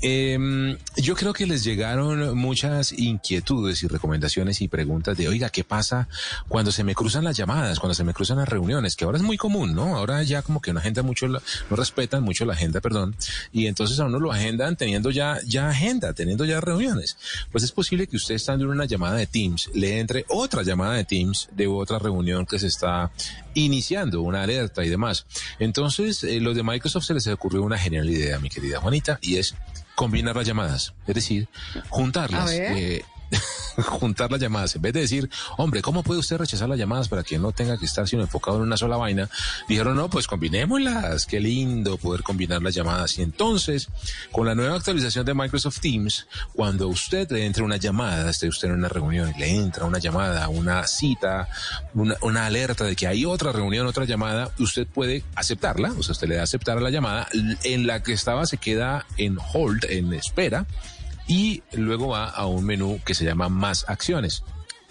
Eh, 0.05 0.77
yo 0.97 1.15
creo 1.15 1.31
que 1.31 1.47
les 1.47 1.63
llegaron 1.63 2.37
muchas 2.37 2.91
inquietudes 2.91 3.81
y 3.83 3.87
recomendaciones 3.87 4.61
y 4.61 4.67
preguntas 4.67 5.15
de, 5.17 5.29
oiga, 5.29 5.49
¿qué 5.49 5.63
pasa 5.63 6.09
cuando 6.49 6.73
se 6.73 6.83
me 6.83 6.93
cruzan 6.93 7.23
las 7.23 7.37
llamadas, 7.37 7.79
cuando 7.79 7.93
se 7.93 8.03
me 8.03 8.13
cruzan 8.13 8.37
las 8.37 8.49
reuniones? 8.49 8.97
Que 8.97 9.05
ahora 9.05 9.17
es 9.17 9.23
muy 9.23 9.37
común, 9.37 9.73
¿no? 9.73 9.95
Ahora 9.95 10.21
ya 10.23 10.41
como 10.41 10.61
que 10.61 10.71
una 10.71 10.81
agenda 10.81 11.03
mucho, 11.03 11.27
la- 11.29 11.41
no 11.69 11.75
respetan 11.77 12.21
mucho 12.21 12.43
la 12.43 12.51
agenda, 12.51 12.81
perdón, 12.81 13.15
y 13.53 13.67
entonces 13.67 13.97
a 14.01 14.05
uno 14.05 14.19
lo 14.19 14.33
agendan 14.33 14.75
teniendo 14.75 15.09
ya, 15.09 15.39
ya 15.47 15.69
agenda, 15.69 16.11
teniendo 16.11 16.43
ya 16.43 16.59
reuniones. 16.59 17.15
Pues 17.51 17.63
es 17.63 17.71
posible 17.71 18.07
que 18.07 18.17
usted 18.17 18.35
estando 18.35 18.65
en 18.65 18.71
una 18.71 18.85
llamada 18.85 19.15
de 19.15 19.25
Teams, 19.27 19.69
le 19.73 19.99
entre 20.01 20.25
otra 20.27 20.63
llamada 20.63 20.95
de 20.95 21.05
Teams 21.05 21.47
de 21.53 21.67
otra 21.67 21.97
reunión 21.97 22.45
que 22.45 22.59
se 22.59 22.67
está 22.67 23.09
iniciando, 23.53 24.21
una 24.21 24.43
alerta 24.43 24.83
y 24.83 24.89
demás. 24.89 25.25
Entonces, 25.59 26.23
eh, 26.23 26.39
los 26.39 26.55
de 26.55 26.63
Microsoft 26.63 27.05
se 27.05 27.13
les 27.13 27.27
ocurrió 27.27 27.63
una 27.63 27.77
genial 27.77 28.09
idea, 28.09 28.39
mi 28.39 28.49
querida 28.49 28.79
Juanita, 28.79 29.19
y 29.21 29.37
es 29.37 29.55
combinar 29.95 30.35
las 30.35 30.47
llamadas, 30.47 30.93
es 31.07 31.15
decir, 31.15 31.47
juntarlas. 31.89 32.51
Eh, 32.51 33.03
juntar 33.77 34.31
las 34.31 34.39
llamadas. 34.39 34.75
En 34.75 34.81
vez 34.81 34.93
de 34.93 35.01
decir, 35.01 35.29
hombre, 35.57 35.81
¿cómo 35.81 36.03
puede 36.03 36.19
usted 36.19 36.37
rechazar 36.37 36.69
las 36.69 36.77
llamadas 36.77 37.07
para 37.07 37.23
que 37.23 37.37
no 37.39 37.51
tenga 37.51 37.77
que 37.77 37.85
estar 37.85 38.07
sino 38.07 38.21
enfocado 38.21 38.57
en 38.57 38.63
una 38.63 38.77
sola 38.77 38.97
vaina? 38.97 39.29
Dijeron, 39.67 39.95
no, 39.95 40.09
pues 40.09 40.27
combinémoslas. 40.27 41.25
Qué 41.25 41.39
lindo 41.39 41.97
poder 41.97 42.23
combinar 42.23 42.61
las 42.61 42.75
llamadas. 42.75 43.17
Y 43.17 43.21
entonces, 43.21 43.89
con 44.31 44.45
la 44.45 44.55
nueva 44.55 44.75
actualización 44.75 45.25
de 45.25 45.33
Microsoft 45.33 45.79
Teams, 45.79 46.27
cuando 46.53 46.87
usted 46.87 47.29
le 47.31 47.45
entre 47.45 47.63
una 47.63 47.77
llamada, 47.77 48.29
esté 48.29 48.47
usted 48.47 48.69
en 48.69 48.75
una 48.75 48.89
reunión 48.89 49.33
le 49.37 49.49
entra 49.49 49.85
una 49.85 49.99
llamada, 49.99 50.47
una 50.49 50.87
cita, 50.87 51.47
una, 51.93 52.15
una 52.21 52.45
alerta 52.45 52.83
de 52.85 52.95
que 52.95 53.07
hay 53.07 53.25
otra 53.25 53.51
reunión, 53.51 53.87
otra 53.87 54.05
llamada, 54.05 54.51
usted 54.59 54.87
puede 54.87 55.23
aceptarla. 55.35 55.93
O 55.97 56.03
sea, 56.03 56.13
usted 56.13 56.27
le 56.27 56.35
da 56.35 56.43
aceptar 56.43 56.77
a 56.77 56.81
la 56.81 56.89
llamada. 56.89 57.27
En 57.63 57.87
la 57.87 58.03
que 58.03 58.13
estaba 58.13 58.45
se 58.45 58.57
queda 58.57 59.05
en 59.17 59.37
hold, 59.53 59.85
en 59.89 60.13
espera 60.13 60.65
y 61.27 61.63
luego 61.73 62.09
va 62.09 62.29
a 62.29 62.45
un 62.45 62.65
menú 62.65 62.99
que 63.05 63.13
se 63.13 63.25
llama 63.25 63.49
más 63.49 63.85
acciones. 63.87 64.43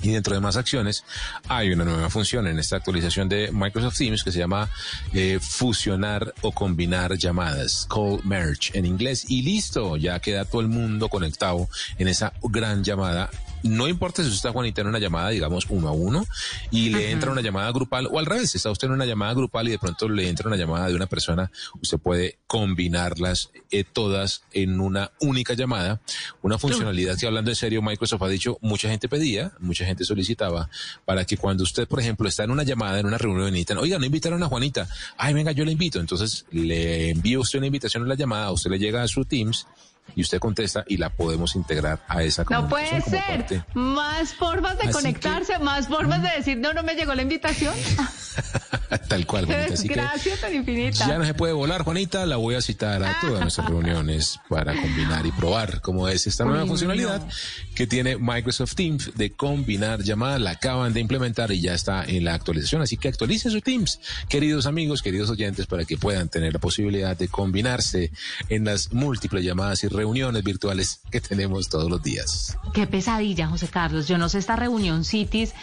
Y 0.02 0.10
dentro 0.10 0.34
de 0.34 0.40
más 0.40 0.56
acciones 0.56 1.04
hay 1.48 1.72
una 1.72 1.84
nueva 1.84 2.10
función 2.10 2.48
en 2.48 2.58
esta 2.58 2.76
actualización 2.76 3.28
de 3.28 3.50
Microsoft 3.52 3.96
Teams 3.96 4.24
que 4.24 4.32
se 4.32 4.40
llama 4.40 4.68
eh, 5.12 5.38
fusionar 5.40 6.34
o 6.42 6.50
combinar 6.50 7.16
llamadas, 7.16 7.86
call 7.88 8.20
merge 8.24 8.76
en 8.76 8.84
inglés. 8.84 9.26
Y 9.28 9.42
listo, 9.42 9.96
ya 9.96 10.18
queda 10.18 10.44
todo 10.44 10.60
el 10.60 10.68
mundo 10.68 11.08
conectado 11.08 11.68
en 11.98 12.08
esa 12.08 12.32
gran 12.42 12.82
llamada. 12.82 13.30
No 13.62 13.88
importa 13.88 14.22
si 14.22 14.28
usted 14.28 14.36
está 14.36 14.52
Juanita 14.52 14.80
en 14.80 14.88
una 14.88 14.98
llamada, 14.98 15.30
digamos, 15.30 15.66
uno 15.68 15.88
a 15.88 15.92
uno, 15.92 16.26
y 16.70 16.90
le 16.90 16.98
Ajá. 16.98 17.10
entra 17.10 17.30
una 17.30 17.40
llamada 17.40 17.70
grupal, 17.72 18.08
o 18.10 18.18
al 18.18 18.26
revés, 18.26 18.54
está 18.54 18.70
usted 18.70 18.88
en 18.88 18.94
una 18.94 19.06
llamada 19.06 19.34
grupal 19.34 19.68
y 19.68 19.72
de 19.72 19.78
pronto 19.78 20.08
le 20.08 20.28
entra 20.28 20.48
una 20.48 20.56
llamada 20.56 20.88
de 20.88 20.94
una 20.94 21.06
persona, 21.06 21.50
usted 21.80 21.98
puede 21.98 22.38
combinarlas 22.46 23.50
eh, 23.70 23.84
todas 23.84 24.42
en 24.52 24.80
una 24.80 25.10
única 25.20 25.54
llamada. 25.54 26.00
Una 26.42 26.58
funcionalidad 26.58 27.18
que 27.18 27.26
hablando 27.26 27.50
en 27.50 27.56
serio, 27.56 27.82
Microsoft 27.82 28.22
ha 28.22 28.28
dicho, 28.28 28.58
mucha 28.60 28.88
gente 28.88 29.08
pedía, 29.08 29.52
mucha 29.58 29.84
gente 29.84 30.04
solicitaba, 30.04 30.68
para 31.04 31.24
que 31.24 31.36
cuando 31.36 31.62
usted, 31.62 31.86
por 31.86 32.00
ejemplo, 32.00 32.28
está 32.28 32.44
en 32.44 32.50
una 32.50 32.62
llamada, 32.62 32.98
en 33.00 33.06
una 33.06 33.18
reunión, 33.18 33.54
y 33.56 33.64
oiga, 33.78 33.98
no 33.98 34.04
invitaron 34.04 34.42
a 34.42 34.46
Juanita, 34.46 34.88
ay, 35.16 35.34
venga, 35.34 35.52
yo 35.52 35.64
le 35.64 35.72
invito. 35.72 36.00
Entonces 36.00 36.46
le 36.50 37.10
envío 37.10 37.40
usted 37.40 37.58
una 37.58 37.66
invitación 37.66 38.04
a 38.04 38.06
la 38.06 38.14
llamada, 38.14 38.50
usted 38.50 38.70
le 38.70 38.78
llega 38.78 39.02
a 39.02 39.08
su 39.08 39.24
Teams 39.24 39.66
y 40.14 40.22
usted 40.22 40.38
contesta 40.38 40.84
y 40.88 40.96
la 40.98 41.10
podemos 41.10 41.56
integrar 41.56 42.00
a 42.08 42.22
esa 42.22 42.44
No 42.50 42.68
puede 42.68 42.86
comunicación 42.88 43.20
como 43.22 43.26
ser. 43.26 43.38
parte. 43.38 43.64
Más 43.74 44.34
formas 44.34 44.76
de 44.78 44.84
Así 44.84 44.92
conectarse, 44.92 45.58
más 45.58 45.88
formas 45.88 46.22
de 46.22 46.28
decir, 46.36 46.58
no, 46.58 46.72
no 46.74 46.82
me 46.82 46.94
llegó 46.94 47.14
la 47.14 47.22
invitación. 47.22 47.74
Tal 49.08 49.26
cual, 49.26 49.46
Juanita. 49.46 49.74
Así 49.74 49.88
Gracias 49.88 50.40
tan 50.40 50.54
infinita. 50.54 51.06
ya 51.06 51.18
no 51.18 51.24
se 51.24 51.34
puede 51.34 51.52
volar, 51.52 51.82
Juanita. 51.82 52.26
La 52.26 52.36
voy 52.36 52.54
a 52.54 52.60
citar 52.62 53.02
a 53.02 53.18
todas 53.20 53.40
nuestras 53.40 53.68
reuniones 53.68 54.38
para 54.48 54.74
combinar 54.78 55.24
y 55.26 55.32
probar 55.32 55.80
cómo 55.80 56.08
es 56.08 56.26
esta 56.26 56.44
nueva 56.44 56.62
Uy, 56.64 56.68
funcionalidad 56.68 57.20
no. 57.20 57.28
que 57.74 57.86
tiene 57.86 58.16
Microsoft 58.18 58.74
Teams 58.74 59.12
de 59.14 59.32
combinar 59.32 60.02
llamadas. 60.02 60.40
La 60.40 60.50
acaban 60.52 60.92
de 60.92 61.00
implementar 61.00 61.52
y 61.52 61.60
ya 61.60 61.74
está 61.74 62.04
en 62.04 62.24
la 62.24 62.34
actualización. 62.34 62.82
Así 62.82 62.96
que 62.96 63.08
actualicen 63.08 63.50
su 63.50 63.60
Teams, 63.62 64.00
queridos 64.28 64.66
amigos, 64.66 65.02
queridos 65.02 65.30
oyentes, 65.30 65.66
para 65.66 65.84
que 65.84 65.96
puedan 65.96 66.28
tener 66.28 66.52
la 66.52 66.58
posibilidad 66.58 67.16
de 67.16 67.28
combinarse 67.28 68.10
en 68.48 68.64
las 68.64 68.92
múltiples 68.92 69.44
llamadas 69.44 69.84
y 69.84 69.88
reuniones 69.92 70.42
virtuales 70.42 71.00
que 71.10 71.20
tenemos 71.20 71.68
todos 71.68 71.90
los 71.90 72.02
días. 72.02 72.56
Qué 72.74 72.86
pesadilla, 72.86 73.46
José 73.48 73.68
Carlos. 73.68 74.08
Yo 74.08 74.18
no 74.18 74.28
sé 74.28 74.38
esta 74.38 74.56
reunión 74.56 75.04
cities, 75.04 75.54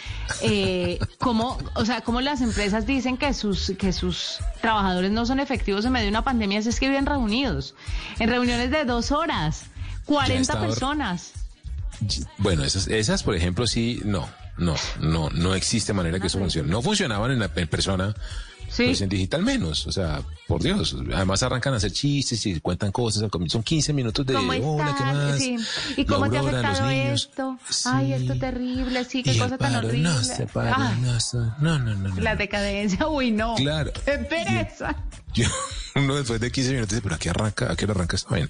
eh, 0.42 0.98
cómo, 1.18 1.58
o 1.74 1.84
sea, 1.84 2.00
cómo 2.02 2.20
las 2.20 2.40
empresas 2.40 2.86
dicen 2.86 3.16
que 3.16 3.34
sus 3.34 3.72
que 3.78 3.92
sus 3.92 4.38
trabajadores 4.60 5.10
no 5.10 5.26
son 5.26 5.40
efectivos 5.40 5.84
en 5.84 5.92
medio 5.92 6.04
de 6.04 6.10
una 6.10 6.24
pandemia, 6.24 6.62
si 6.62 6.68
es 6.68 6.80
que 6.80 6.88
viven 6.88 7.06
reunidos, 7.06 7.74
en 8.18 8.28
reuniones 8.28 8.70
de 8.70 8.84
dos 8.84 9.12
horas, 9.12 9.62
40 10.06 10.40
estaba- 10.40 10.66
personas. 10.66 11.32
Bueno, 12.38 12.64
esas, 12.64 12.88
esas, 12.88 13.22
por 13.22 13.34
ejemplo, 13.34 13.66
sí, 13.66 14.00
no, 14.04 14.26
no, 14.56 14.74
no, 15.00 15.28
no 15.30 15.54
existe 15.54 15.92
manera 15.92 16.18
que 16.18 16.28
eso 16.28 16.38
funcione. 16.38 16.68
No 16.70 16.80
funcionaban 16.82 17.30
en 17.30 17.38
la 17.40 17.50
en 17.54 17.68
persona, 17.68 18.14
Sí. 18.70 18.84
pues 18.86 19.00
en 19.00 19.08
digital 19.08 19.42
menos. 19.42 19.86
O 19.86 19.92
sea, 19.92 20.22
por 20.46 20.62
Dios. 20.62 20.96
Además 21.12 21.42
arrancan 21.42 21.74
a 21.74 21.78
hacer 21.78 21.92
chistes 21.92 22.44
y 22.46 22.60
cuentan 22.60 22.92
cosas. 22.92 23.28
Son 23.48 23.62
15 23.62 23.92
minutos 23.92 24.24
de 24.24 24.34
¿Cómo 24.34 24.52
hola, 24.76 24.94
¿qué 24.96 25.04
más? 25.04 25.38
Sí. 25.38 25.56
¿Y 25.96 26.04
cómo 26.04 26.30
te 26.30 26.38
ha 26.38 26.42
los 26.42 26.52
afectado 26.54 26.88
niños. 26.90 27.28
esto? 27.30 27.58
Ay, 27.86 28.12
esto 28.12 28.38
terrible, 28.38 29.04
sí, 29.04 29.22
qué 29.22 29.32
Y 29.34 29.38
cosa 29.38 29.58
tan 29.58 29.72
paro, 29.72 29.88
horrible. 29.88 30.08
no 30.08 30.22
se 30.22 30.46
para, 30.46 30.90
Ay, 30.90 30.98
no, 31.02 31.18
se- 31.20 31.36
no, 31.38 31.78
no, 31.78 31.94
no, 31.94 32.08
no. 32.08 32.20
la 32.20 32.36
decadencia, 32.36 33.08
uy, 33.08 33.30
no. 33.32 33.54
Claro. 33.56 33.92
Qué 34.04 34.18
pereza. 34.18 34.94
Yo- 35.34 35.46
uno 35.96 36.14
después 36.14 36.40
de 36.40 36.52
15 36.52 36.70
minutos 36.70 36.90
dice, 36.90 37.02
pero 37.02 37.16
aquí 37.16 37.28
arranca, 37.28 37.70
aquí 37.72 37.84
arranca 37.84 38.14
esta 38.16 38.30
vaina. 38.30 38.48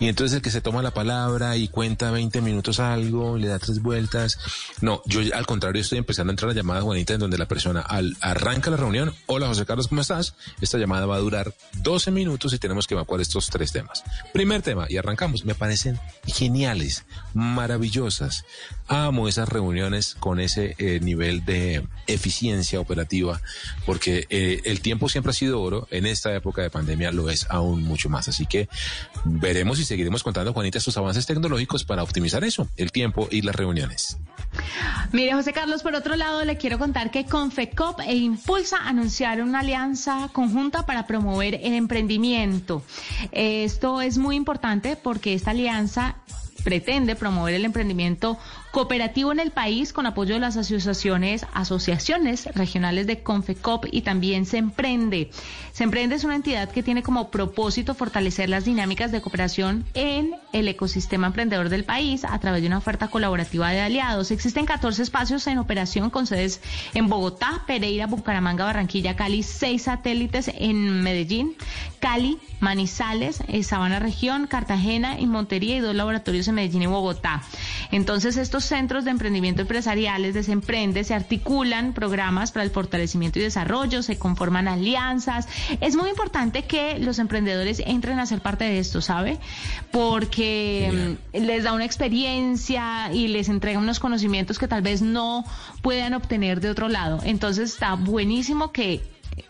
Y 0.00 0.08
entonces 0.08 0.36
el 0.36 0.42
que 0.42 0.50
se 0.50 0.60
toma 0.60 0.82
la 0.82 0.92
palabra 0.92 1.56
y 1.56 1.68
cuenta 1.68 2.10
20 2.10 2.40
minutos 2.42 2.78
algo, 2.78 3.38
le 3.38 3.48
da 3.48 3.58
tres 3.58 3.80
vueltas. 3.80 4.38
No, 4.82 5.02
yo 5.06 5.20
al 5.34 5.46
contrario 5.46 5.80
estoy 5.80 5.98
empezando 5.98 6.30
a 6.30 6.34
entrar 6.34 6.50
a 6.50 6.54
llamadas 6.54 6.84
bonitas 6.84 7.14
en 7.14 7.20
donde 7.20 7.38
la 7.38 7.46
persona 7.48 7.80
al, 7.80 8.16
arranca 8.20 8.70
la 8.70 8.76
reunión, 8.76 9.14
hola 9.26 9.46
José 9.46 9.64
Carlos, 9.64 9.88
¿cómo 9.88 10.02
estás? 10.02 10.34
Esta 10.60 10.76
llamada 10.78 11.06
va 11.06 11.16
a 11.16 11.20
durar 11.20 11.54
12 11.78 12.10
minutos 12.10 12.52
y 12.52 12.58
tenemos 12.58 12.86
que 12.86 12.94
evacuar 12.94 13.20
estos 13.22 13.48
tres 13.48 13.72
temas. 13.72 14.04
Primer 14.34 14.60
tema, 14.60 14.86
y 14.88 14.98
arrancamos, 14.98 15.44
me 15.46 15.54
parecen 15.54 15.98
geniales, 16.26 17.04
maravillosas. 17.32 18.44
Amo 18.88 19.28
esas 19.28 19.48
reuniones 19.48 20.14
con 20.20 20.38
ese 20.38 20.74
eh, 20.78 21.00
nivel 21.00 21.44
de 21.46 21.86
eficiencia 22.06 22.78
operativa, 22.80 23.40
porque 23.86 24.26
eh, 24.28 24.60
el 24.64 24.80
tiempo 24.80 25.08
siempre 25.08 25.30
ha 25.30 25.34
sido 25.34 25.62
oro, 25.62 25.88
en 25.90 26.04
esta 26.14 26.34
época 26.34 26.62
de 26.62 26.70
pandemia 26.70 27.12
lo 27.12 27.28
es 27.28 27.46
aún 27.50 27.82
mucho 27.82 28.08
más. 28.08 28.28
Así 28.28 28.46
que 28.46 28.68
veremos 29.24 29.78
y 29.78 29.84
seguiremos 29.84 30.22
contando, 30.22 30.52
Juanita, 30.52 30.78
estos 30.78 30.96
avances 30.96 31.26
tecnológicos 31.26 31.84
para 31.84 32.02
optimizar 32.02 32.44
eso, 32.44 32.68
el 32.76 32.92
tiempo 32.92 33.28
y 33.30 33.42
las 33.42 33.54
reuniones. 33.54 34.18
Mire, 35.12 35.32
José 35.34 35.52
Carlos, 35.52 35.82
por 35.82 35.94
otro 35.94 36.16
lado, 36.16 36.44
le 36.44 36.56
quiero 36.56 36.78
contar 36.78 37.10
que 37.10 37.26
Confecop 37.26 38.00
e 38.00 38.14
Impulsa 38.14 38.78
anunciaron 38.78 39.48
una 39.48 39.60
alianza 39.60 40.28
conjunta 40.32 40.86
para 40.86 41.06
promover 41.06 41.54
el 41.62 41.74
emprendimiento. 41.74 42.82
Esto 43.32 44.00
es 44.00 44.18
muy 44.18 44.36
importante 44.36 44.96
porque 44.96 45.34
esta 45.34 45.50
alianza 45.50 46.16
pretende 46.62 47.14
promover 47.14 47.54
el 47.54 47.64
emprendimiento 47.64 48.38
cooperativo 48.74 49.30
en 49.30 49.38
el 49.38 49.52
país 49.52 49.92
con 49.92 50.04
apoyo 50.04 50.34
de 50.34 50.40
las 50.40 50.56
asociaciones, 50.56 51.46
asociaciones 51.54 52.46
regionales 52.56 53.06
de 53.06 53.22
Confecop 53.22 53.86
y 53.88 54.02
también 54.02 54.46
Se 54.46 54.58
Emprende. 54.58 55.30
Se 55.70 55.84
Emprende 55.84 56.16
es 56.16 56.24
una 56.24 56.34
entidad 56.34 56.68
que 56.72 56.82
tiene 56.82 57.04
como 57.04 57.30
propósito 57.30 57.94
fortalecer 57.94 58.48
las 58.48 58.64
dinámicas 58.64 59.12
de 59.12 59.20
cooperación 59.20 59.84
en 59.94 60.34
el 60.52 60.66
ecosistema 60.66 61.28
emprendedor 61.28 61.68
del 61.68 61.84
país 61.84 62.24
a 62.24 62.36
través 62.40 62.62
de 62.62 62.66
una 62.66 62.78
oferta 62.78 63.06
colaborativa 63.06 63.70
de 63.70 63.80
aliados. 63.80 64.32
Existen 64.32 64.66
14 64.66 65.04
espacios 65.04 65.46
en 65.46 65.58
operación 65.58 66.10
con 66.10 66.26
sedes 66.26 66.60
en 66.94 67.08
Bogotá, 67.08 67.62
Pereira, 67.68 68.08
Bucaramanga, 68.08 68.64
Barranquilla, 68.64 69.14
Cali, 69.14 69.44
seis 69.44 69.82
satélites 69.82 70.50
en 70.52 71.00
Medellín, 71.00 71.54
Cali, 72.00 72.38
Manizales, 72.58 73.40
eh, 73.46 73.62
Sabana 73.62 74.00
Región, 74.00 74.48
Cartagena 74.48 75.20
y 75.20 75.26
Montería 75.26 75.76
y 75.76 75.80
dos 75.80 75.94
laboratorios 75.94 76.48
en 76.48 76.56
Medellín 76.56 76.82
y 76.82 76.86
Bogotá. 76.86 77.42
Entonces 77.92 78.36
estos 78.36 78.63
centros 78.64 79.04
de 79.04 79.10
emprendimiento 79.10 79.62
empresariales 79.62 80.34
de 80.34 80.42
Semprende 80.42 81.04
se 81.04 81.14
articulan 81.14 81.92
programas 81.92 82.52
para 82.52 82.64
el 82.64 82.70
fortalecimiento 82.70 83.38
y 83.38 83.42
desarrollo, 83.42 84.02
se 84.02 84.18
conforman 84.18 84.68
alianzas. 84.68 85.48
Es 85.80 85.96
muy 85.96 86.10
importante 86.10 86.64
que 86.64 86.98
los 86.98 87.18
emprendedores 87.18 87.82
entren 87.84 88.18
a 88.18 88.26
ser 88.26 88.40
parte 88.40 88.64
de 88.64 88.78
esto, 88.78 89.00
¿sabe? 89.00 89.38
Porque 89.90 91.16
mm, 91.32 91.36
les 91.44 91.64
da 91.64 91.72
una 91.72 91.84
experiencia 91.84 93.12
y 93.12 93.28
les 93.28 93.48
entrega 93.48 93.78
unos 93.78 94.00
conocimientos 94.00 94.58
que 94.58 94.68
tal 94.68 94.82
vez 94.82 95.02
no 95.02 95.44
puedan 95.82 96.14
obtener 96.14 96.60
de 96.60 96.70
otro 96.70 96.88
lado. 96.88 97.20
Entonces 97.24 97.72
está 97.72 97.94
buenísimo 97.94 98.72
que 98.72 99.02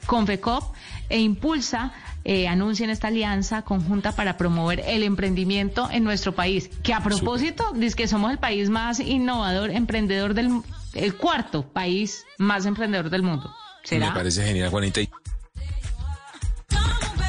Confecop 0.06 0.74
e 1.08 1.20
Impulsa 1.20 1.92
eh, 2.24 2.48
anuncien 2.48 2.90
esta 2.90 3.08
alianza 3.08 3.62
conjunta 3.62 4.12
para 4.12 4.36
promover 4.36 4.82
el 4.86 5.02
emprendimiento 5.02 5.88
en 5.90 6.04
nuestro 6.04 6.34
país. 6.34 6.70
Que 6.82 6.94
a 6.94 7.00
propósito, 7.02 7.72
dice 7.74 7.96
que 7.96 8.08
somos 8.08 8.30
el 8.30 8.38
país 8.38 8.70
más 8.70 9.00
innovador, 9.00 9.70
emprendedor 9.70 10.34
del 10.34 10.62
el 10.94 11.16
cuarto 11.16 11.62
país 11.62 12.24
más 12.38 12.66
emprendedor 12.66 13.10
del 13.10 13.22
mundo. 13.22 13.52
¿Será? 13.82 14.10
Me 14.10 14.14
parece 14.14 14.44
genial, 14.44 14.70
Juanita. 14.70 15.00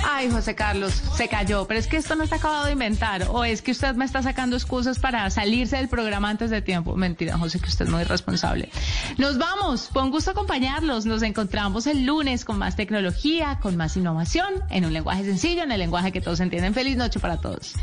Ay, 0.08 0.30
José 0.30 0.54
Carlos, 0.54 0.94
se 1.16 1.28
cayó, 1.28 1.66
pero 1.66 1.80
es 1.80 1.88
que 1.88 1.98
esto 1.98 2.16
no 2.16 2.24
está 2.24 2.36
acabado 2.36 2.66
de 2.66 2.74
inventar, 2.74 3.28
o 3.30 3.44
es 3.44 3.64
que 3.64 3.72
usted 3.72 3.96
me 3.96 4.06
está 4.06 4.22
sacando 4.22 4.56
excusas 4.56 5.00
para 5.00 5.28
salirse 5.32 5.78
del 5.78 5.90
programa 5.90 6.30
antes 6.30 6.52
de 6.52 6.62
tiempo. 6.62 6.96
Mentira, 6.96 7.38
José, 7.38 7.60
que 7.60 7.70
usted 7.70 7.86
es 7.86 7.92
muy 7.92 8.02
irresponsable. 8.02 8.70
Nos 9.18 9.38
vamos, 9.38 9.90
con 9.92 10.12
gusto 10.12 10.32
acompañarlos. 10.32 11.06
Nos 11.06 11.24
encontramos 11.24 11.88
el 11.88 12.06
lunes 12.06 12.46
con 12.46 12.60
más 12.60 12.76
tecnología, 12.76 13.60
con 13.62 13.76
más 13.78 13.98
innovación, 13.98 14.54
en 14.70 14.86
un 14.86 14.94
lenguaje 14.94 15.26
sencillo, 15.26 15.64
en 15.64 15.72
el 15.72 15.80
lenguaje 15.80 16.12
que 16.12 16.22
todos 16.22 16.40
entienden. 16.40 16.74
Feliz 16.74 16.98
noche 16.98 17.20
para 17.20 17.38
todos. 17.38 17.74